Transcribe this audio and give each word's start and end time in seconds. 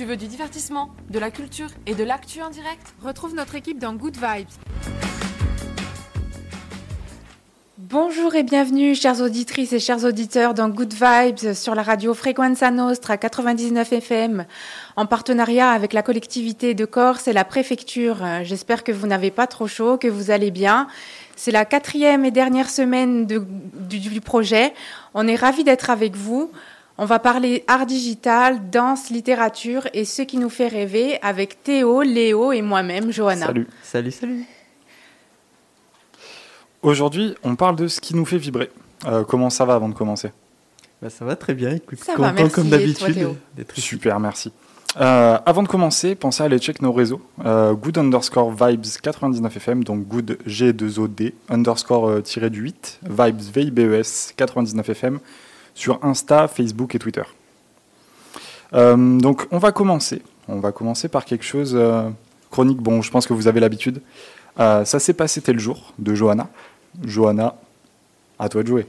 Tu 0.00 0.06
veux 0.06 0.16
du 0.16 0.28
divertissement, 0.28 0.88
de 1.10 1.18
la 1.18 1.30
culture 1.30 1.68
et 1.84 1.94
de 1.94 2.02
l'actu 2.02 2.40
en 2.40 2.48
direct 2.48 2.94
Retrouve 3.02 3.34
notre 3.34 3.54
équipe 3.54 3.78
dans 3.78 3.92
Good 3.92 4.16
Vibes. 4.16 4.48
Bonjour 7.76 8.34
et 8.34 8.42
bienvenue, 8.42 8.94
chères 8.94 9.20
auditrices 9.20 9.74
et 9.74 9.78
chers 9.78 10.02
auditeurs, 10.06 10.54
dans 10.54 10.70
Good 10.70 10.94
Vibes 10.94 11.52
sur 11.52 11.74
la 11.74 11.82
radio 11.82 12.14
Frequenza 12.14 12.70
Nostra 12.70 13.18
99 13.18 13.92
FM, 13.92 14.46
en 14.96 15.04
partenariat 15.04 15.70
avec 15.70 15.92
la 15.92 16.00
collectivité 16.00 16.72
de 16.72 16.86
Corse 16.86 17.28
et 17.28 17.34
la 17.34 17.44
préfecture. 17.44 18.24
J'espère 18.42 18.84
que 18.84 18.92
vous 18.92 19.06
n'avez 19.06 19.30
pas 19.30 19.46
trop 19.46 19.66
chaud, 19.66 19.98
que 19.98 20.08
vous 20.08 20.30
allez 20.30 20.50
bien. 20.50 20.88
C'est 21.36 21.52
la 21.52 21.66
quatrième 21.66 22.24
et 22.24 22.30
dernière 22.30 22.70
semaine 22.70 23.26
du, 23.26 23.98
du 23.98 24.20
projet. 24.22 24.72
On 25.12 25.28
est 25.28 25.36
ravis 25.36 25.62
d'être 25.62 25.90
avec 25.90 26.16
vous. 26.16 26.50
On 27.02 27.06
va 27.06 27.18
parler 27.18 27.64
art 27.66 27.86
digital, 27.86 28.68
danse, 28.68 29.08
littérature 29.08 29.88
et 29.94 30.04
ce 30.04 30.20
qui 30.20 30.36
nous 30.36 30.50
fait 30.50 30.68
rêver 30.68 31.18
avec 31.22 31.62
Théo, 31.62 32.02
Léo 32.02 32.52
et 32.52 32.60
moi-même, 32.60 33.10
Johanna. 33.10 33.46
Salut. 33.46 33.66
Salut, 33.82 34.10
salut. 34.10 34.44
Aujourd'hui, 36.82 37.34
on 37.42 37.56
parle 37.56 37.76
de 37.76 37.88
ce 37.88 38.02
qui 38.02 38.14
nous 38.14 38.26
fait 38.26 38.36
vibrer. 38.36 38.70
Euh, 39.06 39.24
comment 39.24 39.48
ça 39.48 39.64
va 39.64 39.76
avant 39.76 39.88
de 39.88 39.94
commencer? 39.94 40.30
Bah, 41.00 41.08
Ça 41.08 41.24
va 41.24 41.36
très 41.36 41.54
bien, 41.54 41.70
écoute, 41.70 42.00
Ça 42.00 42.16
va, 42.16 42.32
content 42.32 42.32
merci. 42.34 42.54
comme 42.54 42.68
d'habitude. 42.68 43.28
Super, 43.76 44.20
merci. 44.20 44.52
Euh, 45.00 45.38
avant 45.46 45.62
de 45.62 45.68
commencer, 45.68 46.14
pensez 46.14 46.42
à 46.42 46.46
aller 46.46 46.58
check 46.58 46.82
nos 46.82 46.92
réseaux. 46.92 47.22
Euh, 47.46 47.72
good 47.72 47.96
underscore 47.96 48.50
vibes 48.52 48.84
99 49.02 49.56
FM, 49.56 49.84
donc 49.84 50.06
good 50.06 50.36
G2OD 50.46 51.32
underscore 51.48 52.22
tiré 52.24 52.50
du 52.50 52.60
8, 52.60 53.00
vibes 53.08 53.40
VIBES 53.40 54.34
99 54.36 54.90
FM 54.90 55.20
sur 55.74 56.04
Insta, 56.04 56.48
Facebook 56.48 56.94
et 56.94 56.98
Twitter. 56.98 57.22
Euh, 58.72 59.18
donc 59.18 59.46
on 59.50 59.58
va 59.58 59.72
commencer. 59.72 60.22
On 60.48 60.60
va 60.60 60.72
commencer 60.72 61.08
par 61.08 61.24
quelque 61.24 61.44
chose 61.44 61.74
euh, 61.74 62.08
chronique. 62.50 62.78
Bon, 62.78 63.02
je 63.02 63.10
pense 63.10 63.26
que 63.26 63.32
vous 63.32 63.48
avez 63.48 63.60
l'habitude. 63.60 64.00
Euh, 64.58 64.84
ça 64.84 64.98
s'est 64.98 65.14
passé 65.14 65.40
tel 65.40 65.58
jour 65.58 65.92
de 65.98 66.14
Johanna. 66.14 66.48
Johanna, 67.04 67.56
à 68.38 68.48
toi 68.48 68.62
de 68.62 68.68
jouer. 68.68 68.86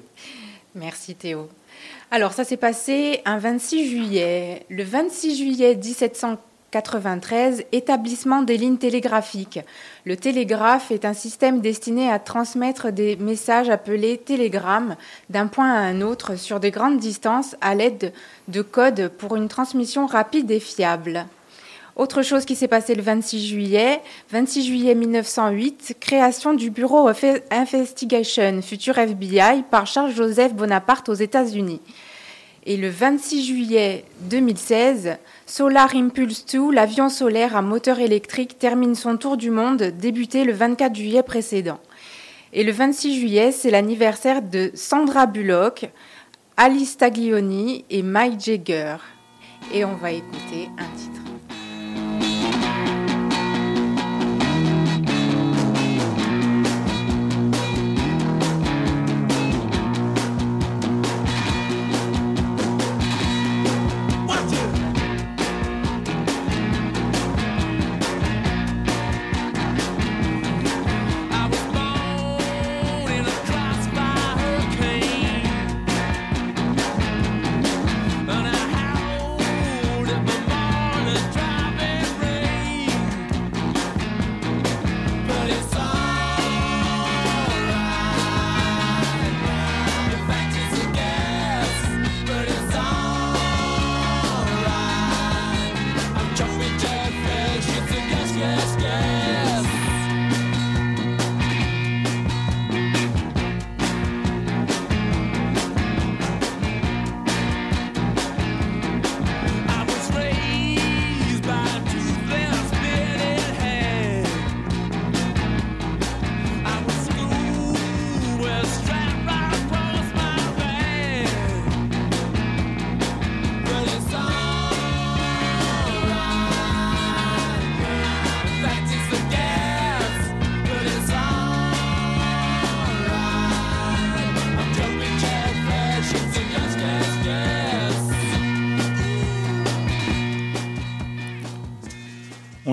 Merci 0.75 1.15
Théo. 1.15 1.49
Alors 2.09 2.33
ça 2.33 2.43
s'est 2.43 2.57
passé 2.57 3.21
un 3.25 3.37
26 3.37 3.89
juillet. 3.89 4.65
Le 4.69 4.83
26 4.83 5.37
juillet 5.37 5.75
1793, 6.71 7.65
établissement 7.73 8.43
des 8.43 8.55
lignes 8.55 8.77
télégraphiques. 8.77 9.59
Le 10.05 10.15
télégraphe 10.15 10.91
est 10.91 11.03
un 11.03 11.13
système 11.13 11.59
destiné 11.59 12.09
à 12.09 12.17
transmettre 12.17 12.93
des 12.93 13.17
messages 13.17 13.69
appelés 13.69 14.17
télégrammes 14.17 14.95
d'un 15.29 15.47
point 15.47 15.69
à 15.69 15.79
un 15.79 15.99
autre 16.01 16.37
sur 16.37 16.61
de 16.61 16.69
grandes 16.69 16.97
distances 16.97 17.57
à 17.59 17.75
l'aide 17.75 18.13
de 18.47 18.61
codes 18.61 19.11
pour 19.17 19.35
une 19.35 19.49
transmission 19.49 20.05
rapide 20.05 20.49
et 20.49 20.61
fiable. 20.61 21.25
Autre 21.97 22.21
chose 22.21 22.45
qui 22.45 22.55
s'est 22.55 22.69
passé 22.69 22.95
le 22.95 23.01
26 23.01 23.47
juillet, 23.47 23.99
26 24.29 24.65
juillet 24.65 24.95
1908, 24.95 25.97
création 25.99 26.53
du 26.53 26.69
Bureau 26.69 27.09
of 27.09 27.25
Investigation, 27.51 28.61
futur 28.61 28.97
FBI, 28.97 29.63
par 29.69 29.87
Charles 29.87 30.13
Joseph 30.13 30.53
Bonaparte 30.53 31.09
aux 31.09 31.15
États-Unis. 31.15 31.81
Et 32.63 32.77
le 32.77 32.89
26 32.89 33.43
juillet 33.43 34.05
2016, 34.29 35.17
Solar 35.47 35.95
Impulse 35.95 36.45
2, 36.45 36.71
l'avion 36.71 37.09
solaire 37.09 37.55
à 37.55 37.63
moteur 37.63 37.99
électrique, 37.99 38.59
termine 38.59 38.93
son 38.93 39.17
tour 39.17 39.35
du 39.35 39.49
monde, 39.49 39.81
débuté 39.81 40.43
le 40.43 40.53
24 40.53 40.95
juillet 40.95 41.23
précédent. 41.23 41.79
Et 42.53 42.63
le 42.63 42.71
26 42.71 43.19
juillet, 43.19 43.51
c'est 43.51 43.71
l'anniversaire 43.71 44.43
de 44.43 44.69
Sandra 44.75 45.25
Bullock, 45.25 45.89
Alice 46.55 46.97
Taglioni 46.97 47.83
et 47.89 48.03
Mike 48.03 48.39
Jagger. 48.39 48.97
Et 49.73 49.83
on 49.83 49.95
va 49.95 50.11
écouter 50.11 50.69
un 50.77 50.97
titre. 50.97 51.30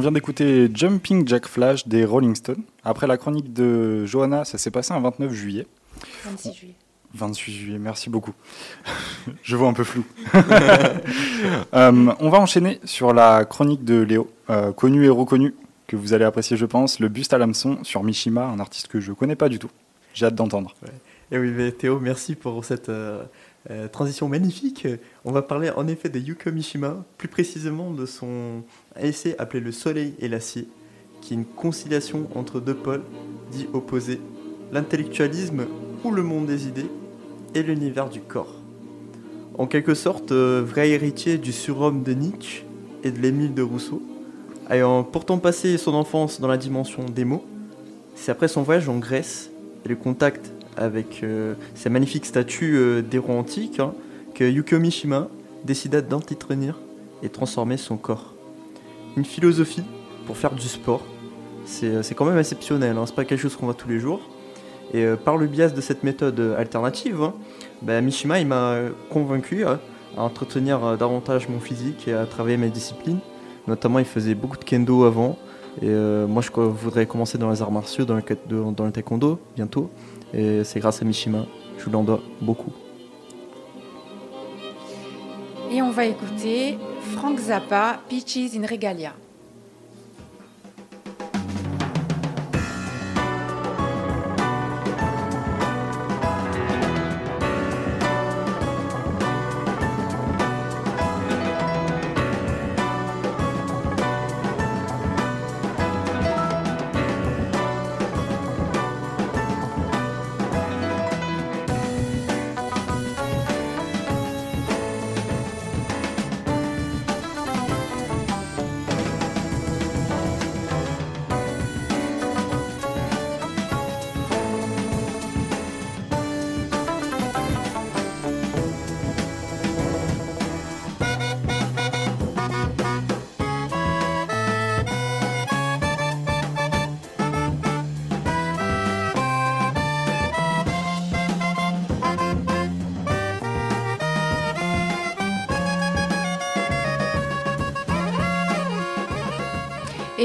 Vient 0.09 0.13
d'écouter 0.15 0.71
Jumping 0.73 1.29
Jack 1.29 1.47
Flash 1.47 1.87
des 1.87 2.07
Rolling 2.07 2.35
Stones. 2.35 2.63
Après 2.83 3.07
la 3.07 3.19
chronique 3.19 3.53
de 3.53 4.07
Johanna, 4.07 4.47
ça 4.47 4.57
s'est 4.57 4.71
passé 4.71 4.95
un 4.95 5.01
29 5.01 5.35
juillet. 5.35 5.67
26 6.25 6.53
juillet. 6.55 6.75
28 7.13 7.53
juillet, 7.53 7.79
merci 7.79 8.09
beaucoup. 8.09 8.33
Je 9.43 9.55
vois 9.55 9.69
un 9.69 9.75
peu 9.75 9.85
flou. 9.85 10.05
Euh, 11.75 12.13
on 12.19 12.31
va 12.31 12.39
enchaîner 12.41 12.81
sur 12.85 13.13
la 13.13 13.45
chronique 13.45 13.85
de 13.85 14.01
Léo, 14.01 14.31
euh, 14.51 14.73
connu 14.73 15.05
et 15.05 15.09
reconnu, 15.09 15.55
que 15.87 15.95
vous 15.95 16.13
allez 16.15 16.25
apprécier, 16.25 16.57
je 16.57 16.67
pense, 16.67 16.99
le 16.99 17.09
buste 17.09 17.35
à 17.35 17.39
l'hameçon 17.39 17.79
sur 17.85 18.03
Mishima, 18.03 18.47
un 18.47 18.59
artiste 18.59 18.89
que 18.89 18.99
je 18.99 19.13
connais 19.13 19.37
pas 19.37 19.49
du 19.49 19.59
tout. 19.59 19.71
J'ai 20.15 20.27
hâte 20.27 20.35
d'entendre. 20.35 20.75
Et 21.31 21.39
oui, 21.39 21.53
mais 21.55 21.71
Théo, 21.71 22.01
merci 22.01 22.35
pour 22.35 22.65
cette 22.65 22.89
euh, 22.89 23.23
euh, 23.71 23.89
transition 23.89 24.29
magnifique. 24.29 24.87
On 25.25 25.33
va 25.33 25.43
parler 25.43 25.71
en 25.71 25.87
effet 25.89 26.09
de 26.09 26.19
Yuko 26.19 26.51
Mishima, 26.51 27.05
plus 27.19 27.29
précisément 27.29 27.91
de 27.91 28.07
son 28.07 28.63
essai 28.99 29.35
appelé 29.39 29.61
Le 29.61 29.73
Soleil 29.73 30.15
et 30.21 30.29
l'acier, 30.29 30.69
qui 31.21 31.35
est 31.35 31.37
une 31.37 31.45
conciliation 31.45 32.29
entre 32.35 32.61
deux 32.61 32.75
pôles 32.75 33.03
dits 33.53 33.69
opposés, 33.73 34.21
l'intellectualisme 34.73 35.67
ou 36.05 36.11
le 36.11 36.23
monde 36.23 36.47
des 36.47 36.67
idées 36.67 36.91
et 37.55 37.63
l'univers 37.63 38.09
du 38.09 38.21
corps. 38.21 38.55
En 39.59 39.67
quelque 39.67 39.95
sorte, 39.95 40.33
euh, 40.33 40.63
vrai 40.65 40.91
héritier 40.91 41.37
du 41.37 41.53
surhomme 41.53 42.03
de 42.03 42.13
Nietzsche 42.13 42.65
et 43.03 43.11
de 43.11 43.19
l'Émile 43.19 43.55
de 43.55 43.63
Rousseau, 43.63 44.03
ayant 44.71 45.03
pourtant 45.03 45.39
passé 45.39 45.77
son 45.79 45.95
enfance 45.95 46.41
dans 46.41 46.49
la 46.49 46.57
dimension 46.57 47.05
des 47.05 47.25
mots, 47.25 47.45
c'est 48.15 48.31
après 48.31 48.49
son 48.49 48.63
voyage 48.63 48.89
en 48.89 48.99
Grèce 48.99 49.51
et 49.85 49.89
le 49.89 49.97
contact 49.97 50.53
avec 50.79 51.23
euh, 51.23 51.55
ces 51.75 51.91
magnifiques 51.91 52.27
statues 52.27 52.77
euh, 52.77 53.03
d'héros 53.03 53.33
antiques 53.33 53.81
hein, 53.81 53.93
que 54.35 54.45
Yukio 54.45 54.79
Mishima 54.79 55.29
décida 55.65 56.01
d'entretenir 56.01 56.79
et 57.23 57.29
transformer 57.29 57.77
son 57.77 57.97
corps. 57.97 58.35
Une 59.17 59.25
philosophie 59.25 59.83
pour 60.27 60.37
faire 60.37 60.55
du 60.55 60.69
sport, 60.69 61.03
c'est 61.65 61.89
euh, 61.89 62.03
quand 62.17 62.25
même 62.25 62.39
exceptionnel, 62.39 62.97
hein, 62.97 63.05
c'est 63.07 63.15
pas 63.15 63.25
quelque 63.25 63.41
chose 63.41 63.57
qu'on 63.57 63.67
voit 63.67 63.75
tous 63.75 63.89
les 63.89 63.99
jours. 63.99 64.21
Et 64.95 65.05
par 65.23 65.37
le 65.37 65.47
biais 65.47 65.69
de 65.69 65.83
cette 65.83 66.03
méthode 66.03 66.41
alternative, 66.57 67.21
hein, 67.21 67.35
bah, 67.83 68.01
Mishima 68.01 68.43
m'a 68.43 68.77
convaincu 69.11 69.63
à 69.67 69.81
entretenir 70.17 70.97
davantage 70.97 71.47
mon 71.51 71.61
physique 71.61 72.09
et 72.09 72.15
à 72.15 72.25
travailler 72.25 72.57
mes 72.57 72.71
disciplines. 72.71 73.19
Notamment, 73.67 73.99
il 73.99 74.07
faisait 74.07 74.35
beaucoup 74.35 74.57
de 74.57 74.65
kendo 74.65 75.05
avant. 75.05 75.37
Et 75.83 75.91
moi, 76.27 76.41
je 76.41 76.51
voudrais 76.59 77.05
commencer 77.05 77.37
dans 77.37 77.51
les 77.51 77.61
arts 77.61 77.71
martiaux, 77.71 78.07
dans 78.07 78.17
le, 78.17 78.23
dans 78.73 78.87
le 78.87 78.91
taekwondo 78.91 79.39
bientôt. 79.55 79.91
Et 80.35 80.65
c'est 80.65 80.81
grâce 80.81 81.03
à 81.03 81.05
Mishima. 81.05 81.47
Je 81.79 81.89
lui 81.89 81.97
en 81.97 82.03
dois 82.03 82.21
beaucoup. 82.41 82.73
Et 85.71 85.83
on 85.83 85.91
va 85.91 86.07
écouter 86.07 86.79
Frank 87.13 87.39
Zappa, 87.39 88.01
Peaches 88.09 88.57
in 88.57 88.67
Regalia. 88.67 89.13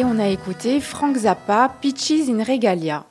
On 0.06 0.20
a 0.20 0.28
écouté 0.28 0.80
Frank 0.82 1.16
Zappa, 1.16 1.72
Peaches 1.82 2.30
in 2.30 2.44
Regalia. 2.44 3.06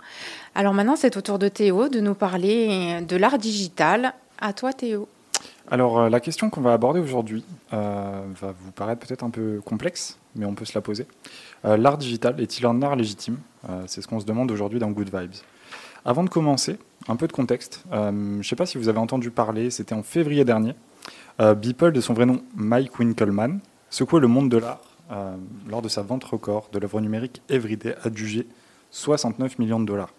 Alors 0.54 0.74
maintenant, 0.74 0.94
c'est 0.94 1.16
au 1.16 1.22
tour 1.22 1.38
de 1.38 1.48
Théo 1.48 1.88
de 1.88 2.00
nous 2.00 2.14
parler 2.14 3.00
de 3.00 3.16
l'art 3.16 3.38
digital. 3.38 4.14
À 4.38 4.52
toi, 4.52 4.72
Théo. 4.72 5.08
Alors, 5.70 5.98
euh, 5.98 6.08
la 6.10 6.20
question 6.20 6.50
qu'on 6.50 6.60
va 6.60 6.74
aborder 6.74 7.00
aujourd'hui 7.00 7.44
euh, 7.72 8.22
va 8.40 8.52
vous 8.60 8.72
paraître 8.72 9.06
peut-être 9.06 9.24
un 9.24 9.30
peu 9.30 9.60
complexe, 9.64 10.18
mais 10.36 10.44
on 10.44 10.54
peut 10.54 10.64
se 10.64 10.74
la 10.74 10.82
poser. 10.82 11.06
Euh, 11.64 11.76
l'art 11.76 11.96
digital 11.96 12.38
est-il 12.40 12.66
un 12.66 12.82
art 12.82 12.96
légitime? 12.96 13.38
C'est 13.86 14.02
ce 14.02 14.08
qu'on 14.08 14.18
se 14.18 14.26
demande 14.26 14.50
aujourd'hui 14.50 14.80
dans 14.80 14.90
Good 14.90 15.10
Vibes. 15.14 15.36
Avant 16.04 16.24
de 16.24 16.28
commencer, 16.28 16.78
un 17.08 17.14
peu 17.14 17.28
de 17.28 17.32
contexte. 17.32 17.84
Je 17.92 18.10
ne 18.10 18.42
sais 18.42 18.56
pas 18.56 18.66
si 18.66 18.76
vous 18.76 18.88
avez 18.88 18.98
entendu 18.98 19.30
parler, 19.30 19.70
c'était 19.70 19.94
en 19.94 20.02
février 20.02 20.44
dernier. 20.44 20.74
Beeple, 21.38 21.92
de 21.92 22.00
son 22.00 22.12
vrai 22.12 22.26
nom 22.26 22.42
Mike 22.56 22.98
Winkelmann, 22.98 23.60
secouait 23.88 24.20
le 24.20 24.26
monde 24.26 24.48
de 24.48 24.56
l'art 24.56 24.80
euh, 25.10 25.36
lors 25.68 25.82
de 25.82 25.88
sa 25.88 26.02
vente 26.02 26.24
record 26.24 26.68
de 26.72 26.78
l'œuvre 26.78 27.00
numérique 27.00 27.42
Everyday, 27.48 27.96
adjugée 28.02 28.46
69 28.90 29.58
millions 29.58 29.80
de 29.80 29.86
dollars. 29.86 30.12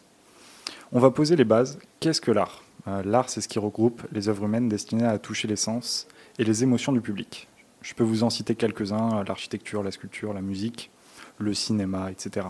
On 0.91 0.99
va 0.99 1.11
poser 1.11 1.35
les 1.35 1.45
bases. 1.45 1.79
Qu'est-ce 1.99 2.21
que 2.21 2.31
l'art? 2.31 2.63
Euh, 2.87 3.01
L'art, 3.03 3.29
c'est 3.29 3.41
ce 3.41 3.47
qui 3.47 3.59
regroupe 3.59 4.03
les 4.11 4.29
œuvres 4.29 4.45
humaines 4.45 4.69
destinées 4.69 5.05
à 5.05 5.17
toucher 5.17 5.47
les 5.47 5.55
sens 5.55 6.07
et 6.37 6.43
les 6.43 6.63
émotions 6.63 6.91
du 6.91 7.01
public. 7.01 7.47
Je 7.81 7.93
peux 7.93 8.03
vous 8.03 8.23
en 8.23 8.29
citer 8.29 8.55
quelques-uns 8.55 9.19
euh, 9.19 9.23
l'architecture, 9.23 9.83
la 9.83 9.91
sculpture, 9.91 10.33
la 10.33 10.41
musique, 10.41 10.91
le 11.37 11.53
cinéma, 11.53 12.11
etc. 12.11 12.47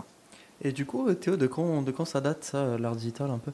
Et 0.62 0.72
du 0.72 0.86
coup, 0.86 1.12
Théo, 1.14 1.36
de 1.36 1.46
quand, 1.46 1.82
de 1.82 1.90
quand 1.90 2.04
ça 2.04 2.20
date, 2.20 2.44
ça, 2.44 2.78
l'art 2.78 2.96
digital, 2.96 3.30
un 3.30 3.38
peu? 3.38 3.52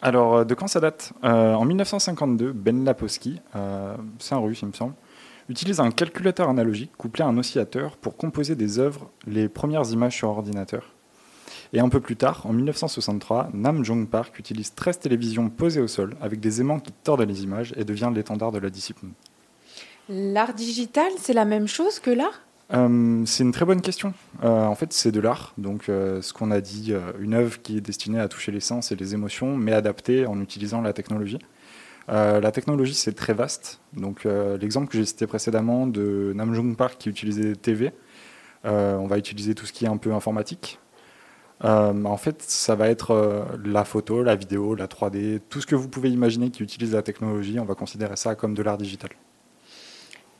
Alors, 0.00 0.46
de 0.46 0.54
quand 0.54 0.68
ça 0.68 0.80
date? 0.80 1.12
Euh, 1.24 1.54
En 1.54 1.64
1952, 1.64 2.52
Ben 2.52 2.84
Lapowski, 2.84 3.40
euh, 3.56 3.96
c'est 4.18 4.34
un 4.34 4.38
russe, 4.38 4.60
il 4.62 4.68
me 4.68 4.72
semble, 4.72 4.94
utilise 5.48 5.80
un 5.80 5.90
calculateur 5.90 6.48
analogique 6.48 6.92
couplé 6.96 7.24
à 7.24 7.28
un 7.28 7.38
oscillateur 7.38 7.96
pour 7.96 8.16
composer 8.16 8.54
des 8.54 8.78
œuvres, 8.78 9.10
les 9.26 9.48
premières 9.48 9.90
images 9.90 10.16
sur 10.16 10.28
ordinateur. 10.28 10.94
Et 11.72 11.80
un 11.80 11.88
peu 11.88 12.00
plus 12.00 12.16
tard, 12.16 12.46
en 12.46 12.52
1963, 12.52 13.50
Nam 13.52 13.84
Jong 13.84 14.08
Park 14.08 14.38
utilise 14.38 14.74
13 14.74 15.00
télévisions 15.00 15.50
posées 15.50 15.80
au 15.80 15.88
sol 15.88 16.16
avec 16.20 16.40
des 16.40 16.60
aimants 16.60 16.80
qui 16.80 16.92
tordent 16.92 17.22
les 17.22 17.42
images 17.42 17.74
et 17.76 17.84
devient 17.84 18.10
l'étendard 18.14 18.52
de 18.52 18.58
la 18.58 18.70
discipline. 18.70 19.12
L'art 20.08 20.54
digital, 20.54 21.10
c'est 21.18 21.34
la 21.34 21.44
même 21.44 21.68
chose 21.68 21.98
que 21.98 22.10
l'art? 22.10 22.40
Euh, 22.74 23.22
c'est 23.26 23.42
une 23.42 23.52
très 23.52 23.64
bonne 23.64 23.80
question. 23.80 24.14
Euh, 24.44 24.64
en 24.64 24.74
fait, 24.74 24.92
c'est 24.92 25.12
de 25.12 25.20
l'art. 25.20 25.52
Donc, 25.58 25.88
euh, 25.88 26.22
ce 26.22 26.32
qu'on 26.32 26.50
a 26.50 26.60
dit, 26.60 26.94
une 27.18 27.34
œuvre 27.34 27.60
qui 27.60 27.76
est 27.76 27.82
destinée 27.82 28.20
à 28.20 28.28
toucher 28.28 28.52
les 28.52 28.60
sens 28.60 28.92
et 28.92 28.96
les 28.96 29.14
émotions, 29.14 29.56
mais 29.56 29.72
adaptée 29.72 30.26
en 30.26 30.40
utilisant 30.40 30.80
la 30.80 30.92
technologie. 30.92 31.38
Euh, 32.08 32.40
la 32.40 32.52
technologie, 32.52 32.94
c'est 32.94 33.12
très 33.12 33.34
vaste. 33.34 33.80
Donc, 33.92 34.24
euh, 34.24 34.56
l'exemple 34.58 34.88
que 34.88 34.96
j'ai 34.96 35.04
cité 35.04 35.26
précédemment 35.26 35.86
de 35.86 36.32
Namjoon 36.34 36.74
Park 36.74 36.96
qui 36.98 37.08
utilisait 37.10 37.42
des 37.42 37.56
TV, 37.56 37.92
euh, 38.64 38.96
on 38.96 39.06
va 39.06 39.18
utiliser 39.18 39.54
tout 39.54 39.66
ce 39.66 39.72
qui 39.72 39.84
est 39.84 39.88
un 39.88 39.98
peu 39.98 40.12
informatique. 40.12 40.78
Euh, 41.64 42.04
en 42.04 42.16
fait, 42.16 42.42
ça 42.42 42.74
va 42.76 42.88
être 42.88 43.10
euh, 43.10 43.44
la 43.64 43.84
photo, 43.84 44.22
la 44.22 44.36
vidéo, 44.36 44.74
la 44.74 44.86
3D, 44.86 45.40
tout 45.48 45.60
ce 45.60 45.66
que 45.66 45.74
vous 45.74 45.88
pouvez 45.88 46.08
imaginer 46.10 46.50
qui 46.50 46.62
utilise 46.62 46.94
la 46.94 47.02
technologie, 47.02 47.58
on 47.58 47.64
va 47.64 47.74
considérer 47.74 48.16
ça 48.16 48.34
comme 48.34 48.54
de 48.54 48.62
l'art 48.62 48.78
digital. 48.78 49.10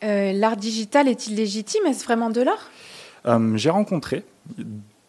Euh, 0.05 0.33
L'art 0.33 0.57
digital 0.57 1.09
est-il 1.09 1.35
légitime? 1.35 1.85
Est-ce 1.87 2.05
vraiment 2.05 2.31
de 2.31 2.41
l'art? 2.41 2.71
Euh, 3.27 3.57
J'ai 3.57 3.71
rencontré 3.71 4.25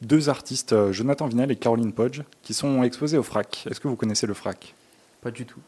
deux 0.01 0.29
artistes, 0.29 0.75
Jonathan 0.91 1.27
Vinel 1.27 1.51
et 1.51 1.55
Caroline 1.55 1.93
Podge, 1.93 2.21
qui 2.41 2.55
sont 2.55 2.81
exposés 2.81 3.17
au 3.17 3.23
FRAC. 3.23 3.67
Est-ce 3.69 3.79
que 3.79 3.87
vous 3.87 3.95
connaissez 3.95 4.25
le 4.25 4.33
FRAC 4.33 4.73
Pas 5.21 5.29
du 5.29 5.45
tout. 5.45 5.59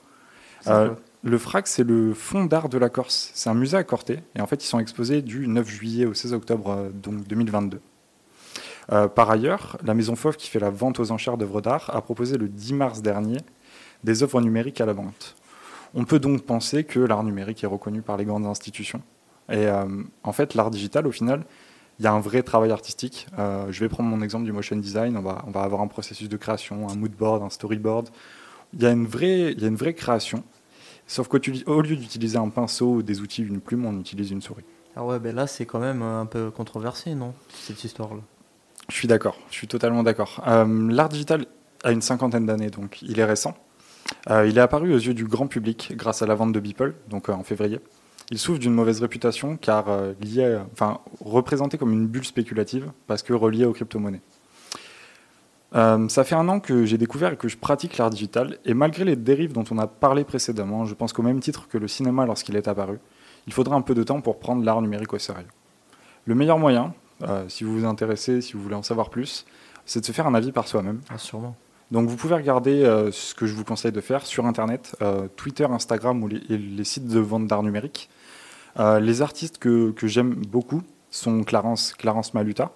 Euh, 0.68 0.90
Le 1.24 1.38
FRAC, 1.38 1.68
c'est 1.68 1.84
le 1.84 2.14
Fonds 2.14 2.46
d'art 2.46 2.70
de 2.70 2.78
la 2.78 2.90
Corse. 2.90 3.32
C'est 3.34 3.50
un 3.50 3.54
musée 3.54 3.78
à 3.78 3.84
Corté. 3.84 4.20
Et 4.36 4.42
en 4.42 4.48
fait, 4.48 4.64
ils 4.64 4.68
sont 4.68 4.80
exposés 4.80 5.22
du 5.22 5.48
9 5.48 5.68
juillet 5.68 6.06
au 6.06 6.14
16 6.14 6.34
octobre 6.34 6.72
euh, 6.72 6.90
donc 6.90 7.28
2022. 7.28 7.82
Euh, 8.92 9.08
par 9.08 9.30
ailleurs, 9.30 9.78
la 9.84 9.94
Maison 9.94 10.16
Fauve, 10.16 10.36
qui 10.36 10.50
fait 10.50 10.60
la 10.60 10.70
vente 10.70 11.00
aux 11.00 11.12
enchères 11.12 11.38
d'œuvres 11.38 11.62
d'art, 11.62 11.90
a 11.94 12.02
proposé 12.02 12.38
le 12.38 12.48
10 12.48 12.74
mars 12.74 13.02
dernier 13.02 13.38
des 14.04 14.24
œuvres 14.24 14.42
numériques 14.42 14.82
à 14.82 14.86
la 14.86 14.94
vente. 14.94 15.36
On 15.94 16.06
peut 16.06 16.20
donc 16.20 16.44
penser 16.44 16.84
que 16.84 17.00
l'art 17.00 17.24
numérique 17.24 17.64
est 17.64 17.68
reconnu 17.68 18.02
par 18.02 18.18
les 18.18 18.26
grandes 18.26 18.46
institutions. 18.46 19.02
Et 19.50 19.68
euh, 19.68 19.86
en 20.24 20.32
fait, 20.32 20.56
l'art 20.56 20.72
digital, 20.72 21.06
au 21.06 21.12
final, 21.12 21.44
il 22.00 22.06
y 22.06 22.08
a 22.08 22.14
un 22.14 22.20
vrai 22.20 22.42
travail 22.42 22.72
artistique. 22.72 23.28
Euh, 23.38 23.68
je 23.70 23.80
vais 23.80 23.90
prendre 23.90 24.10
mon 24.10 24.22
exemple 24.22 24.46
du 24.46 24.52
motion 24.52 24.76
design. 24.78 25.18
On 25.18 25.22
va, 25.22 25.44
on 25.48 25.52
va 25.52 25.62
avoir 25.62 25.82
un 25.82 25.88
processus 25.88 26.30
de 26.30 26.38
création, 26.38 26.90
un 26.90 26.96
mood 26.96 27.12
board, 27.12 27.44
un 27.44 27.50
storyboard. 27.50 28.10
Il 28.74 28.82
y 28.82 28.86
a 28.86 28.92
une 28.92 29.06
vraie, 29.06 29.52
il 29.52 29.62
y 29.62 29.66
a 29.66 29.68
une 29.68 29.76
vraie 29.76 29.94
création. 29.94 30.44
Sauf 31.12 31.28
qu'au 31.28 31.40
lieu 31.40 31.98
d'utiliser 31.98 32.38
un 32.38 32.48
pinceau 32.48 32.94
ou 32.94 33.04
des 33.04 33.20
outils, 33.20 33.44
une 33.44 33.60
plume, 33.60 33.86
on 33.86 34.00
utilise 34.00 34.32
une 34.32 34.42
souris. 34.42 34.64
Ah 34.96 35.04
ouais, 35.04 35.20
ben 35.20 35.36
là, 35.36 35.46
c'est 35.46 35.66
quand 35.66 35.80
même 35.80 36.02
euh, 36.02 36.22
un 36.22 36.26
peu 36.26 36.52
controversé, 36.52 37.16
non 37.16 37.34
Cette 37.50 37.84
histoire-là? 37.84 38.22
Je 38.88 38.96
suis 38.96 39.10
d'accord, 39.10 39.38
je 39.50 39.56
suis 39.56 39.68
totalement 39.68 40.04
d'accord. 40.04 40.42
Euh, 40.48 40.90
L'art 40.90 41.10
digital 41.10 41.48
a 41.84 41.92
une 41.92 42.02
cinquantaine 42.02 42.46
d'années, 42.46 42.70
donc 42.70 43.02
il 43.02 43.20
est 43.20 43.26
récent. 43.26 43.58
Euh, 44.30 44.48
il 44.48 44.58
est 44.58 44.62
apparu 44.62 44.94
aux 44.94 45.00
yeux 45.00 45.14
du 45.14 45.26
grand 45.26 45.48
public 45.48 45.92
grâce 45.98 46.22
à 46.22 46.28
la 46.28 46.34
vente 46.34 46.54
de 46.54 46.62
Beeple, 46.62 46.96
donc 47.10 47.28
euh, 47.28 47.34
en 47.34 47.44
février. 47.44 47.82
Il 48.30 48.40
souffre 48.40 48.60
d'une 48.60 48.74
mauvaise 48.74 49.02
réputation 49.02 49.58
car 49.58 49.88
lié, 50.22 50.62
enfin, 50.72 51.02
représenté 51.20 51.78
comme 51.78 51.92
une 51.92 52.08
bulle 52.08 52.24
spéculative 52.24 52.90
parce 53.06 53.22
que 53.22 53.34
relié 53.34 53.66
aux 53.66 53.74
crypto-monnaies. 53.74 54.22
Euh, 55.74 56.10
ça 56.10 56.24
fait 56.24 56.36
un 56.36 56.50
an 56.50 56.60
que 56.60 56.86
j'ai 56.86 56.98
découvert 56.98 57.34
et 57.34 57.38
que 57.38 57.48
je 57.48 57.58
pratique 57.58 57.98
l'art 57.98 58.10
digital, 58.10 58.58
et 58.66 58.74
malgré 58.74 59.06
les 59.06 59.16
dérives 59.16 59.54
dont 59.54 59.64
on 59.72 59.78
a 59.78 59.88
parlé 59.88 60.24
précédemment, 60.24 60.86
je 60.86 60.94
pense 60.94 61.14
qu'au 61.14 61.24
même 61.24 61.40
titre 61.40 61.68
que 61.70 61.78
le 61.78 61.88
cinéma 61.88 62.26
lorsqu'il 62.26 62.56
est 62.56 62.68
apparu, 62.68 63.00
il 63.48 63.54
faudra 63.54 63.76
un 63.76 63.82
peu 63.82 63.96
de 63.96 64.04
temps 64.04 64.22
pour 64.22 64.40
prendre 64.40 64.64
l'art 64.64 64.82
numérique 64.82 65.14
au 65.14 65.20
sérieux. 65.20 65.48
Le 66.26 66.36
meilleur 66.36 66.60
moyen, 66.60 66.94
euh, 67.24 67.46
si 67.48 67.64
vous 67.64 67.80
vous 67.80 67.86
intéressez, 67.86 68.42
si 68.42 68.54
vous 68.54 68.62
voulez 68.62 68.76
en 68.76 68.84
savoir 68.84 69.10
plus, 69.10 69.46
c'est 69.86 70.02
de 70.02 70.06
se 70.06 70.12
faire 70.12 70.28
un 70.28 70.34
avis 70.34 70.52
par 70.52 70.68
soi-même. 70.68 71.00
Ah, 71.10 71.18
sûrement. 71.18 71.56
Donc 71.90 72.08
vous 72.08 72.16
pouvez 72.16 72.36
regarder 72.36 72.84
euh, 72.84 73.12
ce 73.12 73.34
que 73.34 73.46
je 73.46 73.54
vous 73.54 73.64
conseille 73.64 73.92
de 73.92 74.02
faire 74.02 74.26
sur 74.26 74.46
Internet, 74.46 74.96
Twitter, 75.36 75.66
Instagram 75.66 76.22
ou 76.24 76.28
les, 76.28 76.42
et 76.50 76.58
les 76.58 76.84
sites 76.84 77.08
de 77.08 77.20
vente 77.20 77.48
d'art 77.48 77.64
numérique. 77.64 78.10
Les 78.78 79.22
artistes 79.22 79.58
que, 79.58 79.92
que 79.92 80.08
j'aime 80.08 80.34
beaucoup 80.34 80.82
sont 81.10 81.44
Clarence, 81.44 81.94
Clarence 81.94 82.34
Maluta, 82.34 82.72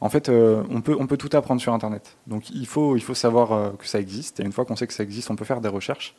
En 0.00 0.10
fait, 0.10 0.28
euh, 0.28 0.62
on, 0.70 0.80
peut, 0.80 0.96
on 0.98 1.06
peut 1.08 1.16
tout 1.16 1.34
apprendre 1.36 1.60
sur 1.60 1.72
Internet. 1.74 2.16
Donc 2.28 2.48
il 2.50 2.66
faut, 2.66 2.94
il 2.94 3.02
faut 3.02 3.14
savoir 3.14 3.76
que 3.78 3.86
ça 3.86 3.98
existe. 3.98 4.38
Et 4.38 4.44
une 4.44 4.52
fois 4.52 4.64
qu'on 4.64 4.76
sait 4.76 4.86
que 4.86 4.94
ça 4.94 5.02
existe, 5.02 5.30
on 5.30 5.36
peut 5.36 5.44
faire 5.44 5.60
des 5.60 5.68
recherches. 5.68 6.14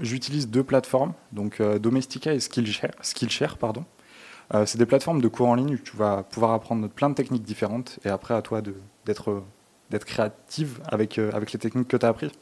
J'utilise 0.00 0.48
deux 0.48 0.64
plateformes, 0.64 1.12
donc 1.30 1.62
Domestika 1.62 2.32
et 2.32 2.40
Skillshare. 2.40 2.94
Skillshare 3.02 3.58
pardon. 3.58 3.84
Euh, 4.54 4.64
C'est 4.66 4.78
des 4.78 4.86
plateformes 4.86 5.20
de 5.20 5.28
cours 5.28 5.48
en 5.48 5.54
ligne 5.54 5.74
où 5.74 5.78
tu 5.78 5.96
vas 5.96 6.22
pouvoir 6.22 6.52
apprendre 6.52 6.88
plein 6.88 7.10
de 7.10 7.14
techniques 7.14 7.42
différentes. 7.42 7.98
Et 8.04 8.08
après, 8.08 8.34
à 8.34 8.42
toi 8.42 8.60
de- 8.62 8.74
d'être 9.04 9.42
d'être 9.90 10.04
créative 10.04 10.80
avec, 10.88 11.16
euh, 11.16 11.30
avec 11.32 11.52
les 11.52 11.60
techniques 11.60 11.86
que 11.86 11.96
tu 11.96 12.04
as 12.04 12.08
apprises. 12.08 12.32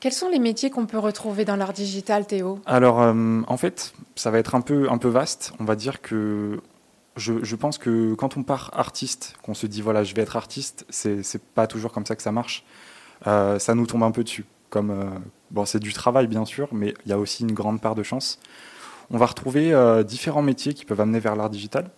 Quels 0.00 0.12
sont 0.12 0.28
les 0.28 0.38
métiers 0.38 0.68
qu'on 0.68 0.84
peut 0.84 0.98
retrouver 0.98 1.44
dans 1.46 1.56
l'art 1.56 1.72
digital, 1.72 2.26
Théo? 2.26 2.58
Alors, 2.66 3.00
euh, 3.00 3.40
en 3.46 3.56
fait, 3.56 3.94
ça 4.14 4.30
va 4.30 4.38
être 4.38 4.54
un 4.54 4.60
peu, 4.60 4.90
un 4.90 4.98
peu 4.98 5.08
vaste. 5.08 5.52
On 5.60 5.64
va 5.64 5.74
dire 5.76 6.02
que 6.02 6.60
je, 7.16 7.42
je 7.42 7.56
pense 7.56 7.78
que 7.78 8.12
quand 8.14 8.36
on 8.36 8.42
part 8.42 8.70
artiste, 8.74 9.34
qu'on 9.42 9.54
se 9.54 9.66
dit 9.66 9.80
voilà, 9.80 10.02
je 10.04 10.14
vais 10.14 10.22
être 10.22 10.36
artiste, 10.36 10.84
c'est 10.90 11.22
c'est 11.22 11.42
pas 11.42 11.66
toujours 11.66 11.92
comme 11.92 12.04
ça 12.04 12.16
que 12.16 12.22
ça 12.22 12.32
marche. 12.32 12.64
Ça 13.24 13.74
nous 13.74 13.86
tombe 13.86 14.02
un 14.02 14.10
peu 14.10 14.24
dessus. 14.24 14.44
Comme 14.68 14.92
bon, 15.52 15.64
c'est 15.64 15.78
du 15.78 15.92
travail 15.92 16.26
bien 16.26 16.44
sûr, 16.44 16.68
mais 16.72 16.92
il 17.06 17.10
y 17.10 17.12
a 17.14 17.18
aussi 17.18 17.44
une 17.44 17.52
grande 17.52 17.80
part 17.80 17.94
de 17.94 18.02
chance. 18.02 18.38
On 19.10 19.18
va 19.18 19.26
retrouver 19.26 19.72
euh, 19.72 20.02
différents 20.02 20.42
métiers 20.42 20.74
qui 20.74 20.84
peuvent 20.84 21.00
amener 21.00 21.20
vers 21.20 21.36
l'art 21.36 21.50
digital. 21.50 21.90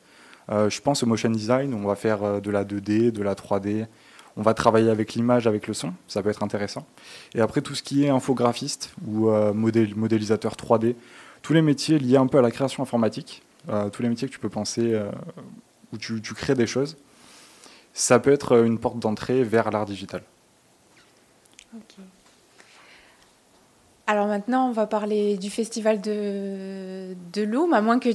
Euh, 0.50 0.68
je 0.68 0.80
pense 0.80 1.02
au 1.02 1.06
motion 1.06 1.30
design. 1.30 1.74
On 1.74 1.86
va 1.86 1.94
faire 1.94 2.22
euh, 2.22 2.40
de 2.40 2.50
la 2.50 2.64
2D, 2.64 3.10
de 3.10 3.22
la 3.22 3.34
3D. 3.34 3.86
On 4.36 4.42
va 4.42 4.52
travailler 4.52 4.90
avec 4.90 5.14
l'image, 5.14 5.46
avec 5.46 5.68
le 5.68 5.74
son. 5.74 5.92
Ça 6.08 6.22
peut 6.22 6.30
être 6.30 6.42
intéressant. 6.42 6.86
Et 7.34 7.40
après, 7.40 7.60
tout 7.60 7.74
ce 7.74 7.82
qui 7.82 8.04
est 8.04 8.08
infographiste 8.08 8.94
ou 9.06 9.28
modél- 9.28 9.94
modélisateur 9.94 10.54
3D, 10.54 10.96
tous 11.42 11.52
les 11.52 11.62
métiers 11.62 12.00
liés 12.00 12.16
un 12.16 12.26
peu 12.26 12.38
à 12.38 12.42
la 12.42 12.50
création 12.50 12.82
informatique, 12.82 13.44
tous 13.92 14.02
les 14.02 14.08
métiers 14.08 14.26
que 14.26 14.32
tu 14.32 14.40
peux 14.40 14.48
penser 14.48 15.00
où 15.92 15.98
tu, 15.98 16.20
tu 16.20 16.34
crées 16.34 16.56
des 16.56 16.66
choses, 16.66 16.96
ça 17.92 18.18
peut 18.18 18.32
être 18.32 18.64
une 18.64 18.80
porte 18.80 18.98
d'entrée 18.98 19.44
vers 19.44 19.70
l'art 19.70 19.86
digital. 19.86 20.24
Alors 24.06 24.26
maintenant, 24.26 24.68
on 24.68 24.72
va 24.72 24.86
parler 24.86 25.36
du 25.38 25.50
festival 25.50 26.00
de, 26.00 27.14
de 27.32 27.42
Loom, 27.42 27.72
à 27.72 27.80
moins 27.80 27.98
que 27.98 28.10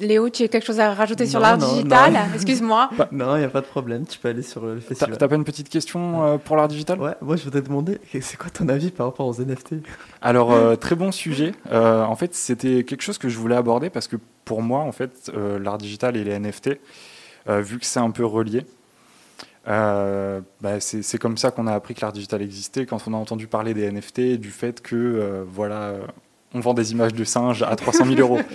Léo, 0.00 0.30
tu 0.30 0.42
aies 0.42 0.48
quelque 0.48 0.64
chose 0.64 0.80
à 0.80 0.94
rajouter 0.94 1.26
sur 1.26 1.38
l'art 1.38 1.58
digital. 1.58 2.16
Excuse-moi. 2.34 2.90
Non, 3.12 3.36
il 3.36 3.40
n'y 3.40 3.44
a 3.44 3.48
pas 3.48 3.60
de 3.60 3.66
problème, 3.66 4.06
tu 4.06 4.18
peux 4.18 4.28
aller 4.28 4.42
sur 4.42 4.64
le 4.64 4.76
T'as 4.76 4.86
festival. 4.88 5.18
t'as 5.18 5.28
pas 5.28 5.34
une 5.34 5.44
petite 5.44 5.68
question 5.68 6.24
euh, 6.24 6.38
pour 6.38 6.56
l'art 6.56 6.68
digital? 6.68 7.00
Ouais, 7.00 7.14
moi 7.20 7.36
je 7.36 7.44
voudrais 7.44 7.60
te 7.60 7.66
demander, 7.68 7.98
c'est 8.20 8.36
quoi 8.36 8.50
ton 8.50 8.68
avis 8.68 8.90
par 8.90 9.06
rapport 9.06 9.26
aux 9.26 9.34
NFT 9.34 9.74
Alors, 10.22 10.52
euh, 10.52 10.76
très 10.76 10.94
bon 10.94 11.12
sujet. 11.12 11.52
Euh, 11.70 12.04
en 12.04 12.16
fait, 12.16 12.34
c'était 12.34 12.84
quelque 12.84 13.02
chose 13.02 13.18
que 13.18 13.28
je 13.28 13.36
voulais 13.38 13.56
aborder 13.56 13.90
parce 13.90 14.08
que 14.08 14.16
pour 14.44 14.62
moi, 14.62 14.80
en 14.80 14.92
fait, 14.92 15.30
euh, 15.36 15.58
l'art 15.58 15.78
digital 15.78 16.16
et 16.16 16.24
les 16.24 16.38
NFT, 16.38 16.80
euh, 17.48 17.60
vu 17.60 17.78
que 17.78 17.86
c'est 17.86 18.00
un 18.00 18.10
peu 18.10 18.24
relié, 18.24 18.64
euh, 19.68 20.40
bah, 20.60 20.80
c'est 20.80 21.18
comme 21.18 21.36
ça 21.36 21.50
qu'on 21.50 21.66
a 21.66 21.74
appris 21.74 21.94
que 21.94 22.00
l'art 22.00 22.12
digital 22.12 22.42
existait 22.42 22.86
quand 22.86 23.06
on 23.06 23.14
a 23.14 23.16
entendu 23.16 23.46
parler 23.46 23.74
des 23.74 23.90
NFT, 23.90 24.36
du 24.38 24.50
fait 24.50 24.80
que, 24.80 24.96
euh, 24.96 25.44
voilà, 25.46 25.82
euh, 25.82 26.06
on 26.54 26.60
vend 26.60 26.74
des 26.74 26.92
images 26.92 27.14
de 27.14 27.24
singes 27.24 27.62
à 27.62 27.74
300 27.76 28.04
000 28.06 28.20
euros. 28.20 28.40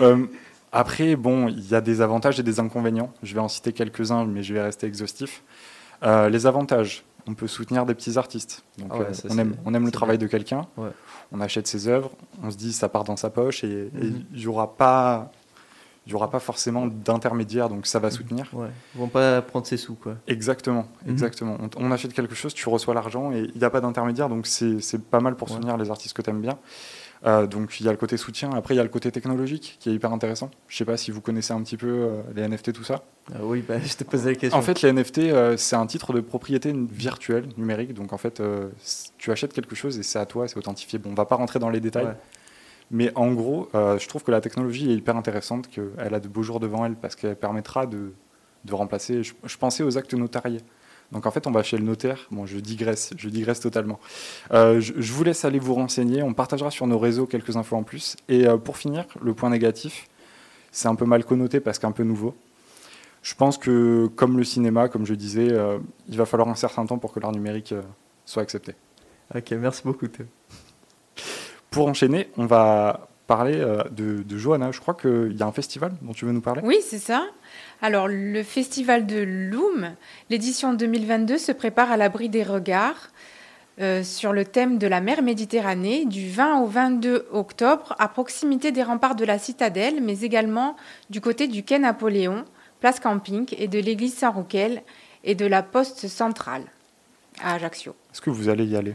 Euh, 0.00 0.26
après, 0.72 1.14
bon, 1.14 1.46
il 1.46 1.68
y 1.70 1.74
a 1.76 1.80
des 1.80 2.00
avantages 2.00 2.40
et 2.40 2.42
des 2.42 2.58
inconvénients. 2.58 3.12
Je 3.22 3.32
vais 3.32 3.38
en 3.38 3.46
citer 3.46 3.72
quelques-uns, 3.72 4.24
mais 4.24 4.42
je 4.42 4.52
vais 4.52 4.60
rester 4.60 4.88
exhaustif. 4.88 5.44
Les 6.02 6.46
avantages, 6.48 7.04
on 7.28 7.34
peut 7.34 7.46
soutenir 7.46 7.86
des 7.86 7.94
petits 7.94 8.18
artistes. 8.18 8.64
Donc, 8.78 8.88
Ah 8.92 8.98
ouais, 8.98 9.14
ça, 9.14 9.28
on, 9.30 9.38
aime, 9.38 9.54
on 9.64 9.72
aime 9.72 9.84
le 9.84 9.92
travail 9.92 10.18
bien. 10.18 10.26
de 10.26 10.30
quelqu'un. 10.32 10.66
Ouais. 10.76 10.90
On 11.30 11.40
achète 11.40 11.68
ses 11.68 11.86
œuvres. 11.86 12.10
On 12.42 12.50
se 12.50 12.56
dit 12.56 12.72
ça 12.72 12.88
part 12.88 13.04
dans 13.04 13.16
sa 13.16 13.30
poche 13.30 13.62
et 13.62 13.84
et 13.84 13.90
il 14.32 14.36
n'y 14.36 14.48
aura 14.48 14.74
pas, 14.76 15.30
il 16.06 16.12
y 16.12 16.14
aura 16.14 16.30
pas 16.30 16.38
forcément 16.40 16.86
d'intermédiaire, 16.86 17.68
donc 17.68 17.86
ça 17.86 17.98
va 17.98 18.10
soutenir. 18.10 18.48
Ouais, 18.52 18.68
ils 18.94 18.98
vont 19.00 19.08
pas 19.08 19.40
prendre 19.42 19.66
ses 19.66 19.76
sous 19.78 19.94
quoi. 19.94 20.16
Exactement, 20.26 20.86
Mhm. 21.06 21.12
exactement. 21.12 21.56
On, 21.78 21.86
on 21.86 21.90
achète 21.92 22.12
quelque 22.12 22.34
chose, 22.34 22.52
tu 22.54 22.68
reçois 22.68 22.92
l'argent 22.94 23.32
et 23.32 23.48
il 23.54 23.58
n'y 23.58 23.64
a 23.64 23.70
pas 23.70 23.80
d'intermédiaire, 23.80 24.28
donc 24.28 24.46
c'est 24.46 24.80
pas 25.10 25.20
mal 25.20 25.34
pour 25.36 25.48
Ouais. 25.48 25.54
soutenir 25.56 25.76
les 25.76 25.90
artistes 25.90 26.14
que 26.16 26.22
tu 26.22 26.30
aimes 26.30 26.40
bien. 26.42 26.58
Euh, 27.26 27.46
donc 27.46 27.80
il 27.80 27.86
y 27.86 27.88
a 27.88 27.92
le 27.92 27.96
côté 27.96 28.18
soutien, 28.18 28.50
après 28.52 28.74
il 28.74 28.76
y 28.76 28.80
a 28.80 28.82
le 28.82 28.90
côté 28.90 29.10
technologique 29.10 29.78
qui 29.80 29.88
est 29.88 29.94
hyper 29.94 30.12
intéressant. 30.12 30.50
Je 30.68 30.76
sais 30.76 30.84
pas 30.84 30.98
si 30.98 31.10
vous 31.10 31.22
connaissez 31.22 31.54
un 31.54 31.62
petit 31.62 31.78
peu 31.78 31.86
euh, 31.88 32.20
les 32.36 32.42
NFT, 32.46 32.74
tout 32.74 32.84
ça. 32.84 33.02
Ah 33.34 33.38
oui, 33.42 33.64
bah, 33.66 33.76
je 33.82 33.94
te 33.94 34.04
posais 34.04 34.30
la 34.32 34.36
question. 34.36 34.58
En 34.58 34.60
fait, 34.62 34.82
les 34.82 34.90
NFT, 34.92 35.18
euh, 35.32 35.56
c'est 35.56 35.76
un 35.76 35.86
titre 35.86 36.12
de 36.12 36.20
propriété 36.20 36.74
virtuelle, 36.90 37.46
numérique. 37.56 37.94
Donc, 37.94 38.12
en 38.12 38.18
fait, 38.18 38.42
tu 39.16 39.32
achètes 39.32 39.54
quelque 39.54 39.74
chose 39.74 39.98
et 39.98 40.02
c'est 40.02 40.18
à 40.18 40.26
toi, 40.26 40.46
c'est 40.48 40.58
authentifié. 40.58 40.98
Bon, 40.98 41.12
on 41.12 41.14
va 41.14 41.24
pas 41.24 41.36
rentrer 41.36 41.58
dans 41.58 41.70
les 41.70 41.80
détails. 41.80 42.04
Ouais. 42.04 42.16
Mais 42.90 43.12
en 43.14 43.32
gros, 43.32 43.68
euh, 43.74 43.98
je 43.98 44.08
trouve 44.08 44.22
que 44.22 44.30
la 44.30 44.40
technologie 44.40 44.90
est 44.90 44.94
hyper 44.94 45.16
intéressante, 45.16 45.68
qu'elle 45.68 46.14
a 46.14 46.20
de 46.20 46.28
beaux 46.28 46.42
jours 46.42 46.60
devant 46.60 46.84
elle 46.84 46.94
parce 46.94 47.16
qu'elle 47.16 47.36
permettra 47.36 47.86
de, 47.86 48.12
de 48.64 48.74
remplacer. 48.74 49.22
Je, 49.22 49.56
pensais 49.58 49.82
aux 49.82 49.96
actes 49.98 50.14
notariés. 50.14 50.60
Donc 51.12 51.26
en 51.26 51.30
fait, 51.30 51.46
on 51.46 51.50
va 51.50 51.62
chez 51.62 51.76
le 51.76 51.84
notaire. 51.84 52.26
Bon, 52.30 52.46
je 52.46 52.58
digresse, 52.58 53.12
je 53.16 53.28
digresse 53.28 53.60
totalement. 53.60 54.00
Euh, 54.52 54.80
je, 54.80 55.12
vous 55.12 55.24
laisse 55.24 55.44
aller 55.44 55.58
vous 55.58 55.74
renseigner. 55.74 56.22
On 56.22 56.34
partagera 56.34 56.70
sur 56.70 56.86
nos 56.86 56.98
réseaux 56.98 57.26
quelques 57.26 57.56
infos 57.56 57.76
en 57.76 57.82
plus. 57.82 58.16
Et 58.28 58.46
euh, 58.46 58.56
pour 58.56 58.76
finir, 58.76 59.06
le 59.22 59.34
point 59.34 59.50
négatif, 59.50 60.08
c'est 60.72 60.88
un 60.88 60.94
peu 60.94 61.04
mal 61.04 61.24
connoté 61.24 61.60
parce 61.60 61.78
qu'un 61.78 61.92
peu 61.92 62.04
nouveau. 62.04 62.34
Je 63.22 63.34
pense 63.34 63.56
que, 63.56 64.08
comme 64.16 64.36
le 64.36 64.44
cinéma, 64.44 64.88
comme 64.88 65.06
je 65.06 65.14
disais, 65.14 65.48
il 66.10 66.18
va 66.18 66.26
falloir 66.26 66.46
un 66.46 66.54
certain 66.54 66.84
temps 66.84 66.98
pour 66.98 67.10
que 67.10 67.20
l'art 67.20 67.32
numérique 67.32 67.72
soit 68.26 68.42
accepté. 68.42 68.74
Ok, 69.34 69.52
merci 69.52 69.80
beaucoup 69.82 70.08
Théo. 70.08 70.26
Pour 71.74 71.88
enchaîner, 71.88 72.28
on 72.36 72.46
va 72.46 73.08
parler 73.26 73.56
euh, 73.56 73.82
de, 73.90 74.22
de 74.22 74.38
Johanna. 74.38 74.70
Je 74.70 74.78
crois 74.78 74.94
qu'il 74.94 75.36
y 75.36 75.42
a 75.42 75.46
un 75.46 75.50
festival 75.50 75.92
dont 76.02 76.12
tu 76.12 76.24
veux 76.24 76.30
nous 76.30 76.40
parler. 76.40 76.60
Oui, 76.62 76.78
c'est 76.80 77.00
ça. 77.00 77.26
Alors, 77.82 78.06
le 78.06 78.42
festival 78.44 79.06
de 79.06 79.20
Loom, 79.20 79.90
l'édition 80.30 80.72
2022 80.72 81.36
se 81.36 81.50
prépare 81.50 81.90
à 81.90 81.96
l'abri 81.96 82.28
des 82.28 82.44
regards 82.44 83.08
euh, 83.80 84.04
sur 84.04 84.32
le 84.32 84.44
thème 84.44 84.78
de 84.78 84.86
la 84.86 85.00
mer 85.00 85.20
Méditerranée 85.20 86.04
du 86.04 86.30
20 86.30 86.60
au 86.60 86.66
22 86.66 87.26
octobre 87.32 87.96
à 87.98 88.06
proximité 88.06 88.70
des 88.70 88.84
remparts 88.84 89.16
de 89.16 89.24
la 89.24 89.40
citadelle, 89.40 90.00
mais 90.00 90.20
également 90.20 90.76
du 91.10 91.20
côté 91.20 91.48
du 91.48 91.64
quai 91.64 91.80
Napoléon, 91.80 92.44
place 92.78 93.00
camping 93.00 93.52
et 93.58 93.66
de 93.66 93.80
l'église 93.80 94.14
Saint-Rouquel 94.14 94.84
et 95.24 95.34
de 95.34 95.46
la 95.46 95.64
poste 95.64 96.06
centrale 96.06 96.62
à 97.42 97.54
Ajaccio. 97.54 97.96
Est-ce 98.12 98.20
que 98.20 98.30
vous 98.30 98.48
allez 98.48 98.64
y 98.64 98.76
aller? 98.76 98.94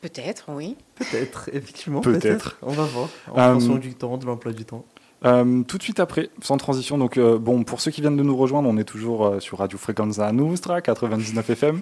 Peut-être, 0.00 0.46
oui. 0.48 0.76
Peut-être, 0.94 1.50
effectivement. 1.52 2.00
Peut-être. 2.00 2.56
On 2.62 2.72
va 2.72 2.84
voir. 2.84 3.08
En 3.32 3.38
Euh, 3.38 3.52
fonction 3.54 3.76
du 3.76 3.94
temps, 3.94 4.16
de 4.16 4.26
l'emploi 4.26 4.52
du 4.52 4.64
temps. 4.64 4.84
Euh, 5.24 5.62
tout 5.64 5.78
de 5.78 5.82
suite 5.82 5.98
après, 5.98 6.30
sans 6.40 6.56
transition. 6.56 6.96
Donc, 6.98 7.16
euh, 7.18 7.38
bon, 7.38 7.64
pour 7.64 7.80
ceux 7.80 7.90
qui 7.90 8.00
viennent 8.00 8.16
de 8.16 8.22
nous 8.22 8.36
rejoindre, 8.36 8.68
on 8.68 8.76
est 8.76 8.84
toujours 8.84 9.26
euh, 9.26 9.40
sur 9.40 9.58
Radio 9.58 9.76
Frequenza 9.76 10.30
Nostra, 10.32 10.80
99 10.80 11.50
FM, 11.50 11.80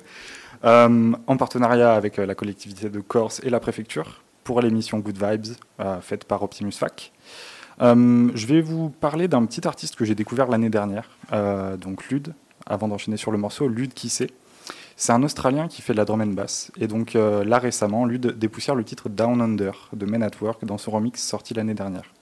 euh, 0.65 1.13
en 1.27 1.37
partenariat 1.37 1.93
avec 1.95 2.19
euh, 2.19 2.25
la 2.25 2.35
collectivité 2.35 2.89
de 2.89 3.01
Corse 3.01 3.41
et 3.45 3.51
la 3.51 3.61
préfecture 3.61 4.23
pour 4.45 4.63
l'émission 4.63 4.99
Good 5.01 5.23
Vibes, 5.23 5.55
euh, 5.81 6.01
faite 6.01 6.25
par 6.25 6.43
Optimus 6.43 6.73
Fac. 6.73 7.13
Euh, 7.83 8.31
je 8.35 8.47
vais 8.47 8.63
vous 8.63 8.89
parler 8.89 9.29
d'un 9.29 9.45
petit 9.45 9.69
artiste 9.69 9.97
que 9.97 10.07
j'ai 10.07 10.15
découvert 10.15 10.49
l'année 10.49 10.71
dernière, 10.71 11.11
euh, 11.35 11.77
donc 11.77 12.09
Lud, 12.09 12.33
avant 12.65 12.89
d'enchaîner 12.89 13.19
sur 13.19 13.33
le 13.33 13.37
morceau, 13.39 13.69
Lud 13.69 13.93
qui 13.93 14.09
sait. 14.09 14.31
C'est 14.99 15.12
un 15.12 15.23
Australien 15.23 15.69
qui 15.69 15.83
fait 15.83 15.93
de 15.93 15.99
la 15.99 16.07
drum 16.07 16.23
and 16.23 16.29
bass. 16.29 16.73
Et 16.81 16.87
donc 16.87 17.17
euh, 17.17 17.45
là 17.45 17.59
récemment, 17.59 18.07
Lud 18.07 18.38
dépoussière 18.38 18.75
le 18.75 18.83
titre 18.83 19.11
Down 19.11 19.43
Under 19.43 19.91
de 19.93 20.07
Men 20.07 20.23
at 20.23 20.31
Work 20.41 20.65
dans 20.65 20.79
son 20.79 20.91
remix 20.93 21.23
sorti 21.23 21.53
l'année 21.53 21.75
dernière. 21.75 22.15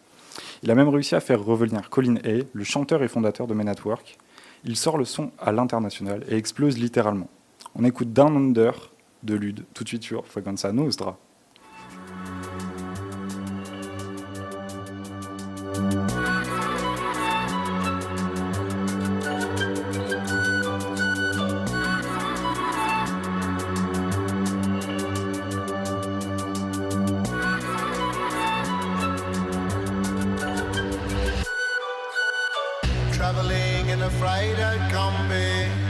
Il 0.65 0.73
a 0.73 0.75
même 0.75 0.89
réussi 0.89 1.15
à 1.15 1.21
faire 1.21 1.41
revenir 1.45 1.89
Colin 1.89 2.17
Hay, 2.25 2.49
le 2.53 2.65
chanteur 2.65 3.05
et 3.05 3.09
fondateur 3.09 3.47
de 3.47 3.55
Men 3.55 3.69
at 3.69 3.77
Work. 3.85 4.19
Il 4.65 4.77
sort 4.77 4.99
le 4.99 5.05
son 5.05 5.31
à 5.39 5.53
l'international 5.53 6.25
et 6.29 6.37
explose 6.37 6.77
littéralement. 6.77 7.29
On 7.77 7.85
écoute 7.85 8.13
Down 8.13 8.37
Under 8.37 8.91
de 9.23 9.35
Lud 9.37 9.65
tout 9.73 9.85
de 9.85 9.89
suite 9.89 10.03
sur 10.03 10.27
Frequenza 10.27 10.73
Nostra. 10.73 11.17
Traveling 34.25 34.55
in 34.59 34.61
a 34.61 35.84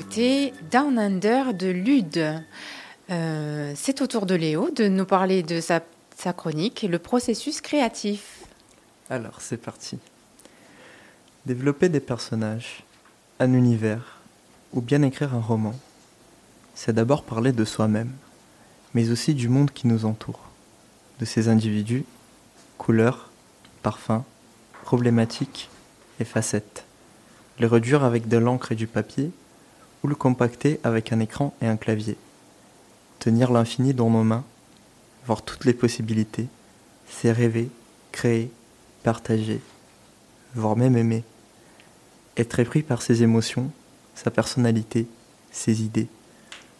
écouté 0.00 0.54
Down 0.70 0.98
Under 0.98 1.52
de 1.52 1.66
Lude. 1.66 2.42
Euh, 3.10 3.72
C'est 3.76 4.00
au 4.00 4.06
tour 4.06 4.24
de 4.24 4.34
Léo 4.34 4.70
de 4.70 4.88
nous 4.88 5.04
parler 5.04 5.42
de 5.42 5.60
sa, 5.60 5.82
sa 6.16 6.32
chronique, 6.32 6.86
le 6.88 6.98
processus 6.98 7.60
créatif. 7.60 8.44
Alors, 9.10 9.42
c'est 9.42 9.58
parti. 9.58 9.98
Développer 11.44 11.90
des 11.90 12.00
personnages, 12.00 12.82
un 13.40 13.52
univers, 13.52 14.20
ou 14.72 14.80
bien 14.80 15.02
écrire 15.02 15.34
un 15.34 15.40
roman, 15.40 15.74
c'est 16.74 16.94
d'abord 16.94 17.22
parler 17.22 17.52
de 17.52 17.66
soi-même, 17.66 18.12
mais 18.94 19.10
aussi 19.10 19.34
du 19.34 19.50
monde 19.50 19.70
qui 19.70 19.86
nous 19.86 20.06
entoure, 20.06 20.48
de 21.18 21.26
ses 21.26 21.48
individus, 21.48 22.06
couleurs, 22.78 23.28
parfums, 23.82 24.24
problématiques 24.82 25.68
et 26.20 26.24
facettes. 26.24 26.86
Les 27.58 27.66
réduire 27.66 28.02
avec 28.02 28.28
de 28.28 28.38
l'encre 28.38 28.72
et 28.72 28.76
du 28.76 28.86
papier, 28.86 29.30
ou 30.02 30.08
le 30.08 30.14
compacter 30.14 30.80
avec 30.84 31.12
un 31.12 31.20
écran 31.20 31.54
et 31.60 31.66
un 31.66 31.76
clavier. 31.76 32.16
Tenir 33.18 33.52
l'infini 33.52 33.94
dans 33.94 34.10
nos 34.10 34.24
mains, 34.24 34.44
voir 35.26 35.42
toutes 35.42 35.64
les 35.64 35.74
possibilités, 35.74 36.46
c'est 37.08 37.32
rêver, 37.32 37.68
créer, 38.12 38.50
partager, 39.02 39.60
voire 40.54 40.76
même 40.76 40.96
aimer. 40.96 41.24
Être 42.36 42.60
épris 42.60 42.82
par 42.82 43.02
ses 43.02 43.22
émotions, 43.22 43.70
sa 44.14 44.30
personnalité, 44.30 45.06
ses 45.50 45.82
idées. 45.82 46.08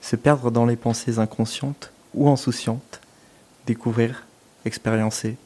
Se 0.01 0.17
perdre 0.17 0.51
dans 0.51 0.67
les 0.67 0.77
pensées 0.77 1.19
inconscientes 1.19 1.93
ou 2.15 2.29
insouciantes. 2.29 3.01
Découvrir, 3.67 4.27
expériencer. 4.65 5.37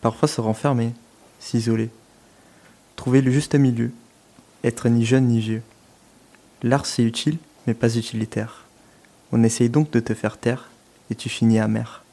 Parfois 0.00 0.28
se 0.28 0.40
renfermer, 0.40 0.92
s'isoler. 1.40 1.90
Trouver 2.96 3.20
le 3.20 3.30
juste 3.30 3.54
milieu. 3.54 3.90
Être 4.62 4.88
ni 4.88 5.04
jeune 5.04 5.26
ni 5.26 5.40
vieux. 5.40 5.62
L'art 6.62 6.86
c'est 6.86 7.02
utile, 7.02 7.38
mais 7.66 7.74
pas 7.74 7.96
utilitaire. 7.96 8.64
On 9.32 9.42
essaye 9.42 9.68
donc 9.68 9.90
de 9.90 10.00
te 10.00 10.14
faire 10.14 10.38
taire, 10.38 10.70
et 11.10 11.14
tu 11.14 11.28
finis 11.28 11.58
amer, 11.58 12.04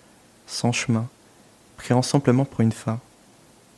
sans 0.48 0.72
chemin, 0.72 1.08
priant 1.78 2.02
simplement 2.02 2.46
pour 2.46 2.62
une 2.62 2.72
fin. 2.72 3.00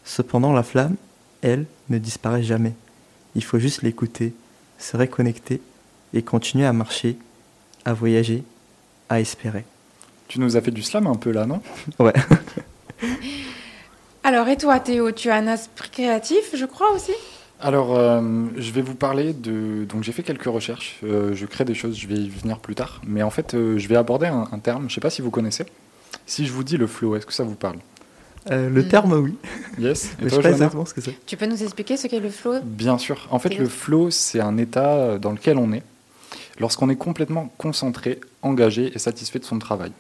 Cependant, 0.05 0.53
la 0.53 0.63
flamme, 0.63 0.95
elle, 1.41 1.65
ne 1.89 1.97
disparaît 1.97 2.43
jamais. 2.43 2.73
Il 3.35 3.43
faut 3.43 3.59
juste 3.59 3.81
l'écouter, 3.81 4.33
se 4.79 4.95
reconnecter 4.97 5.61
et 6.13 6.23
continuer 6.23 6.65
à 6.65 6.73
marcher, 6.73 7.17
à 7.85 7.93
voyager, 7.93 8.43
à 9.09 9.19
espérer. 9.19 9.65
Tu 10.27 10.39
nous 10.39 10.55
as 10.55 10.61
fait 10.61 10.71
du 10.71 10.83
slam 10.83 11.07
un 11.07 11.15
peu 11.15 11.31
là, 11.31 11.45
non? 11.45 11.61
Ouais. 11.99 12.13
Alors, 14.23 14.47
et 14.47 14.57
toi, 14.57 14.79
Théo, 14.79 15.11
tu 15.11 15.29
as 15.29 15.35
un 15.35 15.47
esprit 15.47 15.89
créatif, 15.89 16.55
je 16.55 16.65
crois 16.65 16.91
aussi? 16.93 17.13
Alors, 17.61 17.95
euh, 17.97 18.21
je 18.57 18.71
vais 18.71 18.81
vous 18.81 18.95
parler 18.95 19.33
de. 19.33 19.85
Donc, 19.85 20.03
j'ai 20.03 20.11
fait 20.11 20.23
quelques 20.23 20.45
recherches. 20.45 20.99
euh, 21.03 21.33
je 21.35 21.45
crée 21.45 21.63
des 21.65 21.75
choses, 21.75 21.97
je 21.97 22.07
vais 22.07 22.15
y 22.15 22.27
venir 22.29 22.57
plus 22.59 22.73
tard. 22.75 23.01
Mais 23.05 23.21
en 23.21 23.29
fait, 23.29 23.53
euh, 23.53 23.77
je 23.77 23.87
vais 23.87 23.95
aborder 23.95 24.27
un, 24.27 24.47
un 24.51 24.59
terme. 24.59 24.81
Je 24.83 24.85
ne 24.85 24.91
sais 24.91 25.01
pas 25.01 25.11
si 25.11 25.21
vous 25.21 25.29
connaissez. 25.31 25.65
Si 26.25 26.45
je 26.47 26.51
vous 26.51 26.63
dis 26.63 26.77
le 26.77 26.87
flow, 26.87 27.15
est-ce 27.15 27.25
que 27.25 27.33
ça 27.33 27.43
vous 27.43 27.55
parle? 27.55 27.77
Euh, 28.49 28.69
le 28.69 28.81
Mm. 28.81 28.87
terme, 28.87 29.13
oui. 29.13 29.35
Yes. 29.77 30.05
Et 30.19 30.23
Mais 30.23 30.29
je 30.29 30.35
sais 30.35 30.41
pas 30.41 30.49
exactement 30.49 30.85
ce 30.85 30.93
que 30.95 31.01
c'est. 31.01 31.15
Tu 31.27 31.37
peux 31.37 31.45
nous 31.45 31.61
expliquer 31.61 31.97
ce 31.97 32.07
qu'est 32.07 32.19
le 32.19 32.29
flow? 32.31 32.55
Bien 32.63 32.97
sûr. 32.97 33.27
En 33.29 33.37
fait, 33.37 33.55
le 33.57 33.67
flow, 33.67 34.09
c'est 34.09 34.39
un 34.41 34.57
état 34.57 35.19
dans 35.19 35.31
lequel 35.31 35.57
on 35.57 35.71
est 35.71 35.83
lorsqu'on 36.59 36.89
est 36.89 36.95
complètement 36.95 37.53
concentré, 37.59 38.19
engagé 38.41 38.91
et 38.95 38.97
satisfait 38.99 39.37
de 39.39 39.45
son 39.45 39.59
travail. 39.59 39.91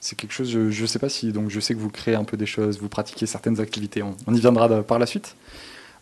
C'est 0.00 0.16
quelque 0.16 0.32
chose, 0.32 0.50
je 0.50 0.82
ne 0.82 0.86
sais 0.86 0.98
pas 0.98 1.08
si, 1.08 1.32
donc 1.32 1.50
je 1.50 1.58
sais 1.60 1.74
que 1.74 1.78
vous 1.78 1.88
créez 1.90 2.14
un 2.14 2.24
peu 2.24 2.36
des 2.36 2.46
choses, 2.46 2.78
vous 2.80 2.88
pratiquez 2.88 3.26
certaines 3.26 3.60
activités, 3.60 4.02
on, 4.02 4.14
on 4.26 4.34
y 4.34 4.40
viendra 4.40 4.68
de- 4.68 4.80
par 4.82 4.98
la 4.98 5.06
suite. 5.06 5.34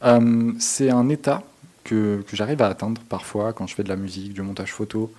Euh, 0.04 0.52
c'est 0.58 0.90
un 0.90 1.08
état 1.08 1.42
que, 1.82 2.22
j'arrive 2.32 2.62
à 2.62 2.68
atteindre 2.68 3.00
parfois 3.08 3.52
quand 3.52 3.66
je 3.66 3.74
fais 3.74 3.82
de 3.82 3.88
la 3.88 3.96
musique, 3.96 4.32
du 4.32 4.42
montage 4.42 4.72
photo, 4.72 5.12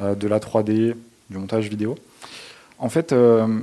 euh, 0.00 0.14
de 0.14 0.26
la 0.26 0.40
3D, 0.40 0.94
du 1.30 1.38
montage 1.38 1.68
vidéo. 1.68 1.96
En 2.78 2.88
fait, 2.88 3.12
euh, 3.12 3.60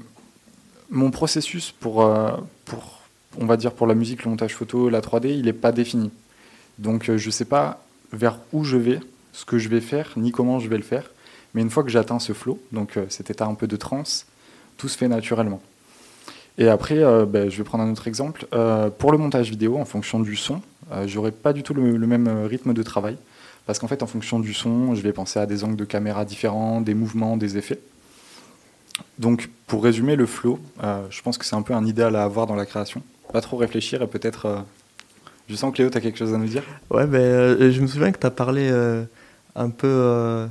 mon 0.89 1.11
processus 1.11 1.71
pour, 1.71 1.99
on 1.99 3.45
va 3.45 3.57
dire 3.57 3.73
pour 3.73 3.87
la 3.87 3.95
musique, 3.95 4.23
le 4.23 4.29
montage 4.29 4.55
photo, 4.55 4.89
la 4.89 5.01
3D, 5.01 5.29
il 5.37 5.45
n'est 5.45 5.53
pas 5.53 5.71
défini. 5.71 6.11
Donc 6.79 7.05
je 7.05 7.25
ne 7.25 7.31
sais 7.31 7.45
pas 7.45 7.83
vers 8.13 8.39
où 8.53 8.63
je 8.63 8.77
vais, 8.77 8.99
ce 9.33 9.45
que 9.45 9.57
je 9.57 9.69
vais 9.69 9.81
faire, 9.81 10.13
ni 10.17 10.31
comment 10.31 10.59
je 10.59 10.69
vais 10.69 10.77
le 10.77 10.83
faire. 10.83 11.09
Mais 11.53 11.61
une 11.61 11.69
fois 11.69 11.83
que 11.83 11.89
j'atteins 11.89 12.19
ce 12.19 12.33
flow, 12.33 12.59
donc 12.71 12.97
cet 13.09 13.29
état 13.29 13.45
un 13.45 13.55
peu 13.55 13.67
de 13.67 13.75
transe, 13.75 14.25
tout 14.77 14.87
se 14.87 14.97
fait 14.97 15.09
naturellement. 15.09 15.61
Et 16.57 16.67
après, 16.67 16.97
euh, 16.97 17.25
ben, 17.25 17.49
je 17.49 17.57
vais 17.57 17.63
prendre 17.63 17.83
un 17.83 17.91
autre 17.91 18.07
exemple. 18.07 18.45
Euh, 18.53 18.89
pour 18.89 19.11
le 19.11 19.17
montage 19.17 19.49
vidéo, 19.49 19.77
en 19.77 19.85
fonction 19.85 20.19
du 20.19 20.35
son, 20.35 20.61
euh, 20.91 21.07
j'aurai 21.07 21.31
pas 21.31 21.53
du 21.53 21.63
tout 21.63 21.73
le, 21.73 21.97
le 21.97 22.07
même 22.07 22.27
euh, 22.27 22.45
rythme 22.45 22.73
de 22.73 22.83
travail. 22.83 23.17
Parce 23.65 23.79
qu'en 23.79 23.87
fait, 23.87 24.03
en 24.03 24.07
fonction 24.07 24.39
du 24.39 24.53
son, 24.53 24.95
je 24.95 25.01
vais 25.01 25.13
penser 25.13 25.39
à 25.39 25.45
des 25.45 25.63
angles 25.63 25.77
de 25.77 25.85
caméra 25.85 26.25
différents, 26.25 26.81
des 26.81 26.93
mouvements, 26.93 27.37
des 27.37 27.57
effets. 27.57 27.79
Donc, 29.17 29.49
pour 29.67 29.83
résumer 29.83 30.15
le 30.15 30.25
flow, 30.25 30.59
je 31.09 31.21
pense 31.21 31.37
que 31.37 31.45
c'est 31.45 31.55
un 31.55 31.61
peu 31.61 31.73
un 31.73 31.85
idéal 31.85 32.15
à 32.15 32.23
avoir 32.23 32.47
dans 32.47 32.55
la 32.55 32.65
création. 32.65 33.01
Pas 33.31 33.39
trop 33.39 33.57
réfléchir 33.57 34.01
et 34.01 34.07
peut-être. 34.07 34.65
Je 35.47 35.55
sens 35.55 35.71
que 35.71 35.77
Léo, 35.77 35.89
tu 35.89 35.97
as 35.97 36.01
quelque 36.01 36.17
chose 36.17 36.33
à 36.33 36.37
nous 36.37 36.47
dire? 36.47 36.63
Ouais, 36.89 37.03
euh, 37.03 37.71
je 37.71 37.81
me 37.81 37.87
souviens 37.87 38.11
que 38.11 38.19
tu 38.19 38.25
as 38.25 38.31
parlé 38.31 38.69
un 39.55 39.69
peu 39.69 40.47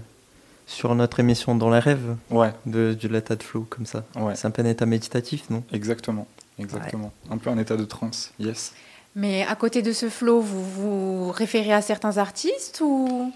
sur 0.70 0.94
notre 0.94 1.18
émission 1.20 1.54
Dans 1.56 1.68
les 1.70 1.80
rêves 1.80 2.16
Ouais, 2.30 2.52
de, 2.64 2.94
du 2.94 3.08
l'état 3.08 3.34
de 3.36 3.42
flow, 3.42 3.66
comme 3.68 3.86
ça. 3.86 4.04
ouais, 4.16 4.34
C'est 4.36 4.46
un 4.46 4.50
peu 4.50 4.62
un 4.62 4.66
état 4.66 4.86
méditatif, 4.86 5.50
non? 5.50 5.62
Exactement. 5.72 6.26
Exactement. 6.58 7.12
Un 7.30 7.38
peu 7.38 7.50
un 7.50 7.58
état 7.58 7.76
de 7.76 7.84
transe, 7.84 8.32
yes. 8.38 8.72
Mais 9.16 9.44
à 9.44 9.56
côté 9.56 9.82
de 9.82 9.92
ce 9.92 10.08
flow, 10.08 10.40
vous 10.40 10.62
vous 10.62 11.32
référez 11.32 11.72
à 11.72 11.82
certains 11.82 12.18
artistes 12.18 12.80
ou? 12.84 13.32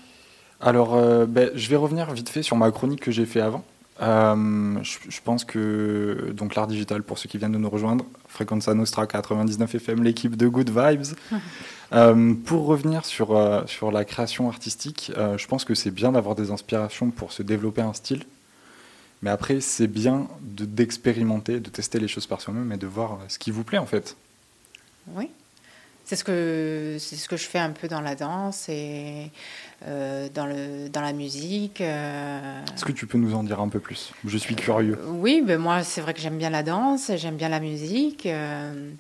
Alors, 0.61 0.95
euh, 0.95 1.27
ben, 1.27 1.51
je 1.55 1.69
vais 1.69 1.77
revenir 1.77 2.13
vite 2.13 2.29
fait 2.29 2.43
sur 2.43 2.57
ma 2.57 2.71
chronique 2.71 3.01
que 3.01 3.11
j'ai 3.11 3.27
fait 3.27 3.41
avant. 3.41 3.65
Euh, 4.03 4.77
je, 4.83 4.99
je 5.09 5.21
pense 5.23 5.45
que 5.45 6.33
donc 6.37 6.55
l'art 6.57 6.67
digital, 6.67 7.03
pour 7.03 7.19
ceux 7.19 7.29
qui 7.29 7.39
viennent 7.39 7.53
de 7.53 7.59
nous 7.59 7.71
rejoindre, 7.71 8.05
Frequenza 8.29 8.75
Nostra 8.75 9.07
99 9.07 9.75
FM, 9.77 10.03
l'équipe 10.03 10.37
de 10.37 10.49
Good 10.49 10.71
Vibes. 10.71 11.15
Euh, 11.93 12.35
pour 12.47 12.65
revenir 12.67 13.05
sur, 13.05 13.37
euh, 13.37 13.63
sur 13.67 13.93
la 13.93 14.05
création 14.05 14.49
artistique, 14.49 15.13
je 15.37 15.47
pense 15.47 15.65
que 15.65 15.77
c'est 15.77 15.93
bien 15.93 16.11
d'avoir 16.13 16.35
des 16.35 16.51
inspirations 16.51 17.11
pour 17.11 17.31
se 17.31 17.43
développer 17.45 17.83
un 17.83 17.93
style. 17.93 18.25
Mais 19.23 19.31
après, 19.31 19.61
c'est 19.61 19.87
bien 19.87 20.27
de- 20.41 20.65
d'expérimenter, 20.65 21.61
de 21.61 21.71
tester 21.71 22.01
les 22.01 22.09
choses 22.09 22.27
par 22.27 22.41
soi-même 22.41 22.73
et 22.73 22.79
de 22.79 22.87
voir 22.87 23.19
ce 23.29 23.39
qui 23.39 23.53
vous 23.53 23.63
plaît 23.63 23.79
en 23.79 23.87
fait. 23.87 24.17
Oui. 25.15 25.29
C'est 26.07 26.17
ce 26.17 26.25
que 26.25 26.97
c'est 27.01 27.17
ce 27.17 27.29
que 27.29 27.37
je 27.37 27.47
fais 27.47 27.59
un 27.59 27.71
peu 27.71 27.89
dans 27.89 28.03
la 28.03 28.15
danse 28.15 28.69
et 28.69 29.31
euh, 29.87 30.29
dans 30.35 30.45
le 30.47 30.89
dans 30.91 31.01
la 31.01 31.13
musique. 31.15 31.81
euh. 31.81 32.61
Est-ce 32.75 32.85
que 32.85 32.93
tu 32.93 33.07
peux 33.07 33.17
nous 33.19 33.35
en 33.35 33.43
dire 33.43 33.59
un 33.61 33.69
peu 33.69 33.81
plus? 33.81 34.13
Je 34.27 34.37
suis 34.37 34.55
curieux. 34.55 34.99
Oui, 35.09 35.43
ben 35.47 35.59
moi 35.59 35.83
c'est 35.83 36.03
vrai 36.03 36.13
que 36.13 36.21
j'aime 36.21 36.37
bien 36.37 36.51
la 36.51 36.63
danse, 36.63 37.11
j'aime 37.17 37.37
bien 37.37 37.49
la 37.49 37.61
musique 37.61 38.27
euh, 38.27 38.91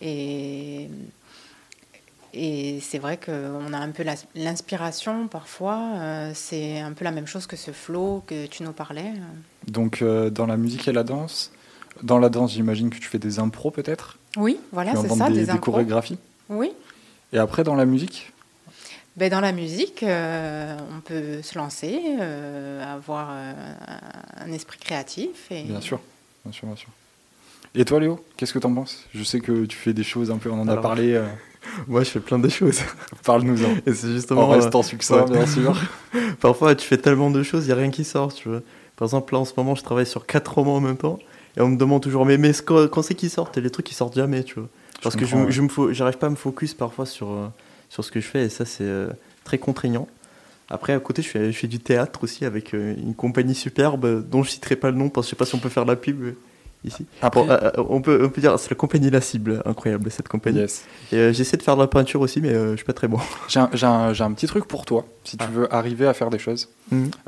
et 0.00 0.88
Et 2.34 2.80
c'est 2.80 2.98
vrai 2.98 3.18
qu'on 3.24 3.72
a 3.72 3.78
un 3.78 3.90
peu 3.90 4.04
l'inspiration 4.34 5.28
parfois. 5.28 5.78
euh, 5.96 6.32
c'est 6.34 6.80
un 6.80 6.92
peu 6.92 7.04
la 7.04 7.12
même 7.12 7.26
chose 7.26 7.46
que 7.46 7.56
ce 7.56 7.70
flow 7.72 8.22
que 8.26 8.46
tu 8.46 8.62
nous 8.62 8.72
parlais. 8.72 9.12
Donc 9.68 10.00
euh, 10.02 10.30
dans 10.30 10.46
la 10.46 10.56
musique 10.56 10.88
et 10.88 10.92
la 10.92 11.04
danse, 11.04 11.52
dans 12.02 12.18
la 12.18 12.30
danse, 12.30 12.52
j'imagine 12.54 12.88
que 12.90 12.96
tu 12.98 13.06
fais 13.08 13.18
des 13.18 13.38
impros 13.38 13.70
peut-être? 13.70 14.18
Oui, 14.38 14.58
voilà, 14.72 14.96
c'est 14.96 15.08
ça, 15.10 15.28
des, 15.28 15.44
des, 15.46 15.58
chorégraphies? 15.58 16.18
Oui. 16.52 16.72
Et 17.32 17.38
après, 17.38 17.64
dans 17.64 17.74
la 17.74 17.84
musique 17.86 18.32
Ben, 19.16 19.30
dans 19.30 19.40
la 19.40 19.52
musique, 19.52 20.02
euh, 20.02 20.76
on 20.96 21.00
peut 21.00 21.42
se 21.42 21.56
lancer, 21.58 22.00
euh, 22.20 22.94
avoir 22.94 23.28
euh, 23.32 23.52
un 24.38 24.52
esprit 24.52 24.78
créatif. 24.78 25.50
Et... 25.50 25.62
Bien 25.64 25.80
sûr, 25.80 26.00
bien 26.44 26.52
sûr, 26.52 26.66
bien 26.66 26.76
sûr. 26.76 26.88
Et 27.74 27.84
toi, 27.86 28.00
Léo, 28.00 28.22
qu'est-ce 28.36 28.52
que 28.52 28.58
t'en 28.58 28.74
penses? 28.74 29.04
Je 29.14 29.22
sais 29.24 29.40
que 29.40 29.64
tu 29.64 29.76
fais 29.76 29.94
des 29.94 30.02
choses 30.02 30.30
un 30.30 30.36
peu, 30.38 30.50
on 30.50 30.60
en 30.60 30.68
a 30.68 30.76
parlé. 30.76 31.14
euh, 31.14 31.26
Moi, 31.88 32.02
je 32.04 32.10
fais 32.10 32.20
plein 32.20 32.38
de 32.38 32.48
choses. 32.48 32.80
Parle-nous-en. 33.24 33.70
Et 33.86 33.94
c'est 33.94 34.08
En 34.08 34.10
justement. 34.10 34.52
euh, 34.52 34.56
restant 34.56 34.82
succinct, 34.82 35.24
ouais. 35.24 35.30
bien 35.38 35.46
sûr. 35.46 35.74
Parfois, 36.40 36.74
tu 36.74 36.86
fais 36.86 36.98
tellement 36.98 37.30
de 37.30 37.42
choses, 37.42 37.64
il 37.64 37.68
n'y 37.68 37.72
a 37.72 37.76
rien 37.76 37.90
qui 37.90 38.04
sort, 38.04 38.34
tu 38.34 38.48
vois. 38.48 38.60
Par 38.96 39.06
exemple, 39.06 39.32
là, 39.32 39.40
en 39.40 39.44
ce 39.46 39.52
moment, 39.56 39.74
je 39.74 39.82
travaille 39.82 40.06
sur 40.06 40.26
quatre 40.26 40.54
romans 40.54 40.76
en 40.76 40.80
même 40.80 40.98
temps. 40.98 41.18
Et 41.56 41.60
on 41.60 41.68
me 41.68 41.76
demande 41.76 42.02
toujours, 42.02 42.24
mais, 42.26 42.36
mais 42.38 42.52
quand, 42.64 43.02
c'est 43.02 43.14
qu'ils 43.14 43.30
sortent 43.30 43.56
Et 43.58 43.60
les 43.60 43.70
trucs 43.70 43.86
qui 43.86 43.94
sortent 43.94 44.14
jamais, 44.16 44.42
tu 44.44 44.54
vois. 44.60 44.68
Parce 45.02 45.16
que 45.16 45.24
je, 45.26 45.36
me- 45.36 45.50
je 45.50 45.62
me 45.62 45.68
fo- 45.68 45.92
j'arrive 45.92 46.18
pas 46.18 46.26
à 46.28 46.30
me 46.30 46.36
focus 46.36 46.74
parfois 46.74 47.06
sur, 47.06 47.30
euh, 47.30 47.48
sur 47.88 48.04
ce 48.04 48.10
que 48.12 48.20
je 48.20 48.26
fais, 48.26 48.44
et 48.44 48.48
ça, 48.48 48.64
c'est 48.64 48.84
euh, 48.84 49.08
très 49.44 49.58
contraignant. 49.58 50.06
Après, 50.70 50.92
à 50.94 51.00
côté, 51.00 51.22
je 51.22 51.28
fais, 51.28 51.52
je 51.52 51.58
fais 51.58 51.66
du 51.66 51.80
théâtre 51.80 52.24
aussi 52.24 52.44
avec 52.44 52.72
euh, 52.74 52.94
une 52.96 53.14
compagnie 53.14 53.54
superbe 53.54 54.26
dont 54.28 54.42
je 54.42 54.50
citerai 54.50 54.76
pas 54.76 54.90
le 54.90 54.96
nom 54.96 55.08
parce 55.10 55.26
que 55.26 55.30
je 55.30 55.30
sais 55.30 55.36
pas 55.38 55.44
si 55.44 55.54
on 55.54 55.58
peut 55.58 55.68
faire 55.68 55.84
la 55.84 55.96
pub 55.96 56.34
ici. 56.84 57.06
Euh, 57.22 57.28
euh, 57.36 57.70
on, 57.88 58.00
peut, 58.00 58.22
on 58.24 58.28
peut 58.28 58.40
dire, 58.40 58.58
c'est 58.58 58.70
la 58.70 58.76
compagnie 58.76 59.10
La 59.10 59.20
Cible, 59.20 59.62
incroyable 59.64 60.10
cette 60.10 60.28
compagnie. 60.28 60.58
yes. 60.60 60.84
Et 61.12 61.16
euh, 61.16 61.32
j'essaie 61.32 61.56
de 61.56 61.62
faire 61.62 61.76
de 61.76 61.80
la 61.82 61.86
peinture 61.86 62.20
aussi, 62.20 62.40
mais 62.40 62.50
euh, 62.50 62.72
je 62.72 62.76
suis 62.76 62.84
pas 62.84 62.92
très 62.92 63.08
bon. 63.08 63.18
J'ai 63.48 63.58
un, 63.60 64.32
petit 64.32 64.46
truc 64.46 64.66
pour 64.66 64.84
toi, 64.84 65.04
si 65.24 65.36
tu 65.36 65.44
Ah. 65.46 65.50
veux 65.52 65.72
arriver 65.74 66.06
à 66.06 66.14
faire 66.14 66.30
des 66.30 66.38
choses. 66.38 66.68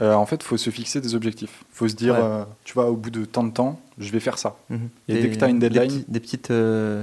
Euh, 0.01 0.13
en 0.15 0.27
fait, 0.27 0.37
il 0.37 0.45
faut 0.45 0.57
se 0.57 0.71
fixer 0.71 1.01
des 1.01 1.15
objectifs. 1.15 1.65
Il 1.73 1.77
faut 1.77 1.89
se 1.89 1.95
dire, 1.95 2.15
Ouais. 2.15 2.45
tu 2.65 2.75
vois, 2.75 2.91
au 2.91 2.97
bout 2.97 3.11
de 3.11 3.25
tant 3.25 3.45
de 3.45 3.51
temps, 3.53 3.81
je 3.99 4.11
vais 4.11 4.21
faire 4.21 4.39
ça. 4.39 4.57
Mhm. 4.71 4.89
Et 5.09 5.15
Des- 5.15 5.23
dès 5.23 5.31
que 5.31 5.37
t'as 5.37 5.49
une 5.49 5.59
des 5.59 5.71
deadline- 5.71 5.89
petits- 6.03 6.05
Des, 6.09 6.21
petites 6.21 6.53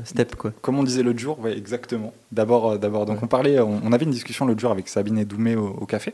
steps, 0.06 0.36
quoi. 0.36 0.52
Comme 0.62 0.78
on 0.78 0.84
disait 0.84 1.04
l'autre 1.04 1.20
jour, 1.20 1.40
ouais, 1.40 1.58
exactement. 1.58 2.14
D'abord, 2.32 2.78
d'abord. 2.78 3.06
Donc 3.06 3.18
Ouais. 3.18 3.24
on 3.24 3.28
parlait, 3.28 3.60
on, 3.60 3.82
on 3.84 3.92
avait 3.94 4.06
une 4.06 4.12
discussion 4.12 4.46
l'autre 4.46 4.60
jour 4.60 4.72
avec 4.72 4.88
Sabine 4.90 5.18
et 5.18 5.26
Doumé 5.26 5.56
au, 5.56 5.68
au 5.68 5.86
café. 5.86 6.14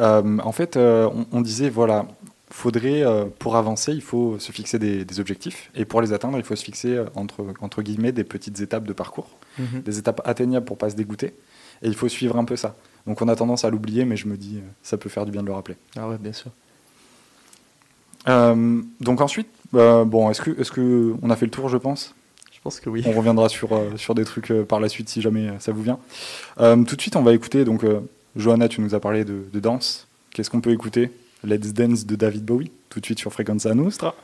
En 0.00 0.52
fait, 0.52 0.76
on, 0.76 1.26
on 1.32 1.40
disait 1.40 1.68
voilà, 1.70 2.06
faudrait 2.50 3.02
euh, 3.02 3.26
pour 3.38 3.56
avancer, 3.56 3.92
il 3.92 4.02
faut 4.02 4.38
se 4.38 4.52
fixer 4.52 4.78
des, 4.78 5.04
des 5.04 5.20
objectifs 5.20 5.70
et 5.74 5.84
pour 5.84 6.00
les 6.00 6.12
atteindre, 6.12 6.38
il 6.38 6.44
faut 6.44 6.56
se 6.56 6.64
fixer 6.64 6.94
euh, 6.94 7.04
entre 7.14 7.46
entre 7.60 7.82
guillemets 7.82 8.12
des 8.12 8.24
petites 8.24 8.60
étapes 8.60 8.84
de 8.84 8.92
parcours, 8.92 9.28
des 9.58 9.98
étapes 9.98 10.20
atteignables 10.24 10.64
pour 10.64 10.78
pas 10.78 10.90
se 10.90 10.96
dégoûter. 10.96 11.34
Et 11.82 11.88
il 11.88 11.94
faut 11.94 12.08
suivre 12.08 12.36
un 12.36 12.44
peu 12.44 12.56
ça. 12.56 12.74
Donc 13.06 13.22
on 13.22 13.28
a 13.28 13.36
tendance 13.36 13.64
à 13.64 13.70
l'oublier, 13.70 14.04
mais 14.04 14.16
je 14.16 14.26
me 14.26 14.36
dis, 14.36 14.56
euh, 14.56 14.68
ça 14.82 14.96
peut 14.96 15.08
faire 15.08 15.24
du 15.24 15.30
bien 15.30 15.42
de 15.42 15.46
le 15.46 15.52
rappeler. 15.52 15.76
Ah 15.96 16.08
ouais, 16.08 16.18
bien 16.18 16.32
sûr. 16.32 16.50
Euh, 18.28 18.82
donc 19.00 19.20
ensuite, 19.20 19.48
euh, 19.74 20.04
bon, 20.04 20.28
est-ce 20.30 20.42
que, 20.42 20.60
est-ce 20.60 20.72
que 20.72 21.14
on 21.22 21.30
a 21.30 21.36
fait 21.36 21.46
le 21.46 21.52
tour, 21.52 21.68
je 21.68 21.76
pense? 21.76 22.14
Je 22.52 22.60
pense 22.60 22.80
que 22.80 22.90
oui. 22.90 23.04
On 23.06 23.12
reviendra 23.12 23.48
sur, 23.48 23.70
sur 23.96 24.14
des 24.16 24.24
trucs 24.24 24.52
par 24.64 24.80
la 24.80 24.88
suite 24.88 25.08
si 25.08 25.22
jamais 25.22 25.48
ça 25.60 25.70
vous 25.70 25.82
vient. 25.82 25.98
Tout 26.58 26.96
de 26.96 27.00
suite, 27.00 27.14
on 27.14 27.22
va 27.22 27.32
écouter. 27.32 27.64
Donc, 27.64 27.84
Johanna, 28.34 28.68
tu 28.68 28.80
nous 28.80 28.96
as 28.96 29.00
parlé 29.00 29.24
de, 29.24 29.44
de 29.52 29.60
danse. 29.60 30.08
Qu'est-ce 30.32 30.50
qu'on 30.50 30.60
peut 30.60 30.72
écouter? 30.72 31.12
Let's 31.44 31.72
Dance 31.72 32.04
de 32.04 32.16
David 32.16 32.44
Bowie, 32.44 32.72
tout 32.88 33.00
de 33.00 33.04
suite 33.04 33.20
sur 33.20 33.32
Frequenza 33.32 33.74
Nostra. 33.74 34.14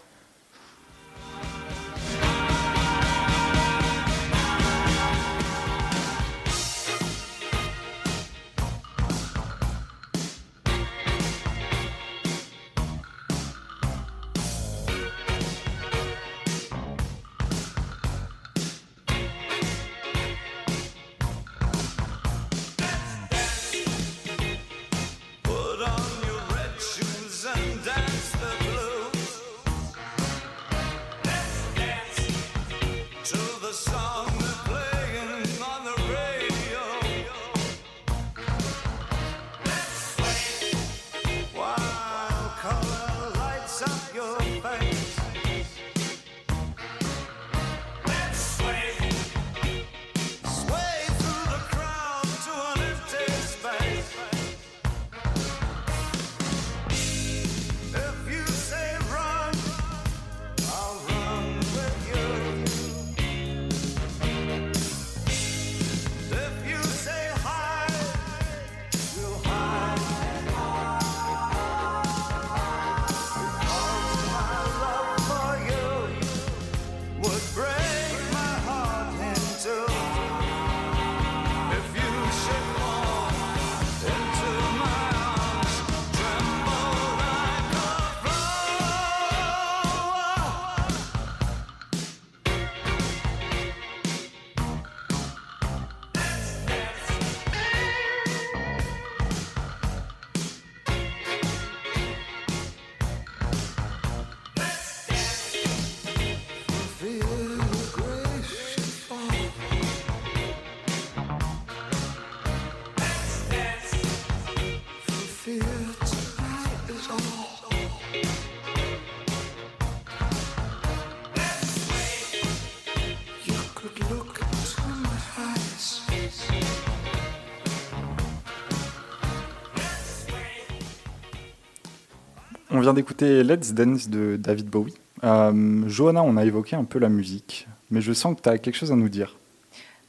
Vient 132.84 132.92
d'écouter 132.92 133.42
Let's 133.42 133.72
Dance 133.72 134.10
de 134.10 134.36
David 134.36 134.66
Bowie. 134.66 134.92
Euh, 135.22 135.88
Johanna, 135.88 136.22
on 136.22 136.36
a 136.36 136.44
évoqué 136.44 136.76
un 136.76 136.84
peu 136.84 136.98
la 136.98 137.08
musique, 137.08 137.66
mais 137.90 138.02
je 138.02 138.12
sens 138.12 138.36
que 138.36 138.42
tu 138.42 138.48
as 138.50 138.58
quelque 138.58 138.76
chose 138.76 138.92
à 138.92 138.94
nous 138.94 139.08
dire. 139.08 139.38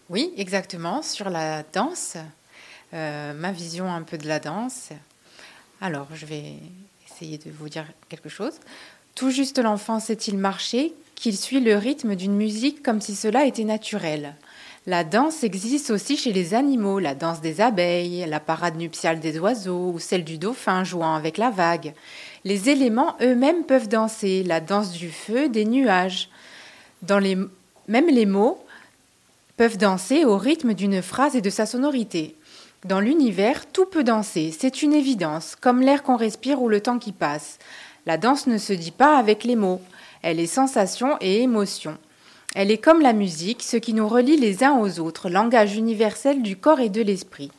Oui, 0.10 0.34
exactement, 0.36 1.02
sur 1.02 1.30
la 1.30 1.64
danse, 1.72 2.18
euh, 2.94 3.34
ma 3.34 3.54
vision 3.54 3.90
un 3.90 4.02
peu 4.02 4.18
de 4.18 4.28
la 4.28 4.40
danse. 4.40 4.90
Alors, 5.80 6.08
je 6.14 6.26
vais 6.26 6.56
essayer 7.10 7.38
de 7.38 7.50
vous 7.50 7.70
dire 7.70 7.86
quelque 8.10 8.28
chose. 8.28 8.60
Tout 9.16 9.30
juste 9.30 9.58
l'enfant 9.58 10.02
sait-il 10.02 10.38
marcher, 10.38 10.94
qu'il 11.16 11.38
suit 11.38 11.62
le 11.62 11.78
rythme 11.78 12.16
d'une 12.16 12.36
musique 12.36 12.84
comme 12.84 13.00
si 13.00 13.16
cela 13.16 13.46
était 13.46 13.64
naturel. 13.64 14.36
La 14.86 15.04
danse 15.04 15.44
existe 15.46 15.92
aussi 15.92 16.18
chez 16.18 16.34
les 16.34 16.54
animaux, 16.54 17.00
la 17.00 17.16
danse 17.16 17.40
des 17.40 17.62
abeilles, 17.62 18.26
la 18.28 18.42
parade 18.42 18.76
nuptiale 18.76 19.22
des 19.22 19.40
oiseaux 19.40 19.92
ou 19.94 20.00
celle 20.00 20.26
du 20.26 20.38
dauphin 20.38 20.84
jouant 20.84 21.16
avec 21.16 21.38
la 21.38 21.50
vague. 21.50 21.94
Les 22.46 22.70
éléments 22.70 23.16
eux-mêmes 23.24 23.64
peuvent 23.64 23.90
danser, 23.90 24.44
la 24.44 24.60
danse 24.60 24.92
du 24.92 25.10
feu, 25.10 25.50
des 25.50 25.66
nuages. 25.66 26.30
Même 27.10 27.50
les 28.08 28.26
mots 28.28 28.64
peuvent 29.58 29.78
danser 29.78 30.26
au 30.26 30.38
rythme 30.38 30.76
d'une 30.76 31.02
phrase 31.02 31.36
et 31.36 31.42
de 31.42 31.50
sa 31.50 31.66
sonorité. 31.66 32.36
Dans 32.86 33.00
l'univers, 33.00 33.66
tout 33.72 33.88
peut 33.88 34.04
danser, 34.04 34.54
c'est 34.56 34.84
une 34.84 34.94
évidence, 34.94 35.56
comme 35.60 35.82
l'air 35.82 36.04
qu'on 36.04 36.18
respire 36.18 36.62
ou 36.62 36.70
le 36.70 36.82
temps 36.82 37.00
qui 37.00 37.14
passe. 37.14 37.58
La 38.06 38.18
danse 38.18 38.46
ne 38.46 38.60
se 38.60 38.74
dit 38.74 38.92
pas 38.92 39.18
avec 39.18 39.44
les 39.44 39.56
mots, 39.56 39.82
elle 40.22 40.40
est 40.40 40.46
sensation 40.46 41.18
et 41.22 41.42
émotion. 41.42 41.98
Elle 42.54 42.70
est 42.70 42.78
comme 42.78 43.02
la 43.02 43.14
musique, 43.14 43.64
ce 43.64 43.78
qui 43.78 43.94
nous 43.94 44.08
relie 44.08 44.38
les 44.38 44.64
uns 44.64 44.78
aux 44.78 45.00
autres, 45.00 45.30
langage 45.30 45.76
universel 45.76 46.44
du 46.44 46.58
corps 46.58 46.80
et 46.80 46.90
de 46.90 47.02
l'esprit. 47.02 47.52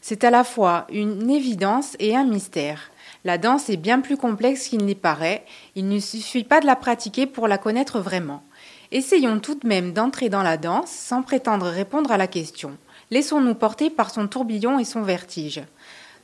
C'est 0.00 0.22
à 0.22 0.30
la 0.30 0.44
fois 0.44 0.86
une 0.92 1.28
évidence 1.28 1.96
et 1.98 2.14
un 2.14 2.24
mystère. 2.24 2.92
La 3.24 3.38
danse 3.38 3.68
est 3.68 3.76
bien 3.76 4.00
plus 4.00 4.16
complexe 4.16 4.68
qu'il 4.68 4.84
n'y 4.84 4.94
paraît, 4.94 5.44
il 5.74 5.88
ne 5.88 5.98
suffit 5.98 6.44
pas 6.44 6.60
de 6.60 6.66
la 6.66 6.76
pratiquer 6.76 7.26
pour 7.26 7.48
la 7.48 7.58
connaître 7.58 8.00
vraiment. 8.00 8.42
Essayons 8.90 9.40
tout 9.40 9.56
de 9.56 9.66
même 9.66 9.92
d'entrer 9.92 10.28
dans 10.28 10.42
la 10.42 10.56
danse 10.56 10.90
sans 10.90 11.22
prétendre 11.22 11.66
répondre 11.66 12.12
à 12.12 12.16
la 12.16 12.26
question. 12.26 12.78
Laissons-nous 13.10 13.54
porter 13.54 13.90
par 13.90 14.10
son 14.10 14.28
tourbillon 14.28 14.78
et 14.78 14.84
son 14.84 15.02
vertige. 15.02 15.62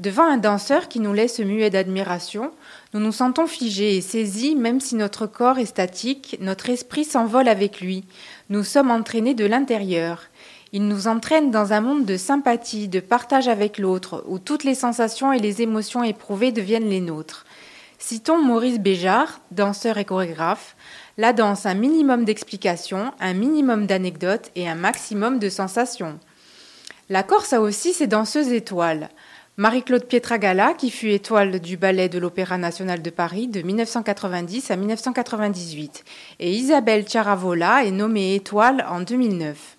Devant 0.00 0.24
un 0.24 0.38
danseur 0.38 0.88
qui 0.88 0.98
nous 0.98 1.12
laisse 1.12 1.38
muets 1.38 1.70
d'admiration, 1.70 2.50
nous 2.92 3.00
nous 3.00 3.12
sentons 3.12 3.46
figés 3.46 3.96
et 3.96 4.00
saisis, 4.00 4.56
même 4.56 4.80
si 4.80 4.96
notre 4.96 5.26
corps 5.26 5.58
est 5.58 5.66
statique, 5.66 6.36
notre 6.40 6.68
esprit 6.68 7.04
s'envole 7.04 7.48
avec 7.48 7.80
lui. 7.80 8.04
Nous 8.50 8.64
sommes 8.64 8.90
entraînés 8.90 9.34
de 9.34 9.44
l'intérieur. 9.44 10.24
Il 10.76 10.88
nous 10.88 11.06
entraîne 11.06 11.52
dans 11.52 11.72
un 11.72 11.80
monde 11.80 12.04
de 12.04 12.16
sympathie, 12.16 12.88
de 12.88 12.98
partage 12.98 13.46
avec 13.46 13.78
l'autre, 13.78 14.24
où 14.26 14.40
toutes 14.40 14.64
les 14.64 14.74
sensations 14.74 15.32
et 15.32 15.38
les 15.38 15.62
émotions 15.62 16.02
éprouvées 16.02 16.50
deviennent 16.50 16.88
les 16.88 17.00
nôtres. 17.00 17.46
Citons 18.00 18.42
Maurice 18.42 18.80
Béjart, 18.80 19.40
danseur 19.52 19.98
et 19.98 20.04
chorégraphe. 20.04 20.74
La 21.16 21.32
danse, 21.32 21.64
un 21.64 21.74
minimum 21.74 22.24
d'explications, 22.24 23.12
un 23.20 23.34
minimum 23.34 23.86
d'anecdotes 23.86 24.50
et 24.56 24.68
un 24.68 24.74
maximum 24.74 25.38
de 25.38 25.48
sensations. 25.48 26.18
La 27.08 27.22
Corse 27.22 27.52
a 27.52 27.60
aussi 27.60 27.92
ses 27.92 28.08
danseuses 28.08 28.50
étoiles. 28.50 29.10
Marie-Claude 29.56 30.06
Pietragala, 30.06 30.74
qui 30.74 30.90
fut 30.90 31.10
étoile 31.10 31.60
du 31.60 31.76
ballet 31.76 32.08
de 32.08 32.18
l'Opéra 32.18 32.58
national 32.58 33.00
de 33.00 33.10
Paris 33.10 33.46
de 33.46 33.62
1990 33.62 34.72
à 34.72 34.76
1998, 34.76 36.02
et 36.40 36.50
Isabelle 36.50 37.06
Chiaravola 37.06 37.84
est 37.84 37.92
nommée 37.92 38.34
étoile 38.34 38.84
en 38.90 39.02
2009. 39.02 39.73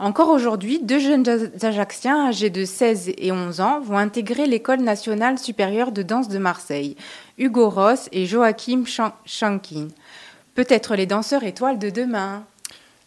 Encore 0.00 0.30
aujourd'hui, 0.30 0.80
deux 0.82 0.98
jeunes 0.98 1.26
Ajaxiens 1.60 2.28
âgés 2.28 2.48
de 2.48 2.64
16 2.64 3.12
et 3.18 3.32
11 3.32 3.60
ans 3.60 3.80
vont 3.80 3.98
intégrer 3.98 4.46
l'École 4.46 4.80
nationale 4.80 5.38
supérieure 5.38 5.92
de 5.92 6.00
danse 6.02 6.28
de 6.28 6.38
Marseille, 6.38 6.96
Hugo 7.36 7.68
Ross 7.68 8.08
et 8.10 8.24
Joachim 8.24 8.84
Shankin. 9.26 9.88
Peut-être 10.54 10.96
les 10.96 11.04
danseurs 11.04 11.44
étoiles 11.44 11.78
de 11.78 11.90
demain. 11.90 12.44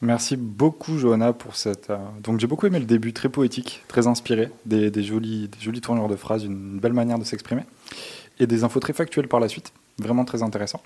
Merci 0.03 0.36
beaucoup, 0.38 0.99
Johanna, 0.99 1.34
pour 1.34 1.56
cette. 1.56 1.89
euh, 1.89 1.97
Donc, 2.21 2.39
j'ai 2.39 2.45
beaucoup 2.45 2.67
aimé 2.67 2.77
le 2.77 2.86
début, 2.86 3.12
très 3.12 3.29
poétique, 3.29 3.82
très 3.88 4.06
inspiré, 4.06 4.51
des, 4.67 4.91
jolies, 5.01 5.49
des 5.49 5.82
tournures 5.82 6.10
de 6.10 6.15
phrases, 6.15 6.43
une 6.43 6.77
belle 6.77 6.93
manière 6.93 7.17
de 7.17 7.23
s'exprimer, 7.23 7.63
et 8.39 8.45
des 8.45 8.63
infos 8.63 8.79
très 8.79 8.93
factuelles 8.93 9.27
par 9.27 9.39
la 9.39 9.47
suite. 9.47 9.73
Vraiment 9.97 10.25
très 10.25 10.43
intéressant. 10.43 10.82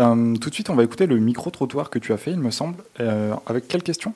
Euh, 0.00 0.34
tout 0.34 0.48
de 0.48 0.54
suite, 0.54 0.68
on 0.68 0.74
va 0.74 0.82
écouter 0.82 1.06
le 1.06 1.18
micro-trottoir 1.18 1.90
que 1.90 2.00
tu 2.00 2.12
as 2.12 2.16
fait, 2.16 2.32
il 2.32 2.40
me 2.40 2.50
semble. 2.50 2.82
Euh, 2.98 3.34
avec 3.46 3.68
quelle 3.68 3.84
question 3.84 4.14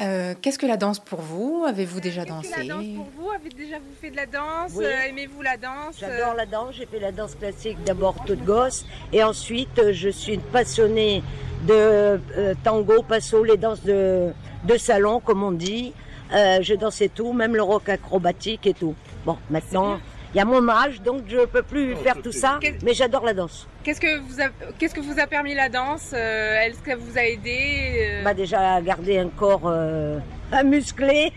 Euh, 0.00 0.34
Qu'est-ce 0.40 0.58
que 0.58 0.66
la 0.66 0.76
danse 0.76 0.98
pour 0.98 1.20
vous? 1.20 1.64
Avez-vous 1.68 2.00
déjà 2.00 2.24
dansé 2.24 2.50
que 2.50 2.60
la 2.60 2.74
danse 2.74 2.86
pour 2.96 3.08
vous? 3.16 3.30
Avez 3.30 3.50
déjà 3.50 3.78
vous 3.78 3.94
fait 4.00 4.10
de 4.10 4.16
la 4.16 4.26
danse? 4.26 4.72
Oui. 4.74 4.84
Euh, 4.86 5.08
Aimez-vous 5.08 5.42
la 5.42 5.56
danse? 5.56 5.98
J'adore 5.98 6.34
la 6.34 6.46
danse, 6.46 6.74
j'ai 6.76 6.86
fait 6.86 7.00
la 7.00 7.12
danse 7.12 7.34
classique 7.34 7.76
d'abord 7.84 8.14
toute 8.24 8.42
gosse. 8.44 8.86
Et 9.12 9.22
ensuite 9.22 9.78
euh, 9.78 9.92
je 9.92 10.08
suis 10.08 10.34
une 10.34 10.40
passionnée 10.40 11.22
de 11.66 11.74
euh, 11.74 12.54
tango, 12.64 13.02
passo, 13.02 13.44
les 13.44 13.58
danses 13.58 13.82
de, 13.82 14.30
de 14.64 14.76
salon 14.78 15.20
comme 15.20 15.42
on 15.42 15.52
dit. 15.52 15.92
Euh, 16.32 16.58
je 16.62 16.74
dansais 16.74 17.08
tout, 17.08 17.32
même 17.32 17.54
le 17.56 17.62
rock 17.62 17.88
acrobatique 17.88 18.66
et 18.66 18.72
tout. 18.74 18.94
Bon, 19.26 19.36
maintenant, 19.50 19.98
il 20.34 20.38
y 20.38 20.40
a 20.40 20.44
mon 20.44 20.68
âge 20.68 21.00
donc 21.02 21.22
je 21.28 21.44
peux 21.46 21.62
plus 21.62 21.96
faire 21.96 22.20
tout 22.22 22.32
ça, 22.32 22.58
mais 22.82 22.94
j'adore 22.94 23.24
la 23.24 23.34
danse. 23.34 23.66
Qu'est-ce 23.82 24.00
que 24.00 24.18
vous 24.20 24.40
a, 24.40 24.48
qu'est-ce 24.78 24.94
que 24.94 25.00
vous 25.00 25.18
a 25.18 25.26
permis 25.26 25.54
la 25.54 25.68
danse 25.68 26.12
Euh, 26.14 26.60
Est-ce 26.60 26.78
que 26.80 26.94
vous 26.94 27.16
a 27.18 27.22
aidé 27.24 27.92
Euh, 27.98 28.22
Bah 28.24 28.34
déjà 28.34 28.80
garder 28.82 29.18
un 29.18 29.28
corps 29.28 29.62
euh, 29.66 30.18
musclé, 30.64 31.32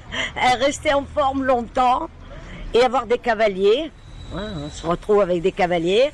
rester 0.60 0.92
en 0.94 1.04
forme 1.04 1.44
longtemps 1.44 2.08
et 2.74 2.82
avoir 2.82 3.06
des 3.06 3.18
cavaliers. 3.18 3.90
Ouais, 4.34 4.42
on 4.64 4.70
se 4.70 4.86
retrouve 4.86 5.20
avec 5.22 5.40
des 5.42 5.52
cavaliers. 5.52 6.10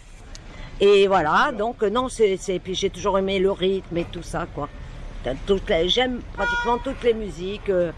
Et 0.80 1.06
voilà, 1.06 1.52
donc 1.56 1.82
euh, 1.82 1.90
non, 1.90 2.08
c'est, 2.08 2.36
c'est- 2.36 2.58
puis 2.58 2.74
j'ai 2.74 2.90
toujours 2.90 3.18
aimé 3.18 3.38
le 3.38 3.50
rythme 3.52 3.96
et 3.98 4.04
tout 4.04 4.22
ça, 4.22 4.46
quoi. 4.54 4.68
J'aime 5.86 6.20
pratiquement 6.32 6.78
toutes 6.78 7.02
les 7.04 7.14
musiques, 7.14 7.68
euh, 7.68 7.92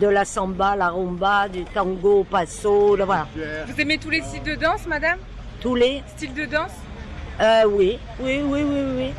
de 0.00 0.06
la 0.06 0.24
samba, 0.24 0.76
la 0.76 0.88
rumba, 0.90 1.48
du 1.48 1.64
tango, 1.64 2.24
passo, 2.24 2.96
le- 2.96 3.04
voilà. 3.04 3.26
Vous 3.66 3.80
aimez 3.80 3.98
tous 3.98 4.10
les 4.10 4.22
styles 4.22 4.42
de 4.42 4.54
danse, 4.54 4.86
madame? 4.86 5.18
Tous 5.60 5.74
les, 5.74 6.02
Styles 6.16 6.34
de 6.34 6.44
danse? 6.46 6.70
Euh, 7.40 7.62
oui, 7.68 7.98
oui, 8.20 8.40
oui, 8.44 8.62
oui, 8.62 8.80
oui. 8.96 9.10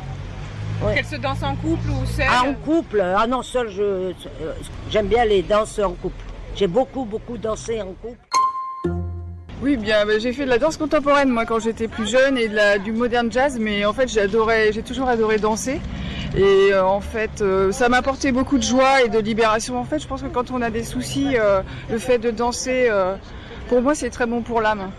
Qu'elle 0.94 1.04
se 1.04 1.16
danse 1.16 1.42
en 1.42 1.54
couple 1.56 1.88
ou 1.90 2.04
seule 2.06 2.26
Ah, 2.28 2.42
en 2.48 2.54
couple 2.54 3.00
Ah 3.00 3.26
non, 3.26 3.42
seul, 3.42 3.68
je, 3.70 4.12
j'aime 4.90 5.06
bien 5.06 5.24
les 5.24 5.42
danses 5.42 5.78
en 5.78 5.92
couple. 5.92 6.16
J'ai 6.56 6.66
beaucoup, 6.66 7.04
beaucoup 7.04 7.38
dansé 7.38 7.80
en 7.80 7.92
couple. 7.94 8.18
Oui, 9.62 9.76
bien, 9.76 10.04
bah, 10.04 10.18
j'ai 10.18 10.32
fait 10.32 10.44
de 10.44 10.50
la 10.50 10.58
danse 10.58 10.76
contemporaine 10.76 11.30
moi 11.30 11.46
quand 11.46 11.58
j'étais 11.58 11.88
plus 11.88 12.06
jeune 12.10 12.36
et 12.36 12.48
de 12.48 12.54
la- 12.54 12.78
du 12.78 12.92
modern 12.92 13.30
jazz, 13.32 13.58
mais 13.58 13.84
en 13.86 13.92
fait 13.94 14.08
j'adorais, 14.08 14.72
j'ai 14.72 14.82
toujours 14.82 15.08
adoré 15.08 15.38
danser. 15.38 15.80
Et 16.36 16.72
euh, 16.72 16.84
en 16.84 17.00
fait, 17.00 17.42
euh, 17.42 17.70
ça 17.70 17.88
m'a 17.88 17.98
apporté 17.98 18.32
beaucoup 18.32 18.58
de 18.58 18.62
joie 18.62 19.02
et 19.02 19.08
de 19.08 19.18
libération. 19.18 19.78
En 19.78 19.84
fait, 19.84 20.00
je 20.00 20.08
pense 20.08 20.22
que 20.22 20.26
quand 20.26 20.50
on 20.50 20.62
a 20.62 20.70
des 20.70 20.82
soucis, 20.82 21.36
euh, 21.36 21.62
le 21.90 21.98
fait 21.98 22.18
de 22.18 22.30
danser, 22.30 22.88
euh, 22.90 23.14
pour 23.68 23.82
moi, 23.82 23.94
c'est 23.94 24.10
très 24.10 24.26
bon 24.26 24.42
pour 24.42 24.60
l'âme. 24.60 24.90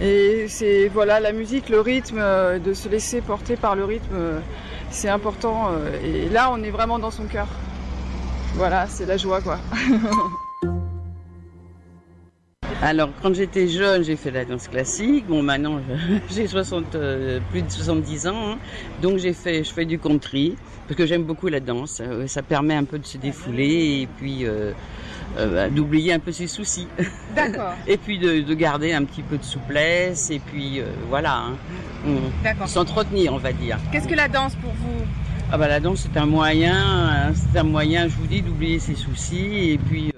Et 0.00 0.46
c'est 0.48 0.88
voilà 0.88 1.20
la 1.20 1.32
musique, 1.32 1.68
le 1.68 1.80
rythme, 1.80 2.18
euh, 2.18 2.58
de 2.58 2.72
se 2.72 2.88
laisser 2.88 3.20
porter 3.20 3.56
par 3.56 3.76
le 3.76 3.84
rythme, 3.84 4.14
euh, 4.14 4.38
c'est 4.90 5.08
important. 5.08 5.70
et 6.04 6.28
là, 6.28 6.50
on 6.52 6.62
est 6.62 6.70
vraiment 6.70 6.98
dans 6.98 7.10
son 7.10 7.24
cœur. 7.24 7.48
Voilà, 8.54 8.86
c'est 8.88 9.06
la 9.06 9.16
joie 9.18 9.42
quoi. 9.42 9.58
Alors, 12.82 13.08
quand 13.22 13.34
j'étais 13.34 13.68
jeune, 13.68 14.04
j'ai 14.04 14.16
fait 14.16 14.30
la 14.30 14.44
danse 14.44 14.68
classique. 14.68 15.26
Bon, 15.26 15.42
maintenant, 15.42 15.80
j'ai 16.30 16.46
60, 16.46 16.94
euh, 16.94 17.40
plus 17.50 17.62
de 17.62 17.70
70 17.70 18.26
ans. 18.28 18.50
hein. 18.52 18.58
Donc, 19.02 19.16
j'ai 19.18 19.32
fait, 19.32 19.64
je 19.64 19.72
fais 19.72 19.86
du 19.86 19.98
country 19.98 20.54
parce 20.86 20.96
que 20.98 21.06
j'aime 21.06 21.22
beaucoup 21.24 21.48
la 21.48 21.60
danse. 21.60 22.00
Euh, 22.04 22.26
Ça 22.26 22.42
permet 22.42 22.74
un 22.74 22.84
peu 22.84 22.98
de 22.98 23.06
se 23.06 23.16
défouler 23.16 24.02
et 24.02 24.08
puis 24.18 24.44
euh, 24.44 24.72
euh, 25.38 25.54
bah, 25.54 25.70
d'oublier 25.70 26.12
un 26.12 26.18
peu 26.18 26.32
ses 26.32 26.46
soucis. 26.46 26.86
D'accord, 27.34 27.72
Et 27.86 27.96
puis 27.96 28.18
de, 28.18 28.40
de 28.42 28.54
garder 28.54 28.92
un 28.92 29.04
petit 29.04 29.22
peu 29.22 29.38
de 29.38 29.44
souplesse. 29.44 30.30
Et 30.30 30.38
puis, 30.38 30.80
euh, 30.80 30.84
voilà. 31.08 31.34
hein. 31.38 31.56
On- 32.06 32.44
d'accord. 32.44 32.68
S'entretenir, 32.68 33.32
on 33.32 33.38
va 33.38 33.52
dire. 33.52 33.78
Qu'est-ce 33.90 34.06
que 34.06 34.14
la 34.14 34.28
danse 34.28 34.54
pour 34.56 34.72
vous? 34.72 35.04
Ah 35.50 35.56
bah 35.58 35.68
la 35.68 35.78
danse 35.78 36.00
c'est 36.12 36.18
un 36.18 36.26
moyen, 36.26 36.74
hein, 36.76 37.32
c'est 37.34 37.58
un 37.60 37.62
moyen, 37.62 38.08
je 38.08 38.14
vous 38.16 38.26
dis, 38.26 38.42
d'oublier 38.42 38.80
ses 38.80 38.96
soucis 38.96 39.70
et 39.70 39.78
puis 39.78 40.12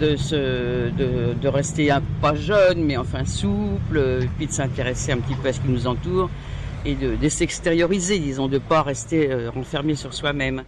de 0.00 0.16
se, 0.16 0.90
de, 0.90 1.34
de 1.40 1.48
rester 1.48 1.90
un, 1.90 2.02
pas 2.22 2.34
jeune, 2.34 2.82
mais 2.84 2.96
enfin 2.96 3.24
souple, 3.24 3.96
euh, 3.96 4.22
et 4.22 4.28
puis 4.36 4.46
de 4.46 4.52
s'intéresser 4.52 5.12
un 5.12 5.18
petit 5.18 5.34
peu 5.34 5.48
à 5.48 5.52
ce 5.52 5.60
qui 5.60 5.68
nous 5.68 5.86
entoure 5.86 6.30
et 6.84 6.94
de, 6.94 7.14
de 7.14 7.28
s'extérioriser, 7.28 8.18
disons, 8.18 8.48
de 8.48 8.58
pas 8.58 8.82
rester 8.82 9.30
euh, 9.30 9.50
renfermé 9.50 9.94
sur 9.94 10.14
soi-même. 10.14 10.62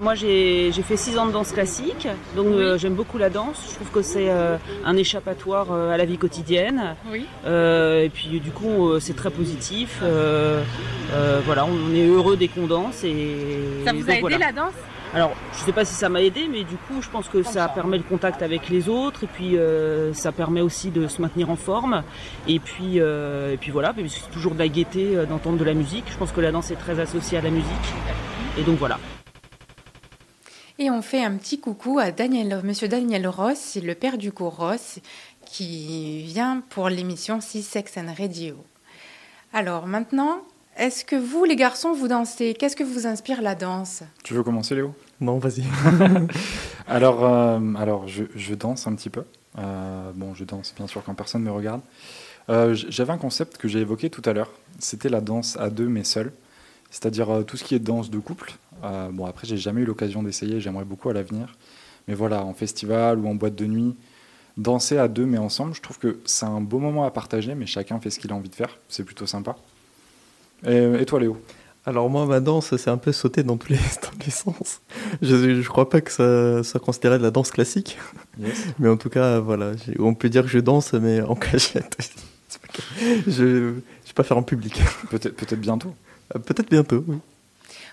Moi, 0.00 0.14
j'ai 0.14 0.72
j'ai 0.72 0.80
fait 0.82 0.96
six 0.96 1.18
ans 1.18 1.26
de 1.26 1.32
danse 1.32 1.52
classique, 1.52 2.08
donc 2.34 2.46
euh, 2.46 2.78
j'aime 2.78 2.94
beaucoup 2.94 3.18
la 3.18 3.28
danse. 3.28 3.62
Je 3.68 3.74
trouve 3.74 3.90
que 3.90 4.00
c'est 4.02 4.30
euh, 4.30 4.56
un 4.84 4.96
échappatoire 4.96 5.66
euh, 5.72 5.92
à 5.92 5.98
la 5.98 6.06
vie 6.06 6.16
quotidienne. 6.16 6.96
Oui. 7.12 7.26
Euh, 7.44 8.04
et 8.04 8.08
puis, 8.08 8.40
du 8.40 8.50
coup, 8.50 8.88
euh, 8.88 8.98
c'est 8.98 9.14
très 9.14 9.28
positif. 9.30 10.00
Euh, 10.02 10.62
euh, 11.12 11.40
voilà, 11.44 11.66
on 11.66 11.94
est 11.94 12.06
heureux 12.06 12.38
dès 12.38 12.48
qu'on 12.48 12.66
danse. 12.66 13.04
Et, 13.04 13.36
Ça 13.84 13.92
vous 13.92 14.00
donc, 14.00 14.08
a 14.08 14.12
aidé 14.12 14.20
voilà. 14.22 14.38
la 14.38 14.52
danse? 14.52 14.72
Alors, 15.12 15.32
je 15.52 15.64
sais 15.64 15.72
pas 15.72 15.84
si 15.84 15.94
ça 15.94 16.08
m'a 16.08 16.22
aidé, 16.22 16.46
mais 16.48 16.62
du 16.62 16.76
coup, 16.76 17.02
je 17.02 17.08
pense 17.08 17.28
que 17.28 17.42
ça 17.42 17.68
permet 17.68 17.98
le 17.98 18.04
contact 18.04 18.42
avec 18.42 18.68
les 18.68 18.88
autres, 18.88 19.24
et 19.24 19.26
puis 19.26 19.56
euh, 19.56 20.14
ça 20.14 20.30
permet 20.30 20.60
aussi 20.60 20.90
de 20.90 21.08
se 21.08 21.20
maintenir 21.20 21.50
en 21.50 21.56
forme. 21.56 22.04
Et 22.46 22.60
puis, 22.60 23.00
euh, 23.00 23.52
et 23.52 23.56
puis 23.56 23.72
voilà, 23.72 23.92
c'est 24.08 24.30
toujours 24.30 24.54
de 24.54 24.60
la 24.60 24.68
gaieté 24.68 25.16
euh, 25.16 25.26
d'entendre 25.26 25.58
de 25.58 25.64
la 25.64 25.74
musique. 25.74 26.04
Je 26.10 26.16
pense 26.16 26.30
que 26.30 26.40
la 26.40 26.52
danse 26.52 26.70
est 26.70 26.76
très 26.76 27.00
associée 27.00 27.38
à 27.38 27.40
la 27.40 27.50
musique. 27.50 27.66
Et 28.56 28.62
donc 28.62 28.78
voilà. 28.78 29.00
Et 30.78 30.90
on 30.90 31.02
fait 31.02 31.24
un 31.24 31.36
petit 31.36 31.58
coucou 31.58 31.98
à 31.98 32.12
Daniel, 32.12 32.60
Monsieur 32.62 32.86
Daniel 32.86 33.26
Ross, 33.26 33.78
le 33.82 33.96
père 33.96 34.16
du 34.16 34.30
cours 34.30 34.56
Ross, 34.56 35.00
qui 35.44 36.22
vient 36.22 36.62
pour 36.70 36.88
l'émission 36.88 37.40
Six 37.40 37.62
Sex 37.64 37.98
and 37.98 38.14
Radio. 38.16 38.54
Alors 39.52 39.88
maintenant, 39.88 40.42
est-ce 40.80 41.04
que 41.04 41.14
vous, 41.14 41.44
les 41.44 41.56
garçons, 41.56 41.92
vous 41.92 42.08
dansez? 42.08 42.54
Qu'est-ce 42.54 42.74
que 42.74 42.82
vous 42.82 43.06
inspire 43.06 43.42
la 43.42 43.54
danse? 43.54 44.02
Tu 44.24 44.32
veux 44.32 44.42
commencer, 44.42 44.74
Léo? 44.74 44.94
Non, 45.20 45.38
vas-y. 45.38 45.62
Alors, 46.88 47.24
euh, 47.24 47.60
alors 47.76 48.08
je, 48.08 48.24
je 48.34 48.54
danse 48.54 48.86
un 48.86 48.94
petit 48.94 49.10
peu. 49.10 49.24
Euh, 49.58 50.10
bon, 50.14 50.34
je 50.34 50.44
danse 50.44 50.72
bien 50.74 50.86
sûr 50.86 51.04
quand 51.04 51.14
personne 51.14 51.42
me 51.42 51.52
regarde. 51.52 51.82
Euh, 52.48 52.74
J'avais 52.74 53.12
un 53.12 53.18
concept 53.18 53.58
que 53.58 53.68
j'ai 53.68 53.80
évoqué 53.80 54.08
tout 54.08 54.22
à 54.24 54.32
l'heure. 54.32 54.50
C'était 54.78 55.10
la 55.10 55.20
danse 55.20 55.56
à 55.58 55.68
deux 55.68 55.88
mais 55.88 56.02
seul. 56.02 56.32
C'est-à-dire 56.90 57.30
euh, 57.30 57.42
tout 57.42 57.56
ce 57.58 57.64
qui 57.64 57.74
est 57.74 57.78
danse 57.78 58.10
de 58.10 58.18
couple. 58.18 58.54
Euh, 58.82 59.10
bon, 59.12 59.26
après, 59.26 59.46
j'ai 59.46 59.58
jamais 59.58 59.82
eu 59.82 59.84
l'occasion 59.84 60.22
d'essayer. 60.22 60.60
J'aimerais 60.60 60.86
beaucoup 60.86 61.10
à 61.10 61.12
l'avenir. 61.12 61.56
Mais 62.08 62.14
voilà, 62.14 62.42
en 62.44 62.54
festival 62.54 63.18
ou 63.18 63.28
en 63.28 63.34
boîte 63.34 63.54
de 63.54 63.66
nuit, 63.66 63.94
danser 64.56 64.96
à 64.98 65.06
deux 65.06 65.26
mais 65.26 65.38
ensemble, 65.38 65.74
je 65.74 65.82
trouve 65.82 65.98
que 65.98 66.18
c'est 66.24 66.46
un 66.46 66.60
beau 66.62 66.78
moment 66.78 67.04
à 67.04 67.10
partager, 67.10 67.54
mais 67.54 67.66
chacun 67.66 68.00
fait 68.00 68.10
ce 68.10 68.18
qu'il 68.18 68.32
a 68.32 68.34
envie 68.34 68.48
de 68.48 68.54
faire. 68.54 68.78
C'est 68.88 69.04
plutôt 69.04 69.26
sympa. 69.26 69.56
Et, 70.66 71.02
et 71.02 71.06
toi, 71.06 71.20
Léo? 71.20 71.40
Alors 71.86 72.10
moi, 72.10 72.26
ma 72.26 72.40
danse, 72.40 72.76
c'est 72.76 72.90
un 72.90 72.98
peu 72.98 73.10
sauter 73.10 73.42
dans 73.42 73.56
tous 73.56 73.70
les, 73.72 73.78
dans 74.02 74.24
les 74.24 74.30
sens. 74.30 74.80
Je, 75.22 75.60
je 75.62 75.68
crois 75.68 75.88
pas 75.88 76.00
que 76.02 76.10
ça 76.12 76.62
soit 76.62 76.80
considéré 76.80 77.16
de 77.18 77.22
la 77.22 77.30
danse 77.30 77.50
classique. 77.50 77.98
Yes. 78.38 78.66
Mais 78.78 78.88
en 78.88 78.96
tout 78.96 79.08
cas, 79.08 79.38
voilà, 79.40 79.72
on 79.98 80.14
peut 80.14 80.28
dire 80.28 80.42
que 80.42 80.48
je 80.48 80.58
danse, 80.58 80.92
mais 80.92 81.20
en 81.22 81.34
cachette. 81.34 81.96
Je 83.26 83.44
ne 83.44 83.70
vais 83.70 84.12
pas 84.14 84.22
faire 84.24 84.36
en 84.36 84.42
public. 84.42 84.80
Peut-être 85.10 85.34
peut 85.36 85.56
bientôt. 85.56 85.94
Euh, 86.34 86.38
Peut-être 86.38 86.68
bientôt, 86.68 87.02
oui. 87.06 87.16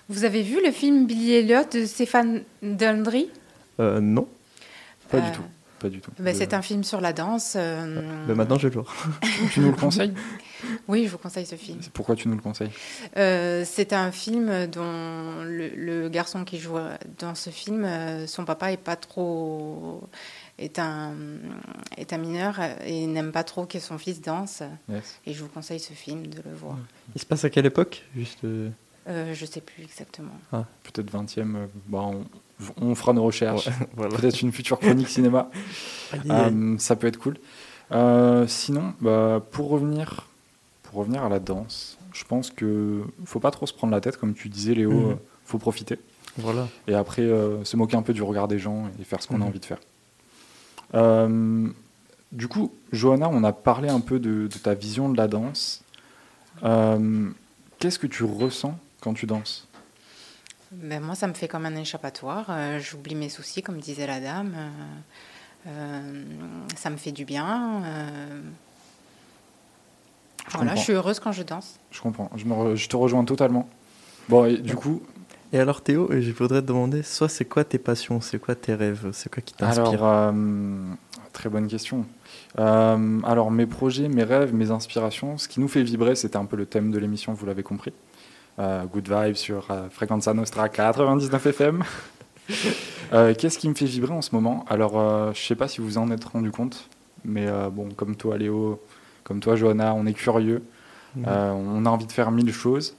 Vous 0.08 0.24
avez 0.24 0.42
vu 0.42 0.58
le 0.64 0.70
film 0.72 1.06
Billy 1.06 1.32
Elliot 1.34 1.62
de 1.72 1.84
Stéphane 1.86 2.42
Dundry? 2.62 3.28
Euh, 3.80 4.00
non, 4.00 4.26
Pas 5.10 5.18
Euh, 5.18 5.20
du 5.20 5.32
tout. 5.32 5.42
Pas 5.80 5.88
du 5.88 6.00
tout. 6.00 6.10
Ben, 6.18 6.34
C'est 6.34 6.54
un 6.54 6.62
film 6.62 6.82
sur 6.84 7.00
la 7.00 7.12
danse. 7.12 7.54
euh, 7.56 8.02
mais 8.26 8.34
maintenant 8.34 8.58
je 8.58 8.66
le 8.68 8.74
vois. 8.74 8.86
Tu 9.52 9.60
nous 9.60 9.70
le 9.70 9.76
conseilles? 9.76 10.12
Oui, 10.88 11.04
je 11.06 11.10
vous 11.10 11.18
conseille 11.18 11.46
ce 11.46 11.54
film. 11.56 11.78
Pourquoi 11.92 12.16
tu 12.16 12.28
nous 12.28 12.34
le 12.36 12.40
conseilles 12.42 12.70
Euh, 13.16 13.64
c'est 13.66 13.92
un 13.92 14.10
film 14.12 14.66
dont 14.66 15.42
le, 15.44 15.68
le 15.76 16.08
garçon 16.08 16.44
qui 16.44 16.58
joue 16.58 16.76
dans 17.18 17.34
ce 17.34 17.50
film, 17.50 17.84
euh, 17.84 18.26
son 18.26 18.44
papa 18.44 18.72
est 18.72 18.76
pas 18.76 18.96
trop 18.96 20.02
est 20.58 20.78
un 20.80 21.12
est 21.96 22.12
un 22.12 22.18
mineur 22.18 22.58
et 22.84 23.06
n'aime 23.06 23.30
pas 23.32 23.44
trop 23.44 23.64
que 23.66 23.78
son 23.78 23.98
fils 23.98 24.20
danse. 24.20 24.62
Yes. 24.88 25.20
Et 25.26 25.32
je 25.32 25.42
vous 25.42 25.48
conseille 25.48 25.80
ce 25.80 25.92
film 25.92 26.26
de 26.26 26.38
le 26.44 26.54
voir. 26.54 26.76
Il 27.14 27.20
se 27.20 27.26
passe 27.26 27.44
à 27.44 27.50
quelle 27.50 27.66
époque 27.66 28.04
Juste. 28.16 28.44
euh, 28.44 28.70
Euh, 29.08 29.32
je 29.34 29.46
sais 29.46 29.60
plus 29.62 29.82
exactement. 29.84 30.36
Peut-être 30.82 31.10
20e. 31.12 31.54
euh, 31.56 31.66
bah, 31.86 32.00
on, 32.02 32.24
on 32.80 32.94
fera 32.94 33.12
nos 33.12 33.22
recherches. 33.24 33.68
Ouais, 33.68 33.72
voilà. 33.96 34.16
Peut-être 34.16 34.42
une 34.42 34.52
future 34.52 34.78
chronique 34.78 35.08
cinéma. 35.08 35.50
Euh, 36.30 36.76
ça 36.78 36.96
peut 36.96 37.06
être 37.06 37.18
cool. 37.18 37.36
Euh, 37.92 38.46
sinon, 38.46 38.94
bah, 39.00 39.42
pour 39.52 39.68
revenir, 39.68 40.26
pour 40.90 41.00
revenir 41.00 41.22
à 41.22 41.28
la 41.28 41.38
danse, 41.38 41.98
je 42.12 42.24
pense 42.24 42.50
que 42.50 43.02
faut 43.26 43.40
pas 43.40 43.50
trop 43.50 43.66
se 43.66 43.74
prendre 43.74 43.92
la 43.92 44.00
tête, 44.00 44.16
comme 44.16 44.32
tu 44.34 44.48
disais, 44.48 44.74
Léo. 44.74 45.10
Euh, 45.10 45.14
faut 45.44 45.58
profiter. 45.58 45.98
Voilà. 46.38 46.66
Et 46.86 46.94
après, 46.94 47.22
euh, 47.22 47.62
se 47.64 47.76
moquer 47.76 47.96
un 47.96 48.02
peu 48.02 48.12
du 48.14 48.22
regard 48.22 48.48
des 48.48 48.58
gens 48.58 48.88
et 48.98 49.04
faire 49.04 49.22
ce 49.22 49.28
qu'on 49.28 49.36
a 49.36 49.38
Mhm. 49.38 49.44
envie 49.48 49.60
de 49.60 49.64
faire. 49.66 49.78
Euh, 50.94 51.68
du 52.32 52.48
coup, 52.48 52.72
Johanna, 52.92 53.28
on 53.30 53.44
a 53.44 53.52
parlé 53.52 53.88
un 53.90 54.00
peu 54.00 54.18
de, 54.18 54.46
de 54.48 54.58
ta 54.58 54.72
vision 54.74 55.08
de 55.10 55.16
la 55.16 55.28
danse. 55.28 55.82
Euh, 56.62 57.28
Qu'est-ce 57.78 57.98
que 57.98 58.06
tu 58.06 58.24
ressens 58.24 58.76
quand 59.00 59.14
tu 59.14 59.26
danses? 59.26 59.68
Ben, 60.72 61.02
moi, 61.02 61.14
ça 61.14 61.26
me 61.28 61.34
fait 61.34 61.48
comme 61.48 61.64
un 61.66 61.76
échappatoire. 61.76 62.46
J'oublie 62.80 63.14
mes 63.14 63.28
soucis, 63.28 63.62
comme 63.62 63.78
disait 63.78 64.06
la 64.06 64.20
dame. 64.20 64.54
Ça 66.76 66.90
me 66.90 66.96
fait 66.96 67.12
du 67.12 67.24
bien. 67.24 67.82
Je 70.48 70.52
Voilà, 70.54 70.70
comprends. 70.70 70.76
je 70.76 70.84
suis 70.84 70.92
heureuse 70.94 71.20
quand 71.20 71.32
je 71.32 71.42
danse. 71.42 71.78
Je 71.90 72.00
comprends. 72.00 72.30
Je, 72.36 72.44
me 72.44 72.52
re- 72.54 72.74
je 72.74 72.88
te 72.88 72.96
rejoins 72.96 73.24
totalement. 73.24 73.68
Bon, 74.28 74.44
et 74.46 74.56
du 74.58 74.74
coup, 74.74 75.02
Et 75.52 75.58
alors 75.60 75.80
Théo, 75.82 76.08
je 76.10 76.30
voudrais 76.32 76.60
te 76.62 76.66
demander, 76.66 77.02
soit 77.02 77.28
c'est 77.28 77.44
quoi 77.46 77.64
tes 77.64 77.78
passions, 77.78 78.20
c'est 78.20 78.38
quoi 78.38 78.54
tes 78.54 78.74
rêves, 78.74 79.08
c'est 79.12 79.32
quoi 79.32 79.42
qui 79.42 79.54
t'inspire 79.54 79.86
Alors, 80.04 80.04
euh, 80.04 80.32
très 81.32 81.48
bonne 81.48 81.66
question. 81.68 82.04
Euh, 82.58 83.20
alors, 83.24 83.50
mes 83.50 83.66
projets, 83.66 84.08
mes 84.08 84.24
rêves, 84.24 84.54
mes 84.54 84.70
inspirations, 84.70 85.38
ce 85.38 85.48
qui 85.48 85.60
nous 85.60 85.68
fait 85.68 85.82
vibrer, 85.82 86.14
c'était 86.16 86.36
un 86.36 86.44
peu 86.44 86.56
le 86.56 86.66
thème 86.66 86.90
de 86.90 86.98
l'émission, 86.98 87.32
vous 87.32 87.46
l'avez 87.46 87.62
compris. 87.62 87.92
Euh, 88.58 88.84
good 88.86 89.08
Vibes 89.08 89.36
sur 89.36 89.66
euh, 89.70 89.88
Frequenza 89.90 90.34
Nostra 90.34 90.68
99 90.68 91.46
FM. 91.46 91.84
Euh, 93.12 93.34
Qu'est-ce 93.34 93.58
qui 93.58 93.68
me 93.68 93.74
fait 93.74 93.84
vibrer 93.86 94.12
en 94.12 94.22
ce 94.22 94.34
moment? 94.34 94.64
Alors, 94.68 94.98
euh, 94.98 95.32
je 95.34 95.40
sais 95.46 95.54
pas 95.54 95.68
si 95.68 95.80
vous 95.80 95.96
en 95.98 96.10
êtes 96.10 96.24
rendu 96.24 96.50
compte, 96.50 96.88
mais 97.24 97.46
euh, 97.46 97.68
bon, 97.70 97.88
comme 97.94 98.16
toi, 98.16 98.36
Léo, 98.36 98.80
comme 99.28 99.40
toi, 99.40 99.54
Johanna, 99.54 99.94
on 99.94 100.06
est 100.06 100.14
curieux. 100.14 100.62
Mhm. 101.14 101.24
Euh, 101.28 101.52
on 101.52 101.86
a 101.86 101.90
envie 101.90 102.06
de 102.06 102.12
faire 102.12 102.30
mille 102.30 102.52
choses, 102.52 102.96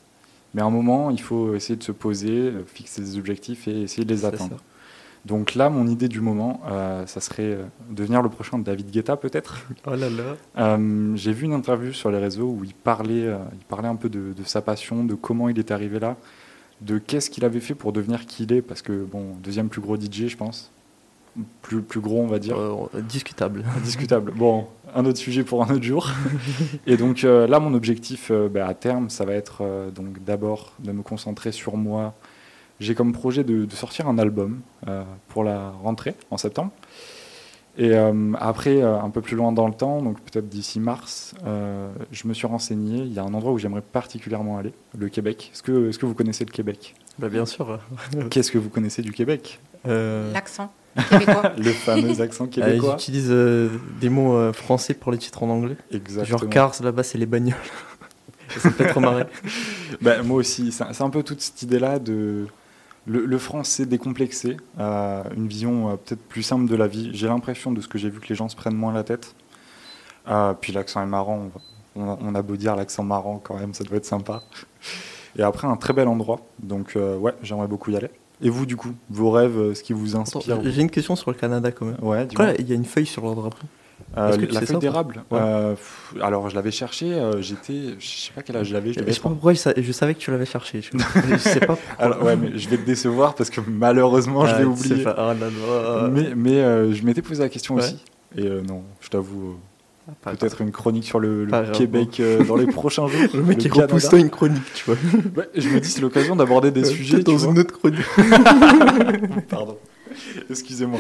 mais 0.53 0.61
à 0.61 0.65
un 0.65 0.69
moment, 0.69 1.09
il 1.11 1.19
faut 1.21 1.55
essayer 1.55 1.75
de 1.75 1.83
se 1.83 1.91
poser, 1.91 2.29
euh, 2.29 2.63
fixer 2.65 3.01
des 3.01 3.17
objectifs 3.17 3.67
et 3.67 3.81
essayer 3.81 4.05
de 4.05 4.13
les 4.13 4.25
atteindre. 4.25 4.57
ça. 4.57 4.63
Donc 5.25 5.55
là, 5.55 5.69
mon 5.69 5.85
idée 5.87 6.07
du 6.07 6.21
moment, 6.21 6.61
euh, 6.69 7.05
ça 7.05 7.19
serait 7.19 7.57
devenir 7.89 8.21
le 8.21 8.29
prochain 8.29 8.57
David 8.57 8.89
Guetta, 8.89 9.17
peut-être. 9.17 9.57
Oh 9.85 9.91
là 9.95 10.09
là. 10.09 10.35
Euh, 10.57 11.15
J'ai 11.15 11.33
vu 11.33 11.45
une 11.45 11.53
interview 11.53 11.91
sur 11.93 12.09
les 12.09 12.17
réseaux 12.17 12.47
où 12.47 12.63
il 12.63 12.73
parlait, 12.73 13.25
euh, 13.25 13.37
il 13.53 13.65
parlait 13.65 13.87
un 13.89 13.95
peu 13.95 14.09
de, 14.09 14.33
de 14.33 14.43
sa 14.45 14.61
passion, 14.61 15.03
de 15.03 15.15
comment 15.15 15.49
il 15.49 15.59
est 15.59 15.71
arrivé 15.71 15.99
là, 15.99 16.15
de 16.81 16.97
qu'est-ce 16.97 17.29
qu'il 17.29 17.43
avait 17.43 17.59
fait 17.59 17.75
pour 17.75 17.91
devenir 17.91 18.25
qui 18.25 18.43
il 18.43 18.53
est, 18.53 18.61
parce 18.61 18.81
que, 18.81 18.93
bon, 18.93 19.35
deuxième 19.43 19.67
plus 19.67 19.81
gros 19.81 19.97
DJ, 19.97 20.27
je 20.27 20.37
pense. 20.37 20.71
Plus, 21.61 21.81
plus 21.81 21.99
gros, 21.99 22.21
on 22.21 22.27
va 22.27 22.39
dire. 22.39 22.57
Euh, 22.57 23.01
discutable. 23.01 23.63
Discutable. 23.83 24.31
Bon, 24.35 24.67
un 24.95 25.05
autre 25.05 25.17
sujet 25.17 25.43
pour 25.43 25.63
un 25.63 25.73
autre 25.73 25.83
jour. 25.83 26.09
Et 26.87 26.97
donc 26.97 27.23
euh, 27.23 27.47
là, 27.47 27.59
mon 27.59 27.73
objectif 27.73 28.31
euh, 28.31 28.49
bah, 28.49 28.67
à 28.67 28.73
terme, 28.73 29.09
ça 29.09 29.25
va 29.25 29.33
être 29.33 29.63
donc 29.93 30.23
d'abord 30.23 30.73
de 30.79 30.91
me 30.91 31.01
concentrer 31.01 31.51
sur 31.51 31.77
moi. 31.77 32.13
J'ai 32.79 32.95
comme 32.95 33.11
projet 33.11 33.43
de, 33.43 33.65
de 33.65 33.73
sortir 33.73 34.07
un 34.07 34.17
album 34.17 34.61
pour 35.27 35.43
la 35.43 35.71
rentrée 35.83 36.15
en 36.31 36.37
septembre. 36.37 36.71
Et 37.77 37.93
après, 38.39 38.81
un 38.81 39.09
peu 39.09 39.19
plus 39.19 39.35
loin 39.35 39.51
dans 39.51 39.67
le 39.67 39.73
temps, 39.73 40.01
donc 40.01 40.19
peut-être 40.21 40.47
d'ici 40.47 40.79
mars, 40.79 41.35
je 42.11 42.27
me 42.27 42.33
suis 42.33 42.47
renseigné. 42.47 42.99
Il 43.03 43.11
y 43.11 43.19
a 43.19 43.23
un 43.23 43.33
endroit 43.33 43.51
où 43.51 43.57
j'aimerais 43.57 43.81
particulièrement 43.81 44.57
aller, 44.57 44.71
le 44.97 45.09
Québec. 45.09 45.51
Est-ce 45.53 45.61
que, 45.61 45.89
est 45.89 45.97
que 45.97 46.05
vous 46.05 46.13
connaissez 46.13 46.45
le 46.45 46.51
Québec? 46.51 46.95
Bah, 47.19 47.27
bien 47.27 47.45
sûr. 47.45 47.79
Qu'est-ce 48.29 48.49
que 48.49 48.57
vous 48.57 48.69
connaissez 48.69 49.01
du 49.01 49.11
Québec? 49.11 49.59
L'accent 49.85 50.71
québécois. 51.09 51.53
Le 51.57 51.71
fameux 51.71 52.21
accent 52.21 52.45
euh, 52.45 52.47
québécois. 52.47 52.95
J'utilise 52.97 53.27
euh, 53.29 53.69
des 54.01 54.09
mots 54.09 54.35
euh, 54.35 54.53
français 54.53 54.93
pour 54.93 55.11
les 55.11 55.17
titres 55.17 55.43
en 55.43 55.49
anglais. 55.49 55.77
Exactement. 55.91 56.37
Genre 56.39 56.49
Cars, 56.49 56.73
là-bas, 56.83 57.03
c'est 57.03 57.17
les 57.17 57.25
bagnoles. 57.25 57.55
ça 58.57 58.69
me 58.69 58.73
fait 58.73 58.87
trop 58.89 58.99
marrer. 58.99 59.25
Ben, 60.01 60.23
moi 60.23 60.37
aussi, 60.37 60.71
c'est 60.71 61.01
un 61.01 61.09
peu 61.09 61.23
toute 61.23 61.41
cette 61.41 61.61
idée-là 61.61 61.99
de 61.99 62.47
le, 63.07 63.25
le 63.25 63.37
français 63.37 63.85
décomplexé, 63.85 64.57
euh, 64.79 65.23
une 65.35 65.47
vision 65.47 65.89
euh, 65.89 65.95
peut-être 65.95 66.21
plus 66.27 66.43
simple 66.43 66.69
de 66.69 66.75
la 66.75 66.87
vie. 66.87 67.11
J'ai 67.13 67.27
l'impression 67.27 67.71
de 67.71 67.81
ce 67.81 67.87
que 67.87 67.97
j'ai 67.97 68.09
vu 68.09 68.19
que 68.19 68.27
les 68.27 68.35
gens 68.35 68.49
se 68.49 68.55
prennent 68.55 68.75
moins 68.75 68.93
la 68.93 69.03
tête. 69.03 69.33
Euh, 70.27 70.53
puis 70.53 70.73
l'accent 70.73 71.01
est 71.01 71.07
marrant, 71.07 71.49
on, 71.95 72.03
va- 72.03 72.17
on 72.19 72.27
a, 72.27 72.31
on 72.31 72.35
a 72.35 72.41
beau 72.41 72.55
dire 72.55 72.75
l'accent 72.75 73.03
marrant 73.03 73.39
quand 73.43 73.57
même, 73.57 73.73
ça 73.73 73.83
doit 73.83 73.97
être 73.97 74.05
sympa. 74.05 74.43
Et 75.37 75.41
après, 75.41 75.67
un 75.67 75.75
très 75.77 75.93
bel 75.93 76.07
endroit, 76.07 76.41
donc 76.61 76.95
euh, 76.95 77.15
ouais, 77.17 77.33
j'aimerais 77.41 77.67
beaucoup 77.67 77.89
y 77.91 77.95
aller. 77.95 78.09
Et 78.41 78.49
vous, 78.49 78.65
du 78.65 78.75
coup, 78.77 78.93
vos 79.09 79.31
rêves, 79.31 79.57
euh, 79.59 79.73
ce 79.75 79.83
qui 79.83 79.91
vous 79.93 80.15
inspire 80.15 80.59
J'ai 80.63 80.81
une 80.81 80.89
question 80.89 81.15
sur 81.15 81.29
le 81.31 81.35
Canada 81.37 81.71
quand 81.71 81.85
même. 81.85 81.97
Ouais. 82.01 82.25
Pourquoi 82.25 82.53
il 82.57 82.67
y 82.69 82.71
a 82.71 82.75
une 82.75 82.85
feuille 82.85 83.05
sur 83.05 83.23
leur 83.23 83.35
drapeau 83.35 83.57
Euh, 84.17 84.37
que 84.37 84.45
la 84.53 84.61
feuille 84.61 84.77
d'érable. 84.79 85.23
Ouais. 85.29 85.39
euh, 85.41 85.75
alors, 86.21 86.49
je 86.49 86.55
l'avais 86.55 86.71
cherché. 86.71 87.13
euh, 87.13 87.41
J'étais, 87.41 87.95
je 87.99 88.07
sais 88.07 88.31
pas 88.33 88.41
quel 88.41 88.55
âge 88.55 88.67
j'avais. 88.67 88.93
je 88.93 89.01
Je 89.05 89.11
sais 89.11 89.19
pas 89.19 89.29
pourquoi 89.29 89.51
je, 89.53 89.59
sa- 89.59 89.73
je 89.75 89.91
savais 89.91 90.13
que 90.13 90.19
tu 90.19 90.31
l'avais 90.31 90.45
cherché. 90.45 90.81
Je, 90.81 90.97
je 90.97 91.37
sais 91.37 91.59
pas 91.59 91.75
pourquoi. 91.75 91.95
Alors, 92.05 92.23
ouais, 92.23 92.37
mais 92.37 92.57
je 92.57 92.69
vais 92.69 92.77
te 92.77 92.85
décevoir 92.85 93.35
parce 93.35 93.49
que 93.49 93.59
malheureusement, 93.67 94.45
je 94.45 94.53
Ah, 94.55 94.59
l'ai 94.59 94.65
oublié. 94.65 95.03
pas. 95.03 95.35
Oh. 95.35 96.07
Mais, 96.11 96.33
mais 96.35 96.55
euh, 96.61 96.93
je 96.93 97.03
m'étais 97.03 97.21
posé 97.21 97.43
la 97.43 97.49
question 97.49 97.75
Ouais. 97.75 97.81
aussi. 97.83 97.97
Et 98.37 98.47
non, 98.47 98.83
je 99.01 99.09
t'avoue, 99.09 99.57
peut-être 100.23 100.61
une 100.61 100.71
chronique 100.71 101.03
sur 101.05 101.19
le. 101.19 101.47
Québec 101.73 102.19
euh, 102.19 102.43
dans 102.43 102.55
les 102.55 102.67
prochains 102.71 103.07
jours. 103.07 103.21
Le 103.33 103.43
mec, 103.43 103.57
Canada. 103.59 103.81
repousse 103.83 104.11
une 104.13 104.29
chronique, 104.29 104.61
tu 104.75 104.85
vois. 104.85 104.95
Ouais, 105.37 105.49
je 105.55 105.69
me 105.69 105.79
dis, 105.79 105.89
c'est 105.89 106.01
l'occasion 106.01 106.35
d'aborder 106.35 106.71
des 106.71 106.81
Euh, 106.81 106.91
sujets. 106.91 107.19
dans 107.19 107.35
vois. 107.35 107.51
une 107.51 107.59
autre 107.59 107.77
chronique. 107.77 108.05
Pardon. 109.49 109.77
Excusez-moi. 110.49 110.99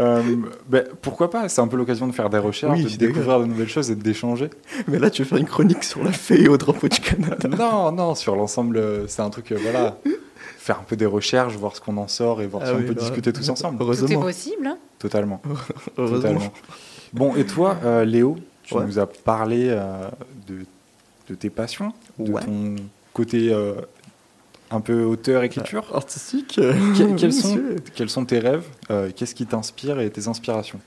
Euh, 0.00 0.22
ben, 0.68 0.84
pourquoi 1.02 1.30
pas? 1.30 1.48
C'est 1.48 1.60
un 1.60 1.68
peu 1.68 1.76
l'occasion 1.76 2.06
de 2.06 2.12
faire 2.12 2.28
des 2.30 2.38
recherches, 2.38 2.76
Oui, 2.78 2.84
de 2.92 2.96
découvrir 2.96 3.40
de 3.40 3.44
nouvelles 3.46 3.68
choses 3.68 3.90
et 3.90 3.94
d'échanger. 3.94 4.50
Mais 4.88 4.98
là, 4.98 5.08
tu 5.08 5.22
veux 5.22 5.28
faire 5.28 5.38
une 5.38 5.46
chronique 5.46 5.84
sur 5.84 6.02
la 6.02 6.12
feuille 6.12 6.48
au 6.48 6.56
drapeau 6.56 6.88
du 6.88 7.00
Canada. 7.00 7.48
non, 7.48 7.92
non, 7.92 8.14
sur 8.14 8.34
l'ensemble, 8.36 8.76
euh, 8.76 9.06
c'est 9.06 9.22
un 9.22 9.30
truc, 9.30 9.52
euh, 9.52 9.58
voilà. 9.62 9.98
Faire 10.58 10.78
un 10.80 10.84
peu 10.86 10.96
des 10.96 11.06
recherches, 11.06 11.54
voir 11.56 11.74
ce 11.74 11.80
qu'on 11.80 11.96
en 11.96 12.08
sort 12.08 12.42
et 12.42 12.46
voir 12.46 12.64
Ah 12.66 12.68
si 12.70 12.74
on 12.74 12.82
peut 12.86 12.92
bah, 12.92 13.00
discuter 13.00 13.32
tous 13.32 13.48
ensemble. 13.48 13.78
Tout 13.78 13.82
est 13.84 13.86
Heureusement. 13.86 14.20
possible. 14.20 14.66
hein. 14.66 14.78
Totalement. 14.98 15.40
Heureusement. 15.96 16.16
Totalement. 16.18 16.52
Bon, 17.12 17.34
et 17.36 17.44
toi, 17.44 17.76
euh, 17.84 18.04
Léo, 18.04 18.36
tu 18.62 18.74
Ouais. 18.74 18.84
nous 18.86 18.98
as 18.98 19.06
parlé 19.06 19.66
euh, 19.68 20.08
de, 20.46 20.64
de 21.28 21.34
tes 21.34 21.50
passions, 21.50 21.92
de 22.18 22.30
Ouais. 22.30 22.42
ton 22.44 22.76
côté 23.12 23.52
euh, 23.52 23.74
un 24.70 24.80
peu 24.80 25.02
auteur, 25.02 25.42
écriture. 25.42 25.84
Artistique. 25.94 26.54
Que- 26.56 27.16
quels, 27.16 27.32
sont, 27.32 27.60
quels 27.94 28.10
sont 28.10 28.24
tes 28.24 28.38
rêves 28.38 28.64
Qu'est-ce 29.16 29.34
qui 29.34 29.46
t'inspire 29.46 30.00
et 30.00 30.10
tes 30.10 30.28
inspirations? 30.28 30.80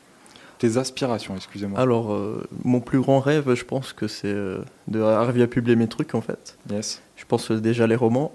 Tes 0.59 0.77
aspirations, 0.77 1.35
excusez-moi. 1.35 1.77
Alors, 1.77 2.17
mon 2.63 2.79
plus 2.79 3.01
grand 3.01 3.19
rêve, 3.19 3.53
je 3.53 3.65
pense 3.65 3.91
que 3.91 4.07
c'est 4.07 4.33
de 4.87 5.01
arriver 5.01 5.43
à 5.43 5.47
publier 5.47 5.75
mes 5.75 5.87
trucs, 5.87 6.15
en 6.15 6.21
fait. 6.21 6.57
Yes. 6.71 7.01
Je 7.17 7.25
pense 7.25 7.51
déjà 7.51 7.85
les 7.85 7.95
romans. 7.97 8.31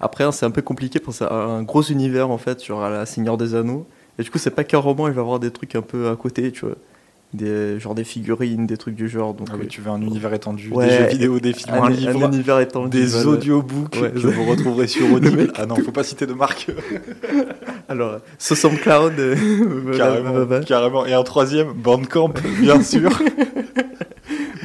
Après, 0.00 0.24
hein, 0.24 0.32
c'est 0.32 0.46
un 0.46 0.50
peu 0.50 0.62
compliqué 0.62 0.98
pour 0.98 1.14
ça, 1.14 1.32
un 1.32 1.62
gros 1.62 1.82
univers, 1.82 2.30
en 2.30 2.38
fait, 2.38 2.58
sur 2.58 2.80
la 2.80 3.06
Seigneur 3.06 3.36
des 3.36 3.54
Anneaux. 3.54 3.86
Et 4.18 4.24
du 4.24 4.30
coup, 4.30 4.38
c'est 4.38 4.50
pas 4.50 4.64
qu'un 4.64 4.78
roman, 4.78 5.06
il 5.06 5.14
va 5.14 5.20
y 5.20 5.24
avoir 5.24 5.38
des 5.38 5.52
trucs 5.52 5.76
un 5.76 5.82
peu 5.82 6.08
à 6.08 6.16
côté, 6.16 6.50
tu 6.50 6.66
vois. 6.66 6.74
Des, 7.34 7.78
genre 7.78 7.94
des 7.94 8.04
figurines, 8.04 8.66
des 8.66 8.78
trucs 8.78 8.94
du 8.94 9.06
genre. 9.06 9.34
Donc, 9.34 9.48
Ah 9.50 9.56
oui, 9.58 9.64
euh, 9.64 9.68
tu 9.68 9.82
veux 9.82 9.90
un 9.90 10.00
univers 10.00 10.32
étendu, 10.32 10.70
ouais, 10.72 10.86
des 10.88 10.96
jeux 10.96 11.04
vidéo, 11.08 11.40
des 11.40 11.52
films, 11.52 11.74
un, 11.74 11.82
un, 11.82 11.90
livre, 11.90 12.24
un 12.24 12.32
univers 12.32 12.58
étendu. 12.60 12.98
des 12.98 13.06
voilà. 13.06 13.28
audiobooks 13.28 13.96
Ouais, 14.00 14.10
que 14.12 14.18
je- 14.18 14.28
vous 14.28 14.44
retrouverez 14.46 14.86
sur 14.86 15.06
Le 15.08 15.14
Audible. 15.16 15.52
Ah 15.54 15.66
non, 15.66 15.76
faut 15.76 15.92
pas 15.92 16.04
citer 16.04 16.24
de 16.26 16.32
marque. 16.32 16.70
Alors, 17.90 18.20
ce 18.38 18.54
SoundCloud, 18.54 19.12
euh, 19.18 19.94
carrément, 19.96 20.32
voilà. 20.32 20.60
carrément. 20.64 21.04
Et 21.04 21.12
un 21.12 21.22
troisième, 21.22 21.72
Bandcamp, 21.74 22.32
bien 22.60 22.82
sûr. 22.82 23.10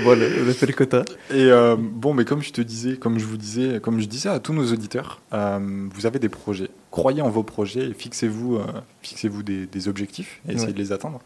Voilà, 0.03 0.26
on 0.45 0.49
a 0.49 0.53
fait 0.53 0.66
le 0.66 0.74
quota. 0.74 1.03
Et 1.32 1.43
euh, 1.51 1.76
bon, 1.78 2.14
mais 2.14 2.26
comme 2.26 2.41
je 2.41 2.51
te 2.51 2.61
disais, 2.61 2.97
comme 2.97 3.20
je 3.20 3.26
vous 3.26 3.38
disais, 3.38 3.80
comme 3.82 3.99
je 3.99 4.05
disais 4.07 4.30
à 4.30 4.39
tous 4.39 4.53
nos 4.53 4.66
auditeurs, 4.72 5.22
euh, 5.34 5.59
vous 5.93 6.05
avez 6.05 6.20
des 6.20 6.30
projets. 6.30 6.70
Croyez 6.91 7.22
en 7.22 7.30
vos 7.30 7.43
projets 7.43 7.89
et 7.89 7.93
fixez-vous, 7.93 8.59
fixez-vous 9.01 9.43
des, 9.43 9.66
des 9.66 9.88
objectifs 9.88 10.41
et 10.47 10.53
essayez 10.53 10.68
Ouais. 10.68 10.74
de 10.74 10.78
les 10.80 10.91
atteindre. 10.91 11.20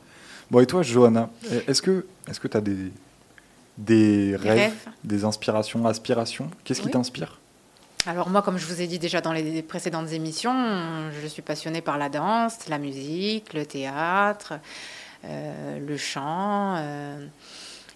Bon, 0.50 0.60
et 0.62 0.66
toi, 0.66 0.82
Johanna, 0.82 1.30
est-ce 1.68 1.82
que, 1.82 2.06
tu 2.48 2.58
as 2.58 2.62
des, 2.62 2.92
des 3.78 4.36
rêves, 4.36 4.58
rêves 4.58 4.74
des 5.04 5.26
inspirations, 5.26 5.86
aspirations? 5.86 6.50
Qu'est-ce 6.64 6.80
qui 6.82 6.88
Oui. 6.88 6.94
t'inspire? 6.94 7.40
Alors 8.06 8.30
moi, 8.30 8.42
comme 8.42 8.58
je 8.58 8.66
vous 8.66 8.82
ai 8.82 8.88
dit 8.88 9.00
déjà 9.00 9.20
dans 9.20 9.34
les 9.34 9.62
précédentes 9.62 10.12
émissions, 10.14 11.12
je 11.22 11.28
suis 11.28 11.42
passionnée 11.42 11.82
par 11.82 11.98
la 11.98 12.08
danse, 12.08 12.70
la 12.70 12.78
musique, 12.78 13.54
le 13.54 13.66
théâtre, 13.66 14.54
euh, 15.26 15.80
le 15.86 15.98
chant, 15.98 16.76
euh, 16.78 17.26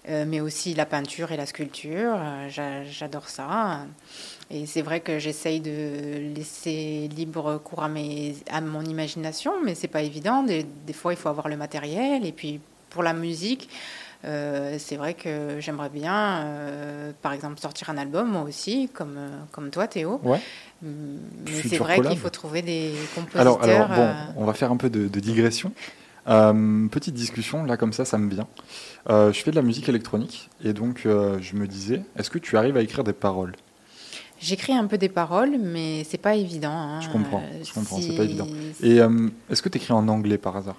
euh, 0.10 0.26
mais 0.28 0.42
aussi 0.42 0.74
la 0.74 0.86
peinture 0.86 1.32
et 1.32 1.38
la 1.38 1.46
sculpture. 1.46 2.18
J'a- 2.50 2.84
J'adore 2.84 3.30
ça. 3.30 3.86
Et 4.54 4.66
c'est 4.66 4.82
vrai 4.82 5.00
que 5.00 5.18
j'essaye 5.18 5.62
de 5.62 6.34
laisser 6.36 7.10
libre 7.16 7.58
cours 7.64 7.84
à, 7.84 7.88
mes, 7.88 8.36
à 8.50 8.60
mon 8.60 8.82
imagination, 8.82 9.54
mais 9.64 9.76
c'est 9.76 9.88
pas 9.88 10.02
évident. 10.02 10.44
Des, 10.44 10.66
des 10.86 10.94
fois, 10.94 11.14
il 11.14 11.16
faut 11.18 11.30
avoir 11.30 11.48
le 11.48 11.56
matériel. 11.56 12.26
Et 12.26 12.34
puis 12.34 12.60
pour 12.90 13.02
la 13.02 13.14
musique, 13.14 13.70
euh, 14.26 14.76
c'est 14.78 14.98
vrai 14.98 15.14
que 15.14 15.60
j'aimerais 15.60 15.90
bien, 15.90 16.42
euh, 16.44 17.12
par 17.22 17.34
exemple, 17.34 17.60
sortir 17.60 17.90
un 17.90 17.98
album, 17.98 18.30
moi 18.30 18.42
aussi, 18.42 18.90
comme, 18.94 19.18
comme 19.52 19.70
toi, 19.70 19.88
Théo. 19.88 20.20
Ouais. 20.24 20.40
Mm, 20.82 20.88
Mais 21.46 21.62
c'est 21.70 21.78
vrai 21.78 22.02
qu'il 22.02 22.18
faut 22.18 22.30
trouver 22.30 22.62
des 22.62 22.94
compositeurs. 23.16 23.42
alors, 23.42 23.64
alors, 23.64 23.88
bon, 23.88 24.02
euh, 24.02 24.14
on 24.36 24.46
va 24.46 24.54
faire 24.54 24.72
un 24.72 24.78
peu 24.78 24.90
de, 24.90 25.08
de 25.08 25.20
digression. 25.20 25.72
Petite 26.26 27.16
discussion, 27.16 27.64
là, 27.64 27.78
comme 27.78 27.94
ça, 27.94 28.06
ça 28.06 28.18
me 28.18 28.30
vient. 28.30 28.48
Je 29.08 29.42
fais 29.42 29.52
de 29.52 29.56
la 29.56 29.64
musique 29.64 29.90
électronique 29.90 30.50
et 30.64 30.74
donc 30.74 31.02
je 31.04 31.56
me 31.56 31.66
disais, 31.68 32.04
est-ce 32.16 32.30
que 32.30 32.38
tu 32.38 32.58
arrives 32.58 32.78
à 32.78 32.82
écrire 32.82 33.04
des 33.04 33.14
paroles? 33.14 33.54
J'écris 34.42 34.74
un 34.74 34.88
peu 34.88 34.98
des 34.98 35.10
paroles, 35.10 35.58
mais 35.60 36.04
c'est 36.04 36.18
pas 36.18 36.36
évident. 36.36 36.72
hein. 36.72 37.02
Je 37.02 37.10
comprends, 37.10 37.40
Euh, 37.44 37.64
je 37.64 37.72
comprends, 37.74 37.98
si- 37.98 38.10
c'est 38.10 38.18
pas 38.18 38.24
évident. 38.24 38.48
Et 38.82 39.00
euh, 39.00 39.28
est-ce 39.50 39.62
que 39.62 39.70
tu 39.70 39.78
écris 39.78 39.94
en 39.94 40.08
anglais 40.08 40.38
par 40.40 40.58
hasard? 40.58 40.78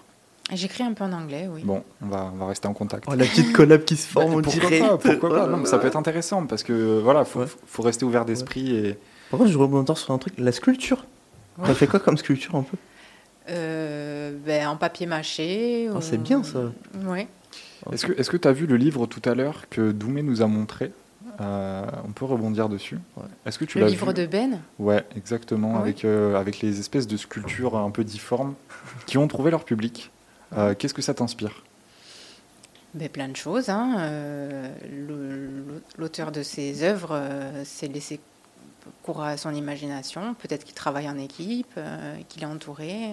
J'écris 0.53 0.83
un 0.83 0.93
peu 0.93 1.05
en 1.05 1.13
anglais, 1.13 1.49
oui. 1.51 1.63
Bon, 1.65 1.83
on 2.03 2.07
va, 2.09 2.31
on 2.35 2.37
va 2.37 2.47
rester 2.47 2.67
en 2.69 2.75
contact. 2.75 3.05
Oh, 3.09 3.15
la 3.15 3.25
petite 3.25 3.53
collab 3.53 3.85
qui 3.85 3.97
se 3.97 4.07
forme 4.09 4.33
Bah, 4.33 4.39
en 4.39 4.43
pourquoi 4.43 4.69
direct. 4.69 4.87
pas, 4.89 4.99
pourquoi 4.99 5.31
pas 5.31 5.47
Non, 5.47 5.59
mais 5.59 5.67
ça 5.67 5.79
peut 5.79 5.87
être 5.87 5.97
intéressant 5.97 6.45
parce 6.47 6.63
que 6.65 6.99
voilà, 7.01 7.25
faut, 7.25 7.41
Ouais. 7.41 7.47
faut 7.67 7.83
rester 7.83 8.05
ouvert 8.05 8.25
d'esprit 8.25 8.75
et 8.75 8.99
Par 9.31 9.39
contre, 9.39 9.51
je 9.53 9.57
rebondis 9.59 9.97
sur 9.99 10.13
un 10.13 10.19
truc, 10.19 10.35
la 10.39 10.53
sculpture. 10.53 11.07
Ouais. 11.59 11.67
T'as 11.69 11.75
fait 11.75 11.87
quoi 11.87 12.01
comme 12.01 12.19
sculpture 12.19 12.55
un 12.57 12.63
peu? 12.65 12.77
Euh, 13.49 14.33
ben, 14.45 14.67
en 14.69 14.77
papier 14.77 15.07
mâché. 15.07 15.89
Ah, 15.91 15.97
ou- 15.99 16.01
C'est 16.01 16.19
bien 16.21 16.43
ça. 16.43 16.71
Oui. 17.07 17.27
Est-ce 17.93 18.07
que 18.07 18.13
est-ce 18.13 18.31
que 18.31 18.37
tu 18.37 18.47
as 18.47 18.53
vu 18.53 18.67
le 18.67 18.77
livre 18.77 19.07
tout 19.07 19.23
à 19.29 19.35
l'heure 19.35 19.69
que 19.71 19.91
Doumé 19.93 20.23
nous 20.23 20.43
a 20.43 20.47
montré? 20.47 20.93
Euh, 21.41 21.85
On 22.07 22.13
peut 22.13 22.25
rebondir 22.25 22.69
dessus. 22.69 22.99
Est-ce 23.47 23.59
que 23.59 23.65
tu 23.65 23.79
Le 23.79 23.87
livre 23.87 24.09
vu 24.09 24.15
de 24.15 24.27
Ben? 24.27 24.61
Ouais, 24.79 25.05
exactement, 25.17 25.71
Ah 25.75 25.79
oui 25.79 25.83
avec, 25.83 26.05
euh, 26.05 26.37
avec 26.37 26.61
les 26.61 26.79
espèces 26.79 27.07
de 27.07 27.17
sculptures 27.17 27.77
un 27.77 27.91
peu 27.91 28.05
difformes 28.05 28.55
qui 29.07 29.19
ont 29.19 29.27
trouvé 29.29 29.51
leur 29.51 29.65
public. 29.65 30.11
Euh, 30.57 30.75
Qu'est-ce 30.79 30.95
que 30.95 31.03
ça 31.03 31.15
t'inspire? 31.15 31.63
Ben, 32.95 33.09
plein 33.09 33.29
de 33.29 33.37
choses. 33.37 33.71
hein. 33.71 33.97
Euh, 34.01 34.69
L'auteur 35.99 36.31
de 36.33 36.43
ces 36.43 36.83
œuvres 36.83 37.13
euh, 37.13 37.65
s'est 37.65 37.89
laissé 37.89 38.21
cours 39.03 39.23
à 39.23 39.37
son 39.39 39.55
imagination. 39.55 40.35
Peut-être 40.35 40.65
qu'il 40.65 40.75
travaille 40.75 41.09
en 41.09 41.17
équipe, 41.19 41.73
euh, 41.79 42.17
qu'il 42.29 42.43
est 42.43 42.47
entouré. 42.47 43.13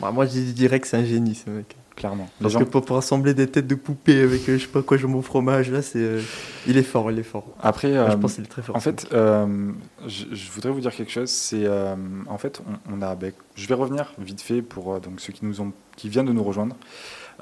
Bah, 0.00 0.10
moi, 0.10 0.24
je 0.26 0.40
dirais 0.52 0.80
que 0.80 0.86
c'est 0.86 0.96
un 0.96 1.04
génie, 1.04 1.34
ce 1.34 1.50
mec. 1.50 1.76
Clairement. 1.96 2.28
Parce 2.40 2.54
gens- 2.54 2.60
que 2.60 2.64
pour, 2.64 2.84
pour 2.84 2.96
assembler 2.96 3.34
des 3.34 3.46
têtes 3.46 3.66
de 3.66 3.74
poupées 3.74 4.22
avec 4.22 4.48
euh, 4.48 4.56
je 4.56 4.62
sais 4.62 4.68
pas 4.68 4.82
quoi, 4.82 4.96
je 4.96 5.06
mon 5.06 5.20
fromage, 5.22 5.70
là, 5.70 5.82
c'est. 5.82 5.98
euh, 5.98 6.20
il 6.66 6.76
est 6.78 6.82
fort, 6.82 7.10
il 7.10 7.18
est 7.18 7.22
fort. 7.22 7.46
Après, 7.60 7.92
je 7.92 7.98
euh, 7.98 8.16
pense 8.16 8.34
qu'il 8.34 8.44
est 8.44 8.48
très 8.48 8.62
fort. 8.62 8.74
En 8.76 8.80
fait, 8.80 9.06
euh, 9.12 9.70
je, 10.06 10.24
je 10.32 10.50
voudrais 10.52 10.70
vous 10.70 10.80
dire 10.80 10.94
quelque 10.94 11.12
chose. 11.12 11.28
C'est 11.30 11.66
en 11.68 12.38
fait, 12.38 12.62
on, 12.88 12.98
on 12.98 13.02
a. 13.02 13.14
ben, 13.14 13.32
je 13.54 13.66
vais 13.68 13.74
revenir 13.74 14.12
vite 14.18 14.40
fait 14.40 14.62
pour 14.62 15.00
donc 15.00 15.20
ceux 15.20 15.32
qui 15.32 15.44
nous 15.44 15.60
ont, 15.60 15.72
qui 15.96 16.08
viennent 16.08 16.26
de 16.26 16.32
nous 16.32 16.42
rejoindre. 16.44 16.76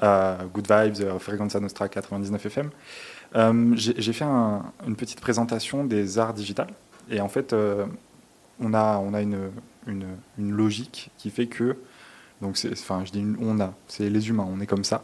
Good 0.01 0.67
Vibes, 0.69 1.17
Frequenza 1.19 1.59
Nostra 1.59 1.87
99 1.87 2.45
FM. 2.45 2.69
J'ai 3.75 4.13
fait 4.13 4.25
un- 4.25 4.63
une 4.87 4.95
petite 4.95 5.21
présentation 5.21 5.83
des 5.85 6.19
arts 6.19 6.33
digitales 6.33 6.73
et 7.09 7.21
en 7.21 7.29
fait, 7.29 7.55
on 8.59 8.73
a 8.73 8.97
on 8.97 9.13
a 9.13 9.21
une, 9.21 9.49
une, 9.87 10.05
une 10.37 10.51
logique 10.51 11.09
qui 11.17 11.29
fait 11.29 11.47
que 11.47 11.77
donc 12.41 12.57
enfin 12.73 13.03
je 13.05 13.11
dis 13.11 13.25
on 13.41 13.59
a 13.59 13.73
c'est 13.87 14.09
les 14.09 14.29
humains 14.29 14.47
on 14.51 14.59
est 14.61 14.65
comme 14.67 14.83
ça 14.83 15.03